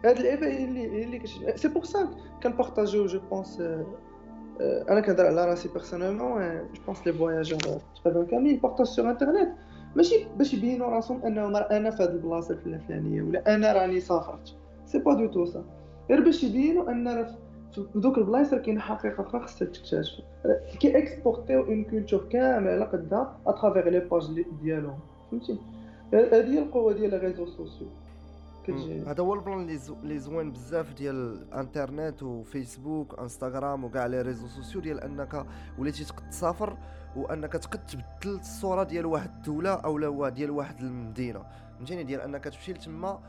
هاد 0.04 0.16
اللعيبه 0.16 0.46
هي 0.46 0.64
اللي 0.64 1.04
اللي 1.04 1.22
c'est 1.56 1.68
pour 1.68 1.84
ça 1.84 2.08
كن 2.42 2.54
partageيو 2.54 3.06
je 3.06 3.20
pense 3.30 3.60
أنا 4.60 5.00
كنهضر 5.00 5.26
على 5.26 5.44
راسي 5.44 5.68
personnellement 5.68 6.58
je 6.74 6.82
pense 6.86 7.06
les 7.06 7.12
voyageurs 7.12 7.58
تقريبا 8.04 8.24
كاملين 8.24 8.56
partagent 8.56 8.86
sur 8.86 9.10
internet 9.10 9.48
ماشي 9.96 10.26
باش 10.36 10.54
يبينوا 10.54 10.86
راسهم 10.86 11.22
أنهم 11.22 11.56
أنا 11.56 11.90
في 11.90 12.02
هاد 12.02 12.10
البلاصة 12.10 12.54
الفلانية 12.66 13.22
ولا 13.22 13.54
أنا 13.54 13.72
راني 13.72 14.00
سافرت. 14.00 14.56
c'est 14.86 14.98
pas 14.98 15.14
du 15.14 15.26
tout 15.26 15.44
ça 15.44 15.64
غير 16.10 16.20
باش 16.20 16.44
يبينوا 16.44 16.90
أن 16.90 17.08
راه 17.08 17.38
دوك 17.94 18.18
البلايص 18.18 18.52
راه 18.52 18.58
كاينة 18.58 18.80
حقيقه 18.80 19.22
أخرى 19.22 19.40
خصها 19.40 19.66
تكتشف 19.66 20.24
كي 20.80 20.98
exportيو 20.98 21.64
une 21.64 21.84
culture 21.84 22.28
كامله 22.28 22.70
على 22.70 22.84
قدها 22.84 23.38
à 23.46 23.52
travers 23.52 23.88
les 23.88 24.00
pages 24.00 24.44
ديالهم. 24.62 24.98
فهمتي؟ 25.30 25.58
هذه 26.12 26.54
هي 26.54 26.58
القوة 26.58 26.92
ديال 26.92 27.10
les 27.10 27.18
réseaux 27.18 27.46
sociaux 27.46 27.88
هذا 29.06 29.22
هو 29.22 29.34
ال 29.34 29.43
plan 29.43 29.78
اللي 30.02 30.18
زوين 30.18 30.52
بزاف 30.52 30.94
ديال 30.94 31.14
الانترنت 31.14 32.22
وفيسبوك 32.22 33.18
انستغرام 33.18 33.84
وكاع 33.84 34.06
les 34.06 34.22
réseaux 34.22 34.48
sociaux 34.48 34.80
ديال 34.80 35.00
أنك 35.00 35.46
وليتي 35.78 36.04
تقد 36.04 36.30
تسافر 36.30 36.76
وأنك 37.16 37.52
تقد 37.52 37.86
تبدل 37.86 38.38
الصورة 38.38 38.82
ديال 38.82 39.06
واحد 39.06 39.30
الدولة 39.36 39.70
أو 39.70 39.98
لا 39.98 40.28
ديال 40.28 40.50
واحد 40.50 40.80
المدينة. 40.80 41.42
فهمتيني؟ 41.76 42.04
ديال 42.04 42.20
أنك 42.20 42.44
تمشي 42.44 42.72
لتما 42.72 43.20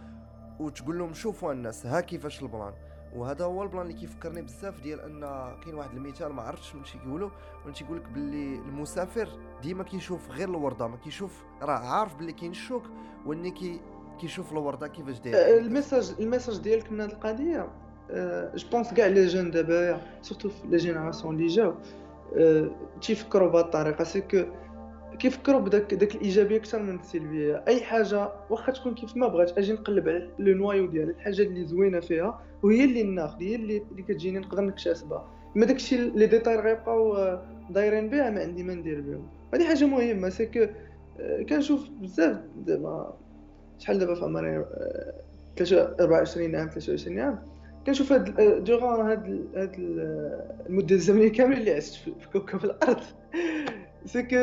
وتقول 0.59 0.97
لهم 0.97 1.13
شوفوا 1.13 1.51
الناس 1.51 1.85
ها 1.85 2.01
كيفاش 2.01 2.41
ال 2.41 2.47
plan. 2.47 2.73
وهذا 3.15 3.45
هو 3.45 3.63
ال 3.63 3.67
plan 3.67 3.81
اللي 3.81 3.93
كيفكرني 3.93 4.41
بزاف 4.41 4.81
ديال 4.81 4.99
أن 5.01 5.19
كاين 5.63 5.75
واحد 5.75 5.93
المثال 5.93 6.33
ما 6.33 6.41
عرفتش 6.41 6.75
من 6.75 6.81
كيقولوا 6.81 7.29
من 7.65 7.73
تيقول 7.73 7.97
لك 7.97 8.09
باللي 8.09 8.55
المسافر 8.55 9.29
ديما 9.61 9.83
كيشوف 9.83 10.31
غير 10.31 10.49
الوردة 10.49 10.87
ما 10.87 10.97
كيشوف 10.97 11.43
راه 11.61 11.77
عارف 11.77 12.15
باللي 12.15 12.33
كاين 12.33 12.51
الشوك 12.51 12.83
واني 13.25 13.51
كي 13.51 13.81
كيشوف 14.21 14.51
الوردة 14.51 14.87
كيفاش 14.87 15.19
داير 15.19 15.57
ال 15.57 15.65
message 15.65 16.15
ال 16.19 16.24
message 16.24 16.57
ديالك 16.57 16.91
من 16.91 17.01
هذه 17.01 17.11
القضية 17.11 17.67
je 18.55 18.69
pense 18.71 18.93
كاع 18.93 19.07
les 19.07 19.25
jeunes 19.25 19.51
دابا 19.51 20.01
surtout 20.21 20.49
les 20.69 20.77
générations 20.77 21.35
اللي 21.35 21.47
جاو 21.47 21.73
تيفكروا 23.01 23.49
بهذه 23.49 23.65
الطريقة. 23.65 24.03
c'est 24.03 24.21
que 24.21 24.43
كيفكروا 25.19 25.59
بداك 25.59 25.93
داك 25.93 26.15
الإيجابية 26.15 26.57
أكثر 26.57 26.81
من 26.81 26.99
السلبيه 26.99 27.63
أي 27.67 27.81
حاجة 27.81 28.29
واخا 28.49 28.71
تكون 28.71 28.95
كيف 28.95 29.17
ما 29.17 29.27
بغات 29.27 29.57
أجي 29.57 29.73
نقلب 29.73 30.09
على 30.09 30.29
le 30.39 30.53
noyau 30.57 30.85
ديالها 30.85 31.11
الحاجة 31.11 31.41
اللي 31.41 31.65
زوينة 31.65 31.99
فيها 31.99 32.41
وهي 32.63 32.83
اللي 32.83 33.03
ناخذ 33.03 33.43
هي 33.43 33.55
اللي, 33.55 33.83
اللي 33.91 34.03
كتجيني 34.03 34.39
نقدر 34.39 34.61
نكتسبها 34.61 35.27
ما 35.55 35.65
داكشي 35.65 35.97
les 35.97 36.25
détails 36.25 36.55
غيبقاو 36.55 37.37
دايرين 37.69 38.09
بها 38.09 38.29
ما 38.29 38.41
عندي 38.41 38.63
ما 38.63 38.73
ندير 38.73 39.01
بهم. 39.01 39.27
هذه 39.53 39.67
حاجة 39.67 39.85
مهمة 39.85 40.29
c'est 40.29 40.45
que 40.45 40.67
كنشوف 41.49 41.89
بزاف 41.89 42.37
دابا 42.65 43.17
شحال 43.79 43.99
دابا 43.99 44.15
في 44.15 44.23
عمري 44.25 44.65
24 45.99 46.55
عام 46.55 46.67
23 46.67 47.19
عام 47.19 47.39
كنشوف 47.85 48.11
هاد 48.11 48.63
دوغون 48.63 49.09
هاد 49.09 49.47
هاد 49.55 49.75
المدة 50.69 50.95
الزمنية 50.95 51.31
كاملة 51.31 51.57
اللي 51.57 51.71
عشت 51.71 51.93
في 51.93 52.29
كوكب 52.33 52.65
الأرض. 52.65 53.03
c'est 54.09 54.23
que 54.23 54.37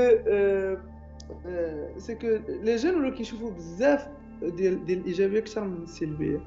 c'est 1.99 2.15
que 2.15 2.27
les 2.49 2.77
jeunes 2.77 2.95
ولاو 2.95 3.15
كيشوفوا 3.15 3.51
بزاف 3.51 4.09
ديال 4.43 4.85
ديال 4.85 4.99
الايجابيه 4.99 5.39
أكثر 5.39 5.65
من 5.65 5.83
السلبيه 5.83 6.41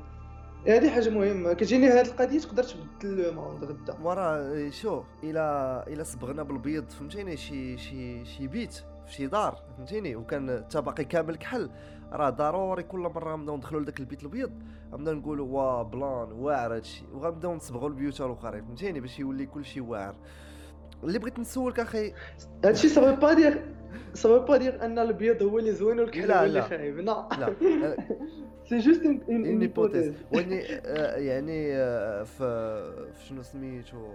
هذه 0.67 0.89
حاجة 0.89 1.09
مهمه 1.09 1.53
كتجيني 1.53 1.87
هذه 1.87 2.07
القضية 2.07 2.39
تقدر 2.39 2.63
تبدل 2.63 3.23
le 3.23 3.33
monde 3.33 3.63
غدا 3.63 3.97
ورا 4.03 4.69
شوف 4.69 5.05
إلى 5.23 5.83
إلى 5.87 6.03
صبغنا 6.03 6.43
بالبيض 6.43 6.89
فهمتيني؟ 6.89 7.37
شي 7.37 7.77
شي 7.77 8.25
شي 8.25 8.47
بيت 8.47 8.73
في 9.07 9.13
شي 9.13 9.27
دار 9.27 9.63
فهمتيني؟ 9.77 10.15
وكان 10.15 10.63
حتى 10.63 10.81
باقي 10.81 11.05
كامل 11.05 11.35
كحل. 11.35 11.69
راه 12.11 12.29
ضروري 12.29 12.83
كل 12.83 12.99
مرة 12.99 13.35
نبداو 13.35 13.57
ندخلوا 13.57 13.81
لذاك 13.81 13.99
البيت 13.99 14.21
الابيض 14.21 14.51
نبداو 14.93 15.15
نقولوا 15.15 15.47
وا 15.47 15.83
plan 15.83 16.31
واعر 16.31 16.75
هادشي. 16.75 17.03
وغنبداو 17.13 17.55
نصبغوا 17.55 17.89
البيوت 17.89 18.21
الأخرين 18.21 18.65
فهمتيني؟ 18.65 18.99
باش 18.99 19.19
يولي 19.19 19.45
كلشي 19.45 19.81
واعر. 19.81 20.15
اللي 21.03 21.19
بغيت 21.19 21.39
نسولك 21.39 21.79
أخي. 21.79 22.13
هادشي 22.65 22.89
ça 22.89 22.98
veut 22.98 23.15
pas 23.21 23.33
dire 23.33 23.61
ça 24.13 24.22
veut 24.22 24.39
pas 24.39 24.57
dire 24.57 24.85
أن 24.85 24.99
الابيض 24.99 25.43
هو 25.43 25.59
اللي 25.59 25.71
زوين 25.71 25.99
والكحل 25.99 26.27
لا، 26.27 26.41
هو 26.41 26.45
اللي 26.45 26.59
لا. 26.59 26.65
خايب 26.65 26.97
لا. 26.99 27.27
لا. 27.39 27.97
c'est 28.69 28.77
juste 28.77 29.05
une 29.05 29.45
hypothèse 29.45 29.61
hypothèse 29.61 30.13
وإني 30.33 30.65
آه، 30.71 31.15
يعني 31.15 31.75
آه، 31.75 32.23
في 32.23 33.15
شنو 33.29 33.43
سميتو؟ 33.43 34.07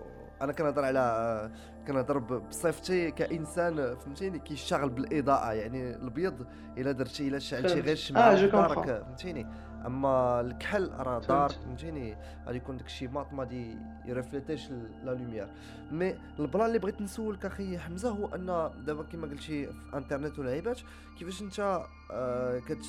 أنا 0.42 0.52
كنهضر 0.52 0.84
على 0.84 0.98
آه، 0.98 1.50
كنهضر 1.86 2.18
بصفتي 2.18 3.10
كإنسان 3.10 3.96
فهمتيني؟ 3.96 4.38
كيشتغل 4.38 4.88
بالإضاءة. 4.90 5.52
يعني 5.52 5.90
الابيض 5.96 6.46
إلا 6.78 6.92
درتي 6.92 7.28
إلا 7.28 7.38
شعلتي. 7.38 7.80
غير 7.80 7.92
الشمعه. 7.92 8.20
آه، 8.22 9.02
فهمتيني؟ 9.02 9.46
أما 9.86 10.40
الكحل 10.40 10.90
راه. 10.98 11.18
دارك 11.18 11.50
فهمتيني؟ 11.52 12.16
غادي 12.46 12.56
يكون 12.58 12.76
داكشي 12.76 13.08
mat 13.08 13.32
ما 13.32 13.44
دي 13.44 13.76
ي 14.04 14.11
reflétيش 14.11 14.70
la 15.04 15.10
lumière. 15.14 15.48
mais 15.92 16.14
ال 16.38 16.44
plan 16.44 16.66
اللي 16.66 16.78
بغيت 16.78 17.00
نسولك 17.00 17.46
أخي 17.46 17.78
حمزة 17.78 18.10
هو 18.10 18.26
أن 18.34 18.70
دابا 18.84 19.02
كما 19.02 19.26
قلتي 19.26 19.66
في 19.66 19.68
انترنت 19.94 20.38
ولعيبات 20.38 20.80
كيفاش 21.18 21.42
أنت 21.42 21.80
آه، 22.12 22.58
كت 22.58 22.84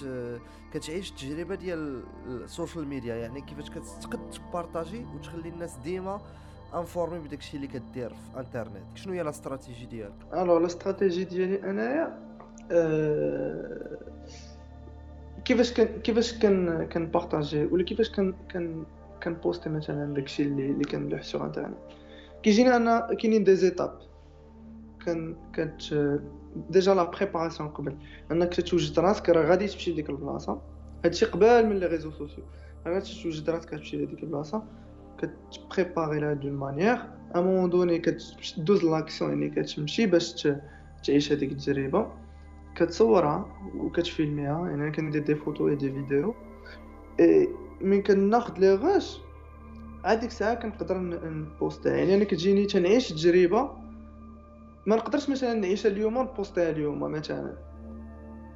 كتعيش 0.74 1.12
التجربة 1.12 1.56
ديال 1.56 2.04
ال 2.28 2.36
social 2.36 2.88
media 2.88 3.16
يعني 3.16 3.42
كيفاش 3.42 3.70
كتقد 3.70 4.30
ت 4.30 4.38
partageي 4.38 5.06
وتخلي 5.16 5.50
الناس 5.50 5.76
ديما 5.78 6.22
informés 6.76 7.20
بداكشي 7.20 7.58
اللي 7.58 7.68
كدير 7.68 8.10
في 8.10 8.40
انترنت 8.40 8.84
شنو 8.98 9.14
هي 9.14 9.24
la 9.24 9.30
stratégie 9.30 9.86
ديالك؟ 9.86 10.14
alors 10.34 10.60
la 10.60 10.66
stratégie 10.66 11.24
ديالي 11.24 11.70
أنايا 11.70 12.20
آه، 12.72 13.98
كيفاش 15.46 15.74
كان 15.74 15.88
كيفاش 16.02 16.34
كان 16.34 16.86
كن 16.86 17.02
partageي 17.02 17.66
ولا 17.66 17.84
كيفاش 17.84 18.10
كان 18.10 18.34
كان 18.50 18.84
كن 19.24 19.37
postي 19.37 19.70
مثلا 19.70 20.14
داكشي 20.14 20.44
اللي 20.44 20.66
اللي 20.66 20.84
كنلوح 20.84 21.24
sur 21.24 21.46
internet 21.46 21.78
كيجيني 22.44 22.76
أنا 22.76 23.08
كاينين 23.22 23.44
des 23.44 23.56
étapes 23.56 24.00
كان 25.06 25.36
كت 25.54 26.20
déjà 26.70 26.94
la 26.94 27.04
préparation 27.04 27.70
قبل. 27.70 27.96
أنك 28.32 28.54
تتوجد 28.54 29.00
راسك 29.00 29.30
راه 29.30 29.46
غادي 29.46 29.68
تمشي 29.68 29.92
لديك 29.92 30.10
البلاصة. 30.10 30.62
هادشي 31.06 31.26
قبل 31.26 31.66
من 31.66 31.80
les 31.80 31.86
réseaux 31.86 32.12
sociaux 32.12 32.44
غادي 32.88 33.06
تتوجد 33.06 33.50
راسك 33.50 33.70
تمشي 33.70 33.98
لديك 33.98 34.24
البلاصة. 34.24 34.64
كتبريباري 35.18 36.20
لها 36.20 36.34
دون 36.34 36.52
مانيير 36.52 36.98
ا 37.36 37.42
مون 37.42 37.70
دوني 37.70 38.00
كتدوز 38.00 38.84
لاكسيون 38.84 39.30
يعني 39.30 39.50
كتمشي 39.50 40.06
باش 40.06 40.48
تعيش 41.04 41.32
هذيك 41.32 41.52
التجربة. 41.52 42.12
كتصورها 42.76 43.46
وكتفيلميها 43.78 44.68
يعني 44.70 44.84
أنا 44.84 44.90
كندير 44.90 45.22
دي 45.22 45.36
فوتو 45.36 45.68
إي 45.68 45.76
دي 45.76 45.92
فيديو. 45.92 46.36
إي 47.20 47.50
من 47.82 48.02
كناخد 48.02 48.60
لي 48.60 48.76
غاش 48.76 49.20
ديك 50.10 50.24
الساعة 50.24 50.54
كنقدر 50.54 50.98
نبوستها. 50.98 51.96
يعني 51.96 52.16
أنا 52.16 52.24
كتجيني 52.24 52.66
تنعيش 52.66 53.10
تجربة 53.10 53.72
ما 54.86 54.96
نقدرش 54.96 55.30
مثلا 55.30 55.54
نعيشها 55.54 55.90
اليوم 55.90 56.18
ونبوستها 56.18 56.70
اليوم 56.70 57.00
مثلا. 57.00 57.54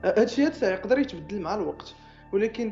هادشي 0.03 0.43
هاد 0.43 0.51
الساعة 0.51 0.71
يقدر 0.71 0.99
يتبدل 0.99 1.41
مع 1.41 1.55
الوقت. 1.55 1.95
ولكن 2.33 2.71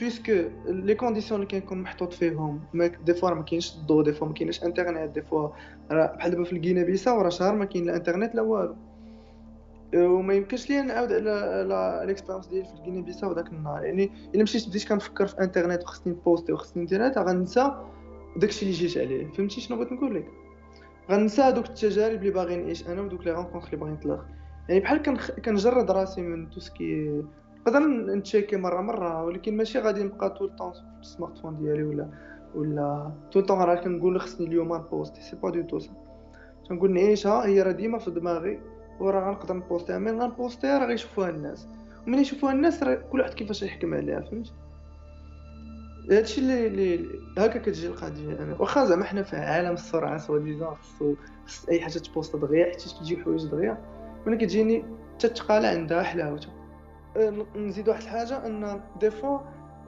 puisque 0.00 0.32
les 0.66 0.94
conditions 0.94 1.42
اللي 1.42 1.60
كنكون 1.60 1.82
محطوط 1.82 2.12
فيهم 2.12 2.60
des 3.04 3.14
fois 3.14 3.30
ما 3.30 3.42
كاينش 3.42 3.74
الضو 3.74 4.02
des 4.02 4.12
fois 4.12 4.28
ما 4.28 4.34
كاينش 4.34 4.64
انترنت 4.64 5.14
des 5.14 5.22
fois 5.22 5.48
بحال 5.90 6.30
دابا 6.30 6.44
في 6.44 6.52
الغينيا 6.52 6.82
بيساو 6.82 7.20
راه 7.20 7.28
شهر 7.28 7.54
ما 7.54 7.64
كاين 7.64 7.84
لا 7.84 7.96
إنترنت 7.96 8.34
لا 8.34 8.42
والو. 8.42 8.76
وما 9.94 10.34
يمكنش 10.34 10.70
ليا 10.70 10.82
نعاود 10.82 11.12
على 11.12 11.30
على 11.30 12.02
l'expérience 12.06 12.46
ديالي 12.46 12.64
في 12.64 12.74
الغينيا 12.74 13.00
بيساو 13.00 13.32
داك 13.32 13.52
النهار. 13.52 13.84
يعني 13.84 14.10
إلا 14.34 14.42
مشيت 14.42 14.68
بديت 14.68 14.88
كنفكر 14.88 15.26
في 15.26 15.40
إنترنت 15.40 15.82
وخصني 15.82 16.12
ن 16.12 16.19
postي 16.19 16.52
وخصني 16.52 16.82
ندير 16.82 17.06
هذا 17.06 17.22
غنسى 17.22 17.72
داكشي 18.36 18.62
اللي 18.62 18.72
جيت 18.72 18.98
عليه. 18.98 19.32
فهمتي 19.32 19.60
شنو 19.60 19.76
بغيت 19.76 19.92
نقول 19.92 20.14
لك؟ 20.14 20.26
غنسى 21.10 21.42
هذوك 21.42 21.66
التجارب 21.66 22.18
اللي 22.18 22.30
باغي 22.30 22.56
نعيش 22.56 22.88
أنا 22.88 23.02
ودوك 23.02 23.26
les 23.26 23.32
rencontres 23.32 23.66
اللي 23.66 23.76
باغي 23.76 23.92
نطلق. 23.92 24.24
يعني 24.68 24.80
بحال. 24.80 25.02
كنجرد 25.44 25.90
راسي 25.90 26.22
من 26.22 26.50
tout 26.50 26.60
ce 26.60 26.85
qui 26.85 27.22
نقدر 27.66 27.80
نتشيكي 28.16 28.56
مرة 28.56 28.80
مرة 28.80 29.24
ولكن 29.24 29.56
ماشي 29.56 29.78
غادي 29.78 30.02
نبقى 30.02 30.30
tout 30.30 30.48
le 30.48 30.55
temps 30.55 30.72
في 30.72 31.00
ال 31.00 31.38
smartphone 31.38 31.56
ديالي 31.56 31.82
ولا 31.82 32.08
ولا 32.54 33.12
tout 33.32 33.42
le 33.42 33.47
temps 33.47 33.58
راه 33.58 33.74
كنقول 33.74 34.20
خصني 34.20 34.46
اليوم 34.46 34.74
نبوستي 34.74 35.22
c'est 35.22 35.36
pas 35.36 35.50
du 35.50 35.62
tout 35.62 35.78
ça 35.78 35.90
تنقول 36.68 36.92
نعيشها 36.92 37.46
هي 37.46 37.62
راه 37.62 37.72
ديما 37.72 37.98
في 37.98 38.10
دماغي. 38.10 38.60
وراه 39.00 39.30
غنقدر 39.30 39.54
نبوستيها. 39.54 39.98
mais 39.98 40.10
غنبوستيها 40.10 40.78
راه 40.78 40.86
غيشوفوها 40.86 41.30
الناس. 41.30 41.66
وملي 42.06 42.20
يشوفوها 42.20 42.52
الناس 42.52 42.82
راه 42.82 42.94
كل 42.94 43.20
واحد 43.20 43.34
كيفاش 43.34 43.62
يحكم 43.62 43.94
عليها 43.94 44.20
فهمت؟ 44.20 44.52
هادشي 46.10 46.40
اللي 46.40 46.66
اللي 46.66 47.08
هكا 47.38 47.58
كتجي 47.58 47.86
القضية 47.86 48.32
أنا. 48.32 48.56
واخا 48.58 48.84
زعما 48.84 49.04
حنا 49.04 49.22
في 49.22 49.36
عالم 49.36 49.72
السرعه 49.72 50.18
soi-disant 50.18 50.74
خصو 50.74 51.14
خص 51.46 51.68
أي 51.68 51.80
حاجة 51.80 51.98
تبوست 51.98 52.36
دغيا 52.36 52.64
حيت 52.64 52.80
تجي 52.80 53.16
حوايج 53.16 53.46
دغيا 53.46 53.78
ملي 54.26 54.36
كتجيني 54.36 54.84
حتى 55.14 55.26
التقاله 55.26 55.68
عندها 55.68 56.02
حلاوتها 56.02 56.52
أه، 57.16 57.46
نزيد 57.56 57.88
واحد 57.88 58.02
الحاجة 58.02 58.46
أن 58.46 58.80
des 59.00 59.10
fois 59.10 59.38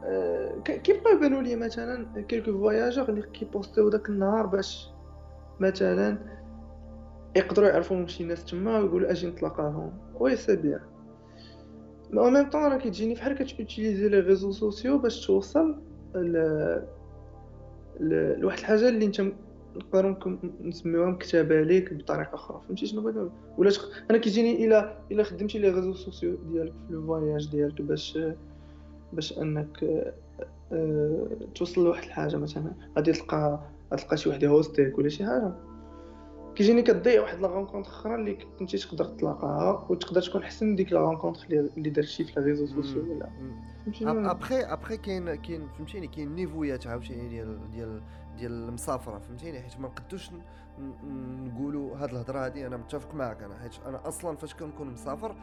أه، 0.05 0.61
كيبقاو 0.65 1.17
يبانوا 1.17 1.43
لي 1.43 1.57
مثلا 1.57 2.23
quelques 2.29 2.53
voyageurs 2.53 3.09
اللي 3.09 3.23
كيبوستيو 3.23 3.89
داك 3.89 4.09
النهار 4.09 4.47
باش 4.47 4.91
مثلا 5.61 6.19
يقدروا 7.37 7.69
يعرفوا 7.69 8.07
شي 8.07 8.25
ناس 8.25 8.45
تما 8.45 8.79
ويقولوا 8.79 9.11
أجي 9.11 9.27
نتلاقاهم. 9.27 9.93
oui 10.21 10.37
c'est 10.37 10.57
bien 10.57 10.81
mais 12.11 12.21
en 12.21 12.33
même 12.33 12.51
temps 12.51 12.63
راه 12.63 12.79
كتجيني 12.79 13.15
فحال 13.15 13.35
كتوتيليزي 13.35 14.09
les 14.09 14.21
réseaux 14.21 14.53
sociaux 14.53 14.99
باش 14.99 15.27
توصل 15.27 15.83
ل 16.15 16.83
لواحد 18.41 18.59
الحاجة 18.59 18.89
اللي 18.89 19.05
انت 19.05 19.23
نقدروا 19.77 20.15
نسميوها 20.61 21.11
مكتبة 21.11 21.63
ليك 21.63 21.95
بطريقة 21.95 22.35
أخرى. 22.35 22.61
فهمتي 22.67 22.87
شنو 22.87 23.01
بغيت 23.01 23.31
ولا. 23.59 23.71
أنا 24.11 24.19
كيجيني 24.19 24.65
الا 24.65 24.99
إلا 25.13 25.23
خدمتي 25.23 25.59
les 25.59 25.71
réseaux 25.71 25.95
sociaux 25.95 26.37
ديالك 26.53 26.73
في 26.89 26.93
le 26.93 27.07
voyage 27.07 27.51
ديالك 27.51 27.83
باش 27.83 28.19
باش 29.13 29.39
أنك 29.39 29.85
آه، 30.73 31.29
توصل 31.55 31.85
لواحد 31.85 32.05
الحاجة 32.05 32.37
مثلا. 32.37 32.73
غادي 32.97 33.13
تلقى 33.13 33.61
غتلقى 33.93 34.17
شي 34.17 34.29
واحد 34.29 34.45
هوستيك 34.45 34.99
ولا 34.99 35.09
شي 35.09 35.25
حاجة. 35.25 35.53
كيجيني 36.57 36.83
كتضيع 36.83 37.23
واحد 37.23 37.41
la 37.41 37.49
rencontre 37.49 37.91
أخرى 37.91 38.15
اللي 38.15 38.39
كنتي 38.59 38.79
تقدر 38.79 39.05
تلاقاها 39.05 39.87
وتقدر 39.89 40.23
تكون 40.23 40.43
أحسن 40.43 40.67
من 40.67 40.77
ديك 40.77 40.93
la 40.93 41.01
rencontre 41.01 41.45
اللي 41.45 41.71
اللي 41.77 41.91
درتي 41.91 42.25
في 42.25 42.41
les 42.41 42.47
réseaux 42.47 42.67
sociaux 42.67 43.03
ولا 43.03 43.31
ابخي 44.31 44.61
أبخي 44.61 44.97
كاين 44.97 45.35
كاين 45.35 45.69
فهمتيني 45.69 46.07
كاين 46.07 46.35
نيفويات 46.35 46.87
عاوتاني 46.87 47.29
ديال 47.29 47.71
ديال 47.71 48.03
ديال 48.39 48.53
المسافرة 48.53 49.19
فهمتيني؟ 49.19 49.61
حيت 49.61 49.81
ما 49.81 49.89
نقدوش 49.89 50.31
نقولوا 51.47 51.97
هاد 51.97 52.11
الهضرة 52.11 52.45
هادي 52.45 52.67
أنا 52.67 52.77
متفق 52.77 53.15
معك 53.15 53.43
أنا 53.43 53.59
حيت 53.59 53.73
أنا 53.87 54.09
أصلا 54.09 54.37
فاش 54.37 54.55
كنكون 54.55 54.91
مسافر 54.91 55.35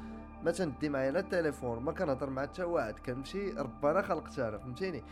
ما 0.44 0.52
تندي 0.52 0.90
معايا 0.90 1.12
لا 1.12 1.20
التليفون 1.20 1.80
ما 1.84 1.92
كنهضر 1.92 2.30
مع 2.30 2.42
حتى 2.42 2.64
واحد 2.64 3.00
كنمشي 3.00 3.50
ربنا 3.52 4.02
خلقت 4.02 4.40
أنا 4.40 4.58
فهمتيني 4.58 5.04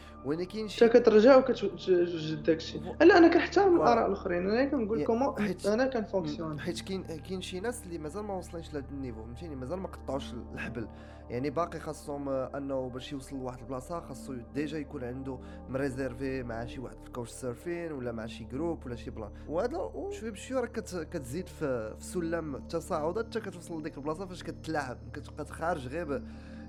كاين 0.45 0.67
شي 0.67 0.89
كترجع 0.89 1.37
وكتوجد 1.37 2.43
داكشي 2.43 2.79
لا 2.79 3.17
أنا 3.17 3.27
كنحترم. 3.27 3.75
الآراء 3.75 4.07
الأخرين 4.07 4.49
أنا 4.49 4.65
كنقول 4.65 5.05
حيت- 5.39 5.65
أنا 5.65 5.85
كنفونكسيون. 5.87 6.59
حيت 6.59 6.81
كاين 6.81 7.03
كاين 7.03 7.41
شي 7.41 7.59
ناس 7.59 7.83
اللي 7.83 7.97
مازال 7.97 8.23
ما 8.23 8.33
وصلينش 8.33 8.73
لهاد 8.73 8.85
ال 8.91 8.96
niveau 8.96 9.23
فهمتيني؟ 9.23 9.55
مازال 9.55 9.79
ما 9.79 9.87
قطعوش 9.87 10.33
الحبل. 10.53 10.87
يعني 11.29 11.49
باقي 11.49 11.79
خاصهم 11.79 12.29
أنه 12.29 12.89
باش 12.89 13.11
يوصل 13.11 13.35
لواحد 13.35 13.59
البلاصة 13.59 13.99
خاصو 13.99 14.33
déjà 14.53 14.77
يكون 14.77 15.03
عنده 15.03 15.39
مريزيرفي 15.69 16.43
مع 16.43 16.65
شي 16.65 16.79
واحد 16.81 16.95
في 17.01 17.07
ال 17.07 17.29
Couchsurfing 17.29 17.91
ولا 17.91 18.11
مع 18.11 18.25
شي 18.25 18.43
groupe 18.43 18.85
ولا 18.85 18.95
شي 18.95 19.11
plan. 19.11 19.31
وهذا 19.49 19.77
شوية 20.11 20.29
بشويه 20.31 20.59
راك 20.59 20.71
كت- 20.71 21.07
كتزيد 21.11 21.47
في 21.47 21.95
سلم 21.99 22.55
التصاعد. 22.55 23.19
حتى 23.19 23.39
كتوصل 23.39 23.79
لديك 23.79 23.97
البلاصة 23.97 24.25
فاش 24.25 24.43
كتلاعب 24.43 24.97
كتبقى 25.13 25.45
خارج 25.45 25.87
غير 25.87 26.23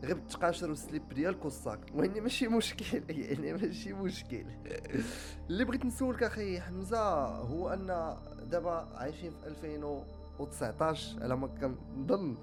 غير 0.04 0.14
بالتقاشر 0.14 0.68
وال 0.70 0.83
slip 0.83 1.08
ديالك 1.08 1.44
وال 1.44 1.55
sac. 1.55 1.78
وهني 1.94 2.20
ماشي 2.20 2.48
مشكل 2.48 3.02
يعني 3.10 3.52
ماشي 3.52 3.92
مشكل. 3.92 4.44
اللي 5.50 5.64
بغيت 5.64 5.84
نسولك 5.86 6.22
أخي 6.22 6.60
حمزة 6.60 7.24
هو 7.26 7.68
أن 7.68 8.16
دابا 8.50 8.88
عايشين 8.94 9.30
في 9.30 9.46
2019 9.46 11.22
على 11.22 11.36
ما 11.36 11.46
كنظن. 11.46 12.36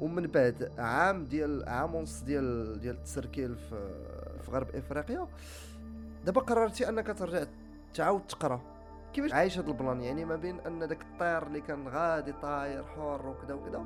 ومن 0.00 0.26
بعد 0.26 0.72
عام 0.78 1.24
ديال 1.24 1.68
عام 1.68 1.94
ونص 1.94 2.20
ديال 2.22 2.80
ديال 2.80 2.94
التسركيل 2.96 3.56
في 3.56 3.90
في 4.42 4.50
غرب 4.50 4.70
إفريقيا 4.76 5.28
دابا 6.24 6.40
قررتي 6.40 6.88
أنك 6.88 7.06
ترجع 7.18 7.44
تعاود 7.94 8.26
تقرا. 8.26 8.71
كيفاش 9.12 9.32
عايش 9.32 9.58
هذا 9.58 9.68
ال 9.68 9.73
plan؟ 9.73 10.00
يعني 10.00 10.24
ما 10.24 10.36
بين 10.36 10.60
أن 10.60 10.78
داك 10.88 11.02
الطير 11.02 11.46
اللي 11.46 11.60
كان 11.60 11.88
غادي 11.88 12.32
طاير 12.32 12.84
حر 12.84 13.26
وكذا 13.28 13.54
وكذا 13.54 13.84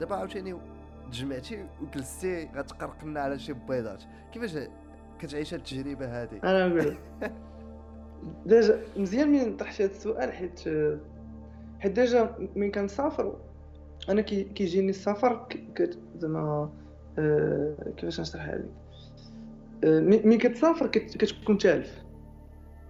دابا 0.00 0.16
عاوتاني 0.16 0.56
تجمعتي 1.10 1.66
وجلستي 1.82 2.48
غتقرق 2.56 3.04
لنا 3.04 3.20
على 3.20 3.38
شي 3.38 3.52
بيضات. 3.52 4.02
كيفاش 4.32 4.56
كتعيش 5.18 5.54
هاد 5.54 5.60
التجربة 5.60 6.22
هذه 6.22 6.40
أنا 6.44 6.68
نقول. 6.68 6.96
déjà 8.46 8.82
مزيان 8.96 9.28
من 9.32 9.56
طرحتي 9.56 9.84
هذا 9.84 9.90
السؤال 9.90 10.32
حيت 10.32 10.60
حيت 11.80 11.92
déjà 11.92 12.34
من 12.56 12.70
كنسافر 12.70 13.36
أنا 14.08 14.20
كي 14.20 14.44
كيجيني 14.44 14.90
السفر 14.90 15.46
زعما 16.18 16.70
آه، 17.18 17.74
كيفاش 17.96 18.20
نشرحها 18.20 18.56
لك؟ 18.58 18.68
ملي 20.24 20.36
كتسافر 20.38 20.86
كت- 20.86 21.16
كتكون 21.16 21.58
تالف 21.58 22.02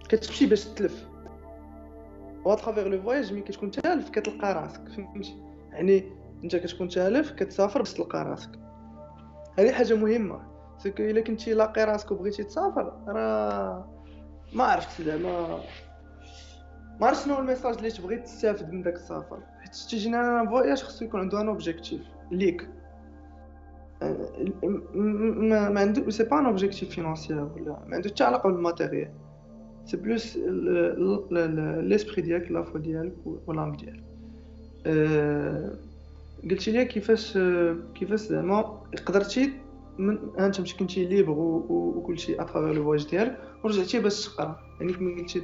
كتمشي 0.09 0.47
باش 0.47 0.65
تلف. 0.65 1.09
و 2.49 2.53
à 2.53 2.58
travers 2.58 2.89
le 2.89 3.03
voyage 3.03 3.33
ملي 3.33 3.43
كتكون 3.43 3.71
تالف 3.71 4.11
كتلقى 4.11 4.55
راسك 4.55 4.89
فهمتي؟ 4.89 5.43
يعني 5.73 6.13
أنت 6.45 6.57
كتكون 6.57 6.89
تالف 6.89 7.31
كتسافر 7.31 7.79
باش 7.79 7.93
تلقى 7.93 8.25
راسك. 8.25 8.51
هذه 9.59 9.73
حاجة 9.73 9.95
مهمة. 9.95 10.41
parce 10.79 10.94
que 10.94 11.03
إلا 11.03 11.21
كنتي 11.21 11.55
لاقي 11.55 11.85
راسك 11.85 12.11
وبغيتي 12.11 12.45
تسافر 12.45 12.93
راه 13.09 13.89
ما 14.53 14.65
عرفت 14.65 15.03
زعما. 15.03 15.61
ما 17.01 17.07
عرفت 17.07 17.25
شنو 17.25 17.39
ال 17.39 17.44
message 17.44 17.77
اللي 17.77 17.91
تبغي 17.91 18.17
تستافد 18.17 18.73
من 18.73 18.83
داك 18.83 18.95
السفر. 18.95 19.41
حيت 19.61 19.75
تيجيني 19.75 20.21
أنا 20.21 20.51
voyage 20.51 20.83
خصو 20.83 21.05
يكون 21.05 21.21
عنده 21.21 21.41
un 21.41 21.49
objectif 21.49 22.01
ليك. 22.31 22.69
ما, 24.03 25.69
ما 25.69 25.81
عنده 25.81 26.11
c'est 26.11 26.25
pas 26.25 26.39
un 26.39 26.47
objectif 26.47 26.91
financier 26.91 27.45
ولا 27.45 27.79
ما 27.87 27.97
عنده 27.97 28.11
حتى 28.11 28.25
علاقة 28.25 28.51
بال 28.51 28.62
matériel. 28.62 29.13
c'est 29.89 29.97
plus 29.97 30.37
l'esprit 31.83 32.23
ديالك 32.23 32.51
la 32.51 32.63
foi 32.63 32.81
ديالك 32.81 33.15
ولا 33.47 33.77
ديالك 33.81 34.05
قلتي 36.51 36.71
لي 36.71 36.85
كيفاش 36.85 37.39
كيفاش 37.95 38.21
زعما 38.21 38.61
قدرتي 39.07 39.53
من 39.99 40.19
انت 40.39 40.61
مش 40.61 40.77
كنتي 40.77 41.05
libre 41.05 41.35
وكلشي 41.69 42.41
à 42.41 42.45
travers 42.45 42.73
le 42.73 42.85
voyage 42.85 43.11
ديالك 43.11 43.39
ورجعتي 43.65 44.01
باش 44.01 44.27
تقرا 44.27 44.61
يعني 44.81 44.93
كما 44.93 45.17
قلتي 45.17 45.43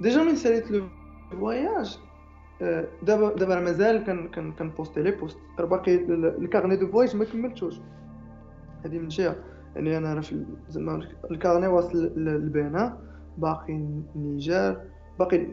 déjà 0.00 0.22
ما 0.22 0.36
ساليت 0.36 0.70
le 0.70 0.84
voyage 1.30 1.98
دابا 3.02 3.34
دابا 3.36 3.60
مازال 3.60 4.04
كان 4.04 4.28
كان 4.28 4.52
كنبوستي 4.52 5.02
les 5.02 5.10
posts 5.10 5.38
راه 5.58 5.66
باقي 5.66 5.94
ال 5.94 6.06
carnet 6.06 6.76
de 6.76 6.86
voyage 6.86 7.16
ما 7.16 7.24
كملتوش 7.24 7.74
هذه 8.84 8.98
من 8.98 9.08
جهه 9.08 9.36
يعني 9.76 9.96
أنا 9.98 10.14
راه 10.14 10.22
زعما 10.68 11.08
ال 11.30 11.35
carnet 11.35 11.66
واصل 11.66 11.98
للبنين 12.16 13.07
باقي 13.38 13.72
النيجر 13.72 14.80
باقي 15.18 15.46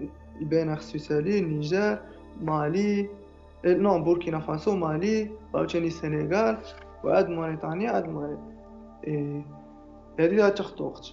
خصو 0.75 0.95
يسالي 0.95 1.39
النيجر 1.39 1.99
مالي 2.41 3.09
نو 3.65 4.03
بوركينا 4.03 4.39
فاسو 4.39 4.75
مالي 4.75 5.31
عاوتاني 5.55 5.87
السنغال 5.87 6.57
وعاد 7.03 7.29
موريتانيا 7.29 7.91
عاد 7.91 8.05
المغرب 8.05 8.39
هذه 10.19 10.49
تاخذ 10.49 10.83
وقت. 10.83 11.11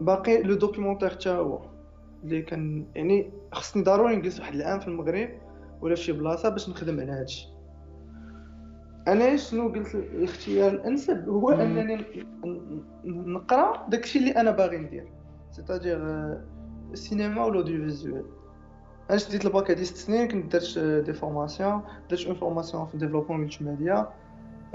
باقي 0.00 0.42
le 0.42 0.54
documentaire 0.54 1.10
حتى 1.10 1.30
هو 1.30 1.60
اللي 2.24 2.42
كان 2.42 2.86
يعني 2.94 3.30
خصني 3.52 3.82
ضروري 3.82 4.16
نجلس 4.16 4.40
واحد 4.40 4.54
العام 4.54 4.80
في 4.80 4.88
المغرب 4.88 5.28
ولا 5.80 5.94
في 5.94 6.02
شي 6.02 6.12
بلاصة 6.12 6.48
باش 6.48 6.68
نخدم 6.68 7.00
على 7.00 7.12
هادشي. 7.12 7.48
أنا 9.08 9.36
شنو 9.36 9.68
قلت 9.68 9.94
الاختيار 9.94 10.72
الأنسب؟ 10.72 11.28
هو 11.28 11.50
أنني 11.50 12.04
نقرأ 13.04 13.86
داكشي 13.88 14.18
اللي 14.18 14.30
أنا 14.30 14.50
باغي 14.50 14.78
ندير. 14.78 15.08
c'est-à-dire 15.50 15.98
السينما 16.92 17.44
ولا 17.44 17.60
l'audiovisuel 17.60 18.24
أنا 19.10 19.18
شديت 19.18 19.44
الباك 19.44 19.70
هادي 19.70 19.84
ست 19.84 19.96
سنين 19.96 20.28
كنت 20.28 20.56
درت 20.56 20.78
des 20.78 21.12
formations 21.12 21.82
درت 22.10 22.26
une 22.26 22.34
formation 22.34 22.86
في 22.86 22.98
développement 22.98 23.40
multimédia 23.40 24.08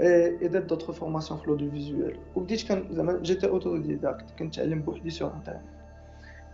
et 0.00 0.48
درت 0.48 0.64
d'autres 0.64 0.90
formations 0.90 1.40
في 1.40 1.70
visuel 1.70 2.18
وبديت 2.34 2.62
كان 2.68 2.84
زعما 2.90 3.18
j'étais 3.22 3.48
autodidacte 3.48 4.24
كنتعلم 4.38 4.82
بوحدي 4.82 5.10
sur 5.10 5.32
internet 5.34 5.60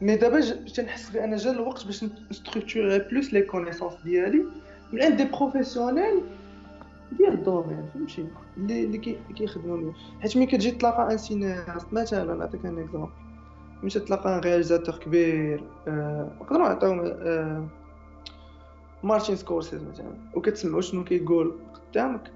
mais 0.00 0.16
دابا 0.16 0.40
تنحس 0.74 1.10
بأن 1.10 1.36
جا 1.36 1.50
الوقت 1.50 1.86
باش 1.86 2.04
نستركتوري 2.30 2.98
plus 2.98 3.32
les 3.34 3.42
connaissances 3.42 3.92
ديالي 4.04 4.44
من 4.92 5.02
عند 5.02 5.16
des 5.16 5.24
professionnels 5.24 6.20
ديال 7.18 7.32
ال 7.32 7.39
domaine 7.39 7.88
فهمتي 7.94 8.26
اللي 8.56 8.84
اللي 8.84 8.98
كيخدموا 9.36 9.92
حيت 10.20 10.36
ملي 10.36 10.46
كتجي 10.46 10.70
تلاقى 10.70 11.12
un 11.12 11.18
cinéaste 11.18 11.92
مثلا 11.92 12.34
نعطيك 12.34 12.66
un 12.66 12.78
exemple 12.78 13.12
ملي 13.82 13.90
تلاقى 13.90 14.40
réalisateur 14.40 14.96
كبير 14.98 15.64
نقدروا 16.40 16.68
نعطيو 16.68 17.14
مارتين 19.02 19.36
سكورسيز 19.36 19.82
مثلا. 19.82 20.14
وكتسمعوا 20.34 20.80
شنو 20.80 21.04
كيقول 21.04 21.58
قدامك 21.74 22.32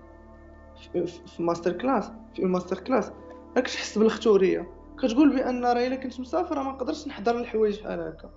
في 1.36 1.42
master 1.42 1.72
class 1.72 2.10
في 2.34 2.42
ال 2.42 2.47
master 2.47 2.78
class 2.78 3.12
راك 3.56 3.66
تحس 3.66 3.98
بالختوريه 3.98 4.68
كتقول 5.02 5.36
بأن 5.36 5.64
راه 5.64 5.86
الا 5.86 5.96
كنت 5.96 6.20
مسافر 6.20 6.62
ما 6.62 6.70
نقدرش 6.70 7.08
نحضر 7.08 7.38
الحوايج 7.40 7.80
بحال 7.80 8.00
هكا. 8.00 8.30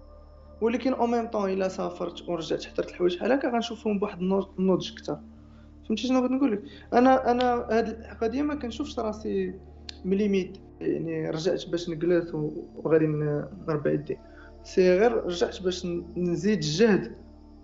ولكن 0.61 0.93
au 0.93 1.07
même 1.07 1.27
temps 1.27 1.49
إلا 1.49 1.67
سافرت 1.67 2.29
ورجعت 2.29 2.65
حضرت 2.65 2.89
الحوايج 2.89 3.17
بحال 3.17 3.31
هكا 3.31 3.49
غنشوفهم 3.49 3.99
بواحد 3.99 4.19
النضج 4.21 4.91
أكثر. 4.91 5.19
فهمتي 5.85 6.07
شنو 6.07 6.19
بغيت 6.19 6.31
نقول 6.31 6.51
لك؟ 6.51 6.63
أنا 6.93 7.31
أنا 7.31 7.53
هاد 7.53 7.87
القضية 7.87 8.41
ما 8.41 8.55
كنشوفش 8.55 8.99
راسي 8.99 9.53
limite 10.05 10.57
يعني 10.81 11.29
رجعت 11.29 11.69
باش 11.69 11.89
نجلس 11.89 12.33
وغادي 12.33 13.07
نربع 13.67 13.91
يدي. 13.91 14.17
c'est 14.63 14.97
غير 14.99 15.23
رجعت 15.25 15.61
باش 15.61 15.85
نزيد 16.17 16.57
الجهد. 16.57 17.11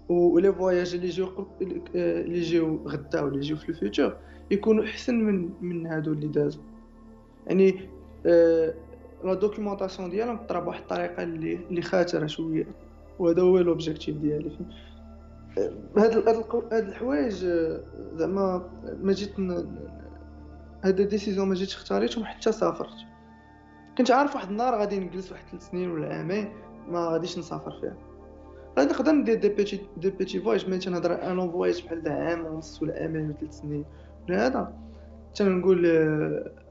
و 0.09 0.20
les 0.20 0.53
voyages 0.53 0.95
اللي 0.95 1.07
يجيو 1.07 1.47
اللي 1.61 2.38
يجيو 2.38 2.88
غدا 2.88 3.22
ولا 3.22 3.38
يجيو 3.38 3.57
في 3.57 3.70
ال 3.69 3.76
future 3.76 4.17
يكونوا 4.51 4.84
أحسن 4.84 5.16
من 5.16 5.49
من 5.61 5.88
هادو 5.88 6.11
اللي 6.11 6.28
دازو. 6.28 6.59
يعني 7.47 7.80
آه 8.26 8.74
la 9.23 9.34
documentation 9.34 10.09
ديالهم 10.09 10.38
طرا 10.38 10.59
بواحد 10.59 10.82
الطريقة 10.82 11.24
اللي 11.24 11.59
اللي 11.70 11.82
خاطرة 11.82 12.26
شوية. 12.26 12.68
وهذا 13.20 13.41
هو 13.41 13.57
l'objectif 13.57 14.17
ديالي. 14.18 14.51
هاد 15.97 16.28
هاد 16.28 16.88
الحوايج 16.88 17.45
زعما 18.16 18.70
ما 19.01 19.13
جيت 19.13 19.39
هاد 20.86 21.01
décision 21.01 21.47
ما 21.47 21.55
جيتش 21.55 21.75
اختاريتهم 21.75 22.25
حتى 22.25 22.51
سافرت. 22.51 22.95
كنت 23.97 24.11
عارف 24.11 24.36
واحد 24.36 24.49
النهار 24.49 24.79
غادي 24.79 24.99
نجلس 24.99 25.31
واحد 25.31 25.47
ثلاث 25.47 25.69
سنين 25.69 25.91
ولا 25.91 26.15
عامين 26.15 26.53
ما 26.88 27.07
غاديش 27.07 27.39
نسافر 27.39 27.71
فيها. 27.71 27.97
غادي 28.79 28.93
نقدر 28.93 29.11
ندير 29.11 29.36
des 29.36 29.49
petits 29.49 29.88
des 29.97 30.09
petits 30.09 30.39
voyages 30.39 30.67
ملي 30.67 30.77
تنهضر 30.77 31.31
un 31.32 31.51
voyage 31.51 31.86
بحال 31.86 32.07
عام 32.07 32.45
ونص 32.45 32.81
ولا 32.81 33.01
عامين 33.01 33.25
ولا 33.25 33.33
ثلاث 33.33 33.59
سنين. 33.59 33.86
ولا 34.29 34.47
هذا 34.47 34.77
تنقول 35.36 35.86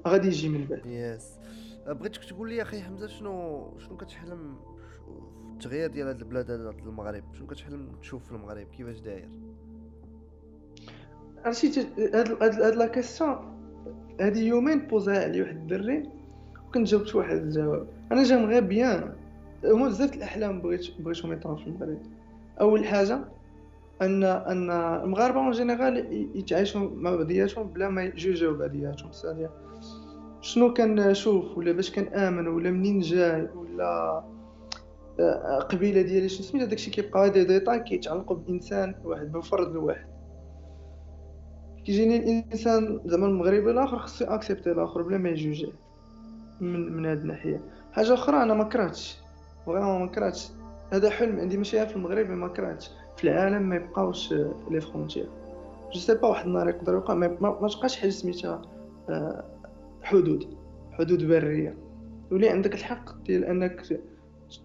غادي 0.07 0.29
يجي 0.29 0.49
من 0.49 0.65
بعد. 0.65 0.87
yes 0.87 1.39
بغيتك 1.87 2.25
تقول 2.25 2.49
لي 2.49 2.63
أخي 2.63 2.81
حمزة 2.81 3.07
شنو 3.07 3.79
شنو 3.79 3.97
كتحلم 3.97 4.57
التغيير 5.53 5.91
ديال 5.91 6.07
هاد 6.07 6.19
البلاد 6.19 6.51
هذا 6.51 6.71
المغرب؟ 6.71 7.25
شنو 7.35 7.47
كتحلم 7.47 7.93
تشوف 8.01 8.25
في 8.25 8.33
المغرب؟ 8.33 8.67
كيفاش 8.67 9.01
داير؟ 9.01 9.29
عرفتي 11.45 11.87
هاد 11.99 12.43
هاد 12.43 12.75
la 12.75 12.87
question 12.87 13.54
هادي 14.21 14.47
يومين 14.47 14.79
pose 14.79 15.15
ها 15.15 15.25
علي 15.25 15.43
واحد 15.43 15.57
الدري 15.57 16.09
وكنت 16.69 16.89
جاوبت 16.89 17.15
واحد 17.15 17.37
الجواب. 17.37 17.87
أنا 18.13 18.23
جا 18.23 18.45
غير 18.45 18.65
bien 18.65 19.13
هما 19.65 19.89
بزاف 19.89 20.15
الأحلام 20.15 20.61
بغيت 20.61 20.87
بغيتهم 21.01 21.33
يطرا 21.33 21.55
في 21.55 21.67
المغرب 21.67 21.99
أول 22.61 22.85
حاجة 22.85 23.19
ان 24.03 24.25
أن 24.25 24.71
المغاربة 24.71 25.39
en 25.39 25.51
général 25.51 26.29
يتعايشوا 26.35 26.91
مع 26.95 27.17
بعضياتهم 27.17 27.69
بلا 27.69 27.89
ما 27.89 28.05
يجوجوا 28.05 28.57
بعضياتهم. 28.57 29.13
c'est-à-dire 29.13 29.51
شنو 30.41 30.75
كنشوف 30.75 31.59
ولا 31.59 31.73
باش 31.73 31.91
كنآمن 31.91 32.49
ولا 32.49 32.71
منين 32.71 33.01
جاي 33.01 33.49
ولا 33.57 34.23
آه، 35.21 35.59
قبيلة 35.59 36.03
ديالي 36.03 36.29
شنو 36.29 36.43
سميتها؟ 36.43 36.67
داكشي 36.67 36.91
كيبقى 36.91 37.31
دي 37.31 37.45
ديطاي 37.45 37.81
كيتعلقوا 37.81 38.37
بإنسان 38.37 38.95
واحد 39.05 39.33
بفرد 39.33 39.71
الواحد 39.71 40.14
كيجيني 41.85 42.17
الإنسان 42.17 43.01
زعما 43.05 43.27
المغربي 43.27 43.71
الآخر 43.71 43.99
خصو 43.99 44.25
accepter 44.25 44.73
الآخر 44.73 45.03
بلا 45.03 45.19
ما 45.19 45.29
يجوجيه 45.29 45.73
من 46.61 46.93
من 46.93 47.07
هاد 47.07 47.21
الناحية. 47.21 47.61
حاجة 47.93 48.15
أخرى 48.15 48.43
أنا 48.43 48.55
ما 48.55 48.65
كرهتش. 48.65 49.17
vraiment 49.67 50.01
ما 50.01 50.07
كرهتش. 50.07 50.49
هذا 50.93 51.11
حلم 51.11 51.41
عندي 51.41 51.57
ماشي 51.57 51.87
في 51.87 51.97
المغرب 51.97 52.31
ما 52.31 52.49
كرهتش. 52.49 52.91
في 53.17 53.25
العالم 53.25 53.63
ما 53.63 53.77
يبقاوش 53.77 54.33
les 54.71 54.81
frontières 54.81 55.29
je 55.95 56.01
sais 56.01 56.15
pas 56.15 56.29
واحد 56.29 56.47
النهار 56.47 56.69
يقدر 56.69 56.93
يوقع 56.93 57.15
ما, 57.15 57.29
ما 57.41 57.69
تبقاش 57.69 57.97
حاجة 57.97 58.11
سميتها 58.11 58.63
آه، 59.09 59.45
حدود. 60.03 60.57
حدود 60.93 61.25
برية. 61.29 61.75
تولي 62.31 62.49
عندك 62.49 62.75
الحق 62.75 63.23
ديال 63.27 63.45
أنك 63.45 63.83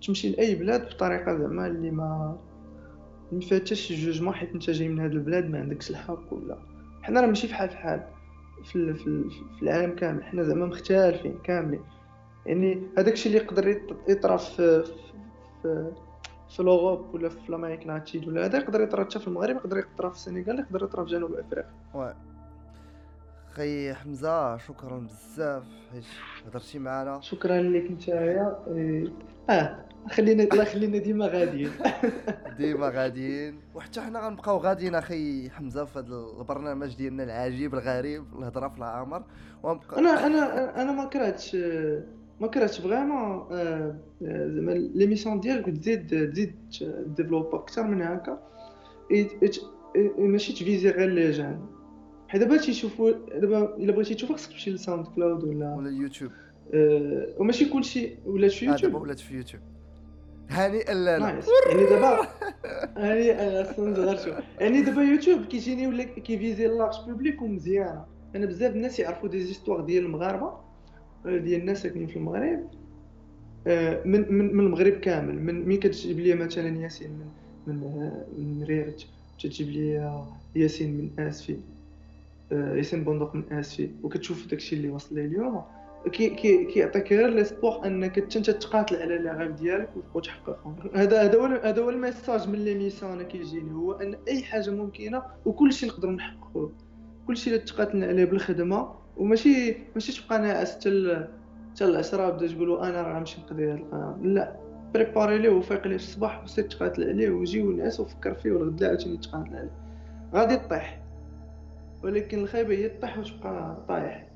تمشي 0.08 0.30
لأي 0.30 0.56
بلاد 0.56 0.90
بطريقة 0.90 1.38
زعما 1.38 1.68
اللي 1.68 1.92
ما 1.92 2.38
ما 3.32 3.42
حتى 3.42 3.76
شي 3.76 3.96
جوجمون 4.06 4.34
حيت 4.34 4.54
أنت 4.54 4.70
جاي 4.70 4.88
من 4.88 5.00
هاد 5.00 5.12
البلاد 5.12 5.50
ما 5.50 5.60
عندكش 5.60 5.90
الحق 5.90 6.34
ولا. 6.34 6.58
حنا 7.10 7.22
راه 7.22 7.28
ماشي 7.28 7.47
فحال 7.47 7.70
فحال 7.70 8.03
في, 8.64 8.93
في, 8.93 9.30
في 9.57 9.64
العالم 9.64 9.95
كامل 9.95 10.24
حنا 10.24 10.43
زعما 10.43 10.66
مختلفين 10.66 11.39
كاملين. 11.43 11.84
يعني 12.45 12.82
هذاك 12.97 13.14
الشيء 13.14 13.32
اللي 13.32 13.43
يقدر 13.43 13.82
يطرا 14.07 14.38
في 14.38 14.84
في 15.62 15.91
في 16.49 16.64
لوروب 16.64 17.14
ولا 17.14 17.30
في 17.30 17.49
الامريك 17.49 17.88
لاتين 17.88 18.30
ولا 18.30 18.45
هذا 18.45 18.57
يقدر 18.57 18.82
يطرا 18.82 19.03
حتى 19.03 19.20
في 19.20 19.28
المغرب 19.28 19.55
يقدر 19.55 19.78
يطرا 19.78 20.10
في 20.10 20.16
السنغال 20.16 20.60
يقدر 20.60 20.84
يطرا 20.84 21.05
في 21.05 21.12
جنوب 21.12 21.34
أفريقيا. 21.34 22.16
خي 23.51 23.93
حمزة 23.93 24.57
شكرا 24.57 24.97
بزاف 24.99 25.64
حيت 25.91 26.03
هضرتي 26.47 26.80
معنا. 26.80 27.22
شكرا 27.22 27.62
لك 27.62 27.91
نتايا. 27.91 28.60
إيه. 28.68 29.07
آه. 29.49 29.89
خلينا 30.08 30.43
الله 30.43 30.64
يخلينا 30.64 30.97
ديما 30.97 31.28
غاديين. 31.28 31.72
ديما 32.60 32.89
غاديين. 32.89 33.60
وحتى 33.76 34.02
حنا 34.02 34.20
غنبقاو 34.20 34.58
غاديين 34.58 34.95
أخي 34.95 35.50
حمزة 35.50 35.86
في 35.86 36.00
هذا 36.00 36.26
البرنامج 36.39 36.95
ديالنا 36.95 37.24
العجيب 37.24 37.74
الغريب 37.74 38.24
الهضرة 38.39 38.68
في 38.68 38.78
العامر 38.78 39.24
وغنبقى 39.64 40.00
أنا 40.00 40.26
أنا 40.26 40.82
أنا 40.82 40.91
ما 40.91 41.06
كرهتش 41.06 41.56
ما 42.41 42.47
كرهتش 42.47 42.82
vraiment 42.82 43.48
زعما 44.22 44.72
l'émission 44.96 45.40
ديالك 45.39 45.66
تزيد 45.70 46.08
تزيد 46.32 46.56
développe 47.18 47.56
أكثر 47.56 47.84
من 47.84 48.02
هكا. 48.02 48.39
ماشي 50.18 50.54
ت 50.54 50.60
viser 50.60 50.90
غير 50.89 51.10
les 51.10 51.32
gens. 51.32 51.66
حيت 52.28 52.41
دابا 52.41 52.58
تيشوفوا 52.58 53.12
دابا 53.39 53.76
إلا 53.78 53.91
بغيتي 53.91 54.14
تشوف 54.16 54.32
خصك 54.32 54.52
تمشي 54.52 54.72
ل 54.72 55.08
SoundCloud 55.08 55.44
ولا 55.43 55.76
ولا 55.76 55.89
اليوتيوب. 55.89 56.32
آه، 56.74 57.34
وماشي 57.38 57.66
كلشي. 57.70 58.16
ولات 58.26 58.52
في 58.52 58.66
آه 58.68 58.72
يوتيوب؟ 58.72 58.93
ولات 58.95 59.20
في 59.20 59.36
يوتيوب. 59.36 59.64
هانئا 60.50 60.93
لا 60.93 61.20
nice. 61.20 61.46
يعني 61.70 61.84
دابا 61.84 62.28
يعني 62.97 63.32
أصلا 63.62 63.93
غير 63.93 64.18
شوف 64.18 64.36
يعني 64.60 64.82
دابا 64.82 65.02
يوتيوب 65.02 65.45
كيجيني 65.45 65.88
ولا 65.88 66.04
كي 66.04 66.22
viser 66.22 66.68
large 66.68 66.96
public 67.08 67.42
ومزيانة. 67.41 68.06
أنا 68.36 68.45
بزاف 68.45 68.76
الناس 68.76 69.00
يعرفوا 69.00 69.30
des 69.30 69.44
histoires 69.44 69.82
ديال 69.82 70.06
المغاربة 70.06 70.54
آه، 71.26 71.38
ديال 71.38 71.60
الناس 71.60 71.82
ساكنين 71.84 72.08
في 72.08 72.16
المغرب. 72.16 72.60
آه، 73.68 74.02
من 74.06 74.34
من 74.34 74.56
من 74.56 74.66
المغرب 74.66 74.93
كامل. 74.93 75.41
من 75.41 75.66
مين 75.66 75.80
كتجيب 75.80 76.20
لي 76.20 76.34
مثلا 76.34 76.82
ياسين 76.82 77.12
من 77.12 77.28
من 77.68 77.84
آه، 77.84 78.39
من 78.41 78.64
ريرت 78.64 79.06
تجيب 79.43 79.70
لي 79.70 80.22
ياسين 80.56 80.97
من 80.97 81.26
آسفي. 81.28 81.58
آه، 82.52 82.76
ياسين 82.76 83.04
بندق 83.04 83.36
من 83.36 83.43
آسفي. 83.52 83.89
وكتشوف 84.04 84.47
داكشي 84.47 84.76
اللي 84.76 84.89
وصل 84.89 85.16
ليه 85.16 85.26
اليوم. 85.26 85.62
كي 86.12 86.30
كي 86.30 86.66
كيعطيك 86.66 87.14
غير 87.14 87.28
l'espoir 87.28 87.86
انك 87.86 88.36
انت 88.38 88.50
تقاتل 88.50 88.95
على 88.95 89.32
غيف 89.32 89.52
ديالك 89.52 89.89
وتحققهم 90.14 90.76
هذا 90.95 91.24
هذا 91.24 91.38
هو 91.39 91.45
هذا 91.45 91.82
هو 91.82 91.89
ال 91.90 91.97
message 91.97 92.50
من 92.50 92.60
l'émission 92.60 93.12
أنا 93.12 93.24
كيجيني 93.24 93.74
هو 93.74 93.91
ان 93.91 94.16
أي 94.28 94.43
حاجة 94.43 94.70
ممكنة 94.70 95.24
وكل 95.45 95.74
شيء 95.74 95.89
نقدروا 95.89 96.14
نحققوه 96.14 96.72
كل 97.28 97.38
شيء 97.38 97.54
اللي 97.54 97.66
تقاتلنا 97.66 98.06
عليه 98.08 98.26
بالخدمة 98.26 98.91
وماشي 99.18 99.78
ماشي 99.95 100.22
تبقى 100.22 100.39
ناعس 100.39 100.76
حتى 100.76 101.28
حتى 101.74 101.86
العشرة 101.86 102.30
بدا 102.30 102.47
تقولوا 102.47 102.89
أنا 102.89 103.02
راه 103.02 103.14
غنمشي 103.16 103.41
نقضي 103.41 103.72
هاد 103.72 103.78
القرار 103.78 104.18
لا 104.22 104.56
préparer 104.94 105.38
ليه 105.38 105.50
وفيق 105.50 105.88
ليه 105.88 105.97
في 105.97 106.04
الصباح 106.04 106.43
وسير 106.43 106.64
تقاتل 106.64 107.04
عليه 107.04 107.30
وجي 107.30 107.62
ونعس 107.62 108.00
وفكر 108.00 108.34
فيه 108.34 108.52
والغدا 108.52 108.88
عاوتاني 108.88 109.18
تقاتل 109.18 109.56
عليه. 109.56 109.72
غادي 110.34 110.58
طيح 110.58 111.02
ولكن 112.04 112.39
الخايبة 112.39 112.76
هي 112.76 112.89
طيح 112.89 113.18
وتبقى 113.18 113.78
طايح. 113.88 114.29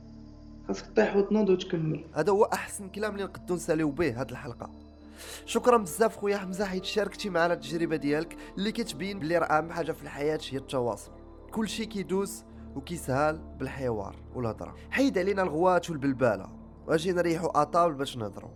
خاصك 0.68 0.96
طيح 0.96 1.16
وتنوض 1.16 1.50
وتكمل 1.50 2.06
هذا 2.14 2.32
هو 2.32 2.44
أحسن 2.44 2.90
كلام 2.90 3.14
اللي 3.14 3.24
نقدروا 3.24 3.58
نساليو 3.58 3.92
به 3.92 4.22
هاد 4.22 4.30
الحلقة. 4.32 4.70
شكرا 5.46 5.78
بزاف 5.78 6.18
خويا 6.18 6.38
حمزة 6.38 6.66
حيت 6.66 6.84
شاركتي 6.84 7.30
معنا 7.30 7.54
التجربة 7.54 7.96
ديالك 7.96 8.38
اللي 8.58 8.72
كتبين 8.72 9.20
بلي 9.20 9.38
راه 9.38 9.46
أهم 9.46 9.72
حاجة 9.72 9.92
في 9.92 10.04
الحياة 10.04 10.40
هي 10.50 10.58
التواصل. 10.58 11.12
كلشي 11.52 11.86
كيدوز 11.86 12.44
وكيسهل 12.76 13.38
بالحوار 13.60 14.16
والهضرة. 14.36 14.76
حيد 14.92 15.18
علينا 15.18 15.44
الغوات 15.44 15.90
والبلبالة. 15.90 16.50
واجي 16.88 17.12
نريحوا 17.12 17.62
اطابل 17.62 17.94
باش 17.94 18.18
نهضروا 18.18 18.52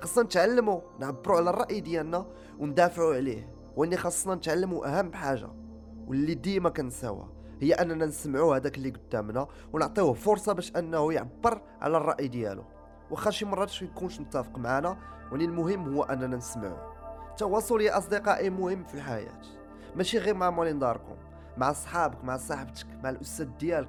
خاصنا 0.00 0.24
نتعلموا 0.24 0.80
نعبروا 1.00 1.36
على 1.36 1.50
الرأي 1.50 1.80
ديالنا 1.80 2.26
وندافعوا 2.58 3.14
عليه. 3.14 3.52
وإني 3.76 3.96
خاصنا 3.96 4.34
نتعلموا 4.34 4.98
أهم 4.98 5.12
حاجة 5.12 5.48
واللي 6.06 6.34
ديما 6.34 6.70
كنساوها. 6.70 7.41
هي 7.62 7.72
أننا 7.72 8.06
نسمعوا 8.06 8.56
هذاك 8.56 8.78
اللي 8.78 8.90
قدامنا 8.90 9.46
ونعطيوه 9.72 10.12
فرصة 10.12 10.52
باش 10.52 10.76
أنه 10.76 11.12
يعبر 11.12 11.62
على 11.80 11.96
الرأي 11.96 12.28
ديالو. 12.28 12.64
واخا 13.10 13.30
شي 13.30 13.44
مرات 13.44 13.82
ما 13.82 13.88
يكونش 13.88 14.20
متفق 14.20 14.58
معنا 14.58 14.96
ولكن 15.32 15.50
المهم 15.50 15.94
هو 15.94 16.02
أننا 16.02 16.36
نسمعوه 16.36 16.92
التواصل 17.30 17.80
يا 17.80 17.98
أصدقائي 17.98 18.50
مهم 18.50 18.84
في 18.84 18.94
الحياة. 18.94 19.42
ماشي 19.96 20.18
غير 20.18 20.34
مع 20.34 20.50
مولين 20.50 20.78
داركم 20.78 21.16
مع 21.56 21.72
صحابك 21.72 22.24
مع 22.24 22.36
صاحبتك 22.36 22.86
مع 23.04 23.10
الأستاذ 23.10 23.46
ديالك 23.46 23.88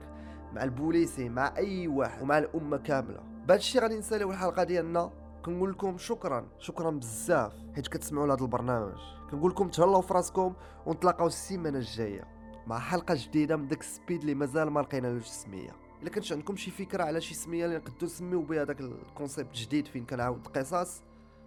مع 0.54 0.64
البوليسي 0.64 1.30
مع 1.30 1.54
أي 1.58 1.88
واحد 1.88 2.22
ومع 2.22 2.38
الأمة 2.38 2.78
كاملة. 2.78 3.20
بهذا 3.48 3.60
الشيء 3.60 3.82
غادي 3.82 3.98
نساليو 3.98 4.32
الحلقة 4.32 4.64
ديالنا. 4.64 5.12
كنقول 5.46 5.72
لكم 5.72 5.98
شكرا 5.98 6.48
شكرا 6.60 6.92
بزاف 6.92 7.54
حيت 7.76 7.88
كتسمعوا 7.88 8.28
لهذا 8.28 8.42
البرنامج. 8.42 9.00
كنقول 9.32 9.52
لكم 9.52 9.70
تهلاو 9.70 10.02
في 10.02 10.14
راسكم 10.14 10.54
ونتلاقاو 10.86 11.28
السيمانة 11.28 11.78
الجاية. 11.78 12.33
مع 12.68 12.80
حلقة 12.80 13.16
جديدة 13.18 13.56
من 13.56 13.68
داك 13.68 13.80
السبيد 13.82 14.20
اللي 14.20 14.36
مازال 14.36 14.70
ما 14.70 14.80
لقينالوش 14.80 15.26
سمية. 15.26 15.76
إلا 16.02 16.10
كانش 16.10 16.32
عندكم 16.32 16.56
شي 16.56 16.72
فكرة 16.72 17.04
على 17.04 17.22
شي 17.22 17.34
سمية 17.34 17.66
اللي 17.66 17.78
نقدروا 17.78 18.04
نسميو 18.04 18.42
بها 18.42 18.64
داك 18.64 18.82
ال 18.82 18.90
concept 18.90 19.50
الجديد 19.50 19.88
فين 19.88 20.06
كنعاود 20.06 20.48
قصص 20.48 21.02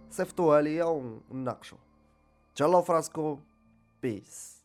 صيفطوها 0.09 0.61
ليا 0.61 0.85
ونناقشوا 1.31 1.77
تهلاو 2.55 2.81
في 2.81 2.91
راسكم 2.91 3.39
peace 4.03 4.56